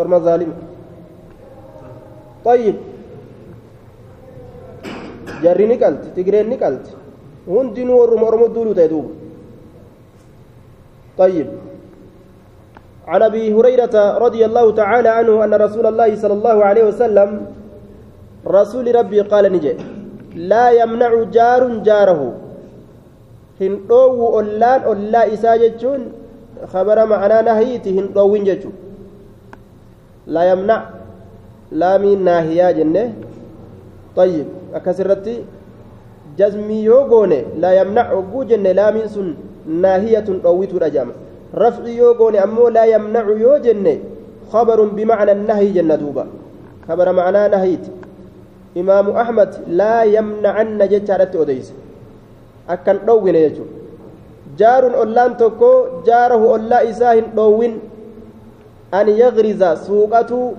orma 0.00 0.20
zaalima 0.26 0.56
طيب 2.44 2.76
jarri 5.42 5.66
ni 5.70 5.76
qalti 5.82 6.08
tigireen 6.16 6.48
ni 6.52 6.56
qalti 6.56 6.90
hundinuu 7.48 7.96
warruma 8.00 8.26
oromo 8.30 8.46
duulu 8.48 8.74
ta'e 8.74 8.88
duuba 8.92 9.10
طيب 11.20 11.48
عن 13.12 13.22
ابي 13.22 13.52
هريره 13.52 13.96
رضي 14.24 14.42
الله 14.48 14.66
تعالى 14.80 15.08
عنه 15.08 15.44
ان 15.44 15.52
رسول 15.54 15.86
الله 15.86 16.10
صلى 16.16 16.34
الله 16.38 16.56
عليه 16.64 16.84
وسلم 16.90 17.30
رسول 18.46 18.86
ربي 18.94 19.20
قال 19.20 19.44
نجي 19.52 19.99
لا 20.36 20.70
يمنع 20.70 21.12
جار 21.32 21.62
جاره 21.84 22.32
hin 23.60 23.74
dhoowwu 23.88 24.26
ollaan 24.40 24.86
ollaa 24.88 25.26
isaa 25.28 25.58
jechuun 25.60 26.02
khabara 26.72 27.02
ma'anaa 27.06 27.42
nahiiti 27.48 27.92
hin 27.92 28.06
dhoowwin 28.14 28.44
jechuun 28.48 28.72
laa 30.26 30.44
yamnac 30.50 30.82
laamiin 31.82 32.24
naahiyaa 32.28 32.72
jenne 32.78 33.02
طيب 34.16 34.46
akkasirratti 34.78 35.34
jazmii 36.38 36.84
yoo 36.84 37.04
goone 37.12 37.38
laa 37.62 37.72
yamnac 37.80 38.08
hogguu 38.16 38.44
jenne 38.44 38.72
laamiin 38.80 39.08
sun 39.08 39.28
naahiyatun 39.84 40.40
dhoowwituudha 40.44 40.90
jedhama 40.90 41.12
rafcii 41.64 41.96
yoo 41.98 42.14
goone 42.14 42.38
ammoo 42.46 42.70
laa 42.76 42.84
yamnacu 42.94 43.38
yoo 43.44 43.58
jenne 43.66 43.94
khabarun 44.52 44.90
bimacna 44.96 45.34
nahyi 45.34 45.72
jenna 45.76 45.96
duuba 45.96 46.26
خبر 46.88 47.12
معناه 47.12 47.48
نهيت 47.48 47.84
إمام 48.76 49.10
أحمد 49.10 49.50
لا 49.68 50.02
يمنعن 50.04 50.78
جتشارة 50.88 51.30
أوديس. 51.34 51.72
أكن 52.68 52.98
دوين 53.06 53.34
يجو. 53.34 53.64
جار 54.58 54.82
أولان 54.96 55.36
توكو 55.36 55.72
جاره 56.06 56.34
أولا 56.34 56.90
إساهن 56.90 57.34
دوين 57.36 57.78
أن 58.94 59.08
يغرز 59.08 59.62
سوقته 59.86 60.52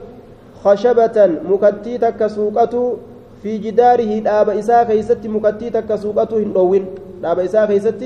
خشبة 0.63 1.17
مكتي 1.49 1.97
تك 1.97 2.27
سوقته. 2.27 2.97
في 3.43 3.57
جداره 3.57 4.19
داب 4.19 4.49
إساء 4.49 4.83
كيست 4.83 5.25
مكتي 5.25 5.69
تك 5.69 5.95
سوقته 5.95 6.37
هندوين 6.37 6.85
داب 7.23 7.39
إساء 7.39 7.65
كيست 7.65 8.01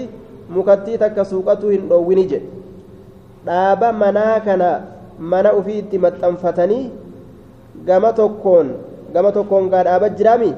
مكتي 0.49 0.97
تك 0.97 1.17
سوقته 1.23 1.67
هندوين 1.75 2.27
جي 2.27 2.39
داب 3.45 3.83
منا 3.83 4.37
كان 4.37 4.81
منا 5.19 5.59
أفيت 5.59 5.95
متنفتني 5.95 6.89
gama 7.83 8.15
tokkoon 8.15 8.67
gama 9.15 9.31
tokkoon 9.37 9.69
gaa 9.73 9.83
dhaaba 9.87 10.09
jiraami 10.19 10.51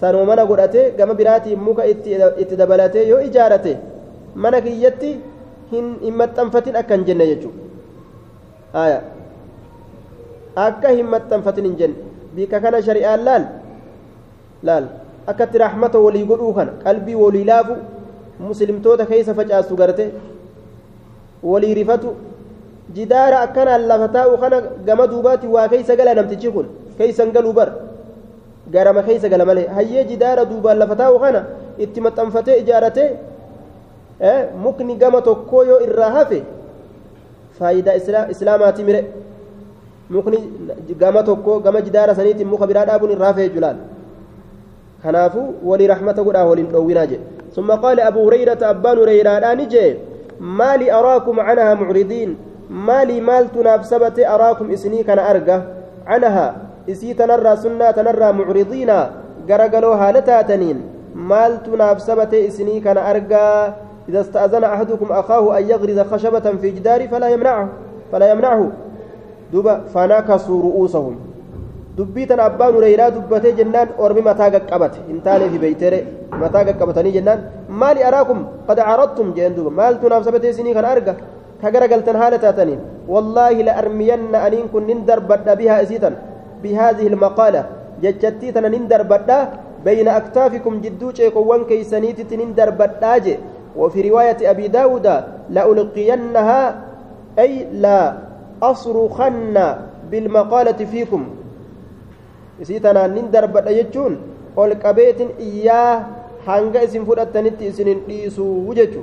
sanuma 0.00 0.24
mana 0.30 0.42
godhatee 0.50 0.84
gama 0.98 1.14
biraatiin 1.20 1.60
muka 1.66 1.82
itti 2.42 2.56
dabalatee 2.60 3.04
yoo 3.12 3.20
ijaarate 3.28 3.72
mana 4.44 4.58
kiyyatti 4.66 5.10
hin 5.72 6.14
maxxanfatin 6.20 6.76
akka 6.80 6.94
hin 6.98 7.04
jenne 7.08 7.24
jechuudha 7.30 9.00
akka 10.66 10.88
hin 10.96 11.06
maxxanfatin 11.14 11.64
hin 11.68 11.76
jenne 11.80 11.96
bika 12.36 12.60
kana 12.64 12.78
shari'aan 12.88 13.20
laal 13.28 13.44
laal 14.70 14.84
akkatti 15.32 15.58
raaxmata 15.64 15.98
walii 16.06 16.24
godhuu 16.32 16.52
kana 16.58 16.72
qalbii 16.84 17.16
walii 17.24 17.44
laafu 17.52 17.74
muslimtoota 18.48 19.06
keessa 19.12 19.34
facaasu 19.40 19.76
garte 19.82 20.04
walii 21.52 21.74
rifatu 21.80 22.10
jidaara 22.96 23.38
akkanaan 23.46 23.82
lafa 23.90 24.08
taa'u 24.16 24.34
kana 24.42 24.58
gama 24.88 25.04
duubaatti 25.12 25.46
waa 25.54 25.68
keessa 25.72 25.96
gala 26.00 26.14
namtichi 26.18 26.50
kun 26.56 26.66
keeysan 26.98 27.30
galuu 27.36 27.52
bar 27.58 27.68
garama 28.70 29.02
keessa 29.02 29.28
gala 29.28 29.44
malee 29.44 29.66
hayyee 29.76 30.04
jidaara 30.10 30.44
duubaan 30.50 30.78
lafa 30.82 30.96
taa'u 31.02 31.18
kana 31.24 31.40
itti 31.78 32.00
maxxanfatee 32.00 32.56
ijaaratee 32.62 33.08
mukni 34.64 34.96
gama 34.96 35.22
tokkoo 35.28 35.62
yoo 35.70 35.80
irraa 35.86 36.10
hafe 36.10 36.42
faayidaa 37.58 38.26
islaamaati 38.34 38.84
mire 38.84 39.00
mukni 40.10 40.38
gama 41.02 41.22
tokkoo 41.22 41.58
gama 41.60 41.80
jidaara 41.80 42.14
saniitiin 42.14 42.48
muka 42.52 42.66
biraa 42.66 42.86
dhaabuun 42.92 43.12
irraa 43.16 43.32
hafe 43.32 43.48
julaan 43.56 43.78
kanaafuu 45.02 45.54
walii 45.64 45.86
rahmata 45.94 46.22
godhaa 46.22 46.44
waliin 46.44 46.72
dhoowwinaa 46.72 47.06
jedhe 47.12 47.40
ثم 47.56 47.70
قال 47.70 48.00
أبو 48.00 48.28
هريرة 48.28 48.58
أبان 48.62 48.98
هريرة 48.98 49.54
نجي 49.54 49.96
ما 50.40 50.76
لي 50.76 50.92
أراكم 50.92 51.40
عنها 51.40 51.74
معرضين 51.74 52.36
ما 52.70 53.04
لي 53.04 53.20
مال 53.20 53.52
تنافسبت 53.52 54.18
أراكم 54.18 54.70
إسني 54.70 55.02
كان 55.02 55.18
إسي 56.90 57.14
تنرى 57.14 57.56
سنة 57.56 57.90
تنرى 57.90 58.32
معرضين 58.32 58.90
قرقلوا 59.48 59.94
هالتاتنين 60.02 60.78
مال 61.14 61.62
تنافسبت 61.62 62.34
إسني 62.34 62.80
كان 62.80 62.98
أرجع 62.98 63.44
إذا 64.08 64.20
استأذن 64.20 64.64
أحدكم 64.64 65.06
أخاه 65.12 65.58
أن 65.58 65.62
يغرز 65.70 65.98
خشبة 66.00 66.46
في 66.60 66.70
جدار 66.70 67.08
فلا 67.08 67.28
يمنعه 67.28 67.68
فلا 68.12 68.30
يمنعه 68.30 68.70
دوبا 69.52 69.74
فنكسوا 69.94 70.62
رؤوسهم 70.62 71.16
dubbiitan 71.98 72.38
abbaan 72.38 72.72
hureyraa 72.74 73.10
dubbatee 73.14 73.52
jennaan 73.58 73.88
ormi 73.98 74.22
mataa 74.28 74.50
qaqqabate 74.54 74.98
hin 75.08 75.18
taaneefi 75.26 75.58
beeytere 75.64 75.98
mataa 76.42 76.62
qaqqabatanii 76.68 77.12
jennaan 77.16 77.40
maali 77.82 78.04
araakum 78.10 78.38
qad 78.68 78.78
caradtum 78.88 79.34
jeen 79.36 79.56
duuba 79.56 79.70
maaltu 79.80 80.08
naaf 80.12 80.24
sabatee 80.28 80.52
isinii 80.54 80.74
kana 80.78 80.88
arga 80.94 81.14
ka 81.62 81.68
garagaltan 81.74 82.16
haala 82.22 82.38
taataniin 82.44 82.80
wallaahi 83.14 83.66
la 83.68 83.72
armiyanna 83.82 84.38
aniin 84.46 84.68
kun 84.72 84.86
nin 84.90 85.04
jechattii 88.02 88.52
tana 88.52 88.68
nin 88.68 88.88
darbadha 88.88 89.38
bayna 89.84 90.14
aktaafikum 90.20 90.80
jidduu 90.80 91.12
ceeqowwan 91.12 91.64
keeysaniititti 91.68 92.36
nin 92.36 92.54
darbadhaa 92.56 93.18
je 93.20 93.34
وفي 93.76 94.10
رواية 94.10 94.50
أبي 94.50 94.68
داود 94.68 95.06
لألقينها 95.50 96.62
أي 97.38 97.66
لا 97.72 98.00
أصرخن 98.62 99.56
بالمقالة 100.10 100.80
فيكم 100.90 101.22
tanaan 102.60 103.16
nin 103.16 103.32
darbadha 103.32 103.72
jechuun 103.72 104.20
ol 104.52 104.76
qabeetin 104.76 105.32
iyyaa 105.40 106.04
hanga 106.44 106.84
isin 106.84 107.08
fudhattanitti 107.08 107.72
isinin 107.72 108.04
dhiisuu 108.04 108.68
jechu 108.76 109.00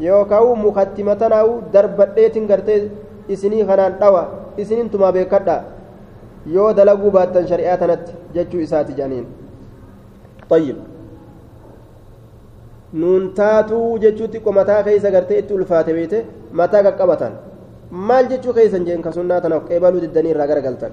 yookaan 0.00 0.56
mukatti 0.56 1.04
matanaa'u 1.04 1.68
darbadheetin 1.68 2.48
gartee 2.48 2.88
isinii 3.28 3.68
kanaan 3.68 4.00
dhawa 4.00 4.22
isinin 4.56 4.88
tumaa 4.88 5.12
beekadha 5.12 5.56
yoo 6.46 6.72
dalaguu 6.76 7.10
baattan 7.10 7.46
shari'aa 7.50 7.76
tanatti 7.82 8.12
jechuu 8.34 8.60
isaati 8.66 8.92
jedhaniin 8.98 9.26
طيب 10.50 10.76
nuun 13.00 13.32
taatuu 13.34 13.98
jechuutti 14.02 14.40
qomataa 14.46 14.82
keessa 14.82 15.10
gartee 15.14 15.38
itti 15.42 15.54
ulfaate 15.54 15.92
beete 15.98 16.18
mataa 16.60 16.82
qaqqabatan 16.86 17.32
maal 18.08 18.26
jechuu 18.32 18.52
keessan 18.56 18.84
jeen 18.88 19.02
ka 19.02 19.12
sunnaa 19.12 19.40
tanaaf 19.44 19.64
qeebaluu 19.68 20.00
diddanii 20.04 20.30
irraa 20.34 20.46
garagaltan 20.52 20.92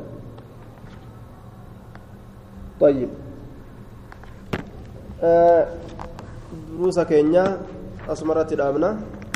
طيب 2.81 3.09
دروس 6.77 6.99
كينيا 7.09 7.45
أسمرت 8.09 8.53
الأمنة 8.53 8.89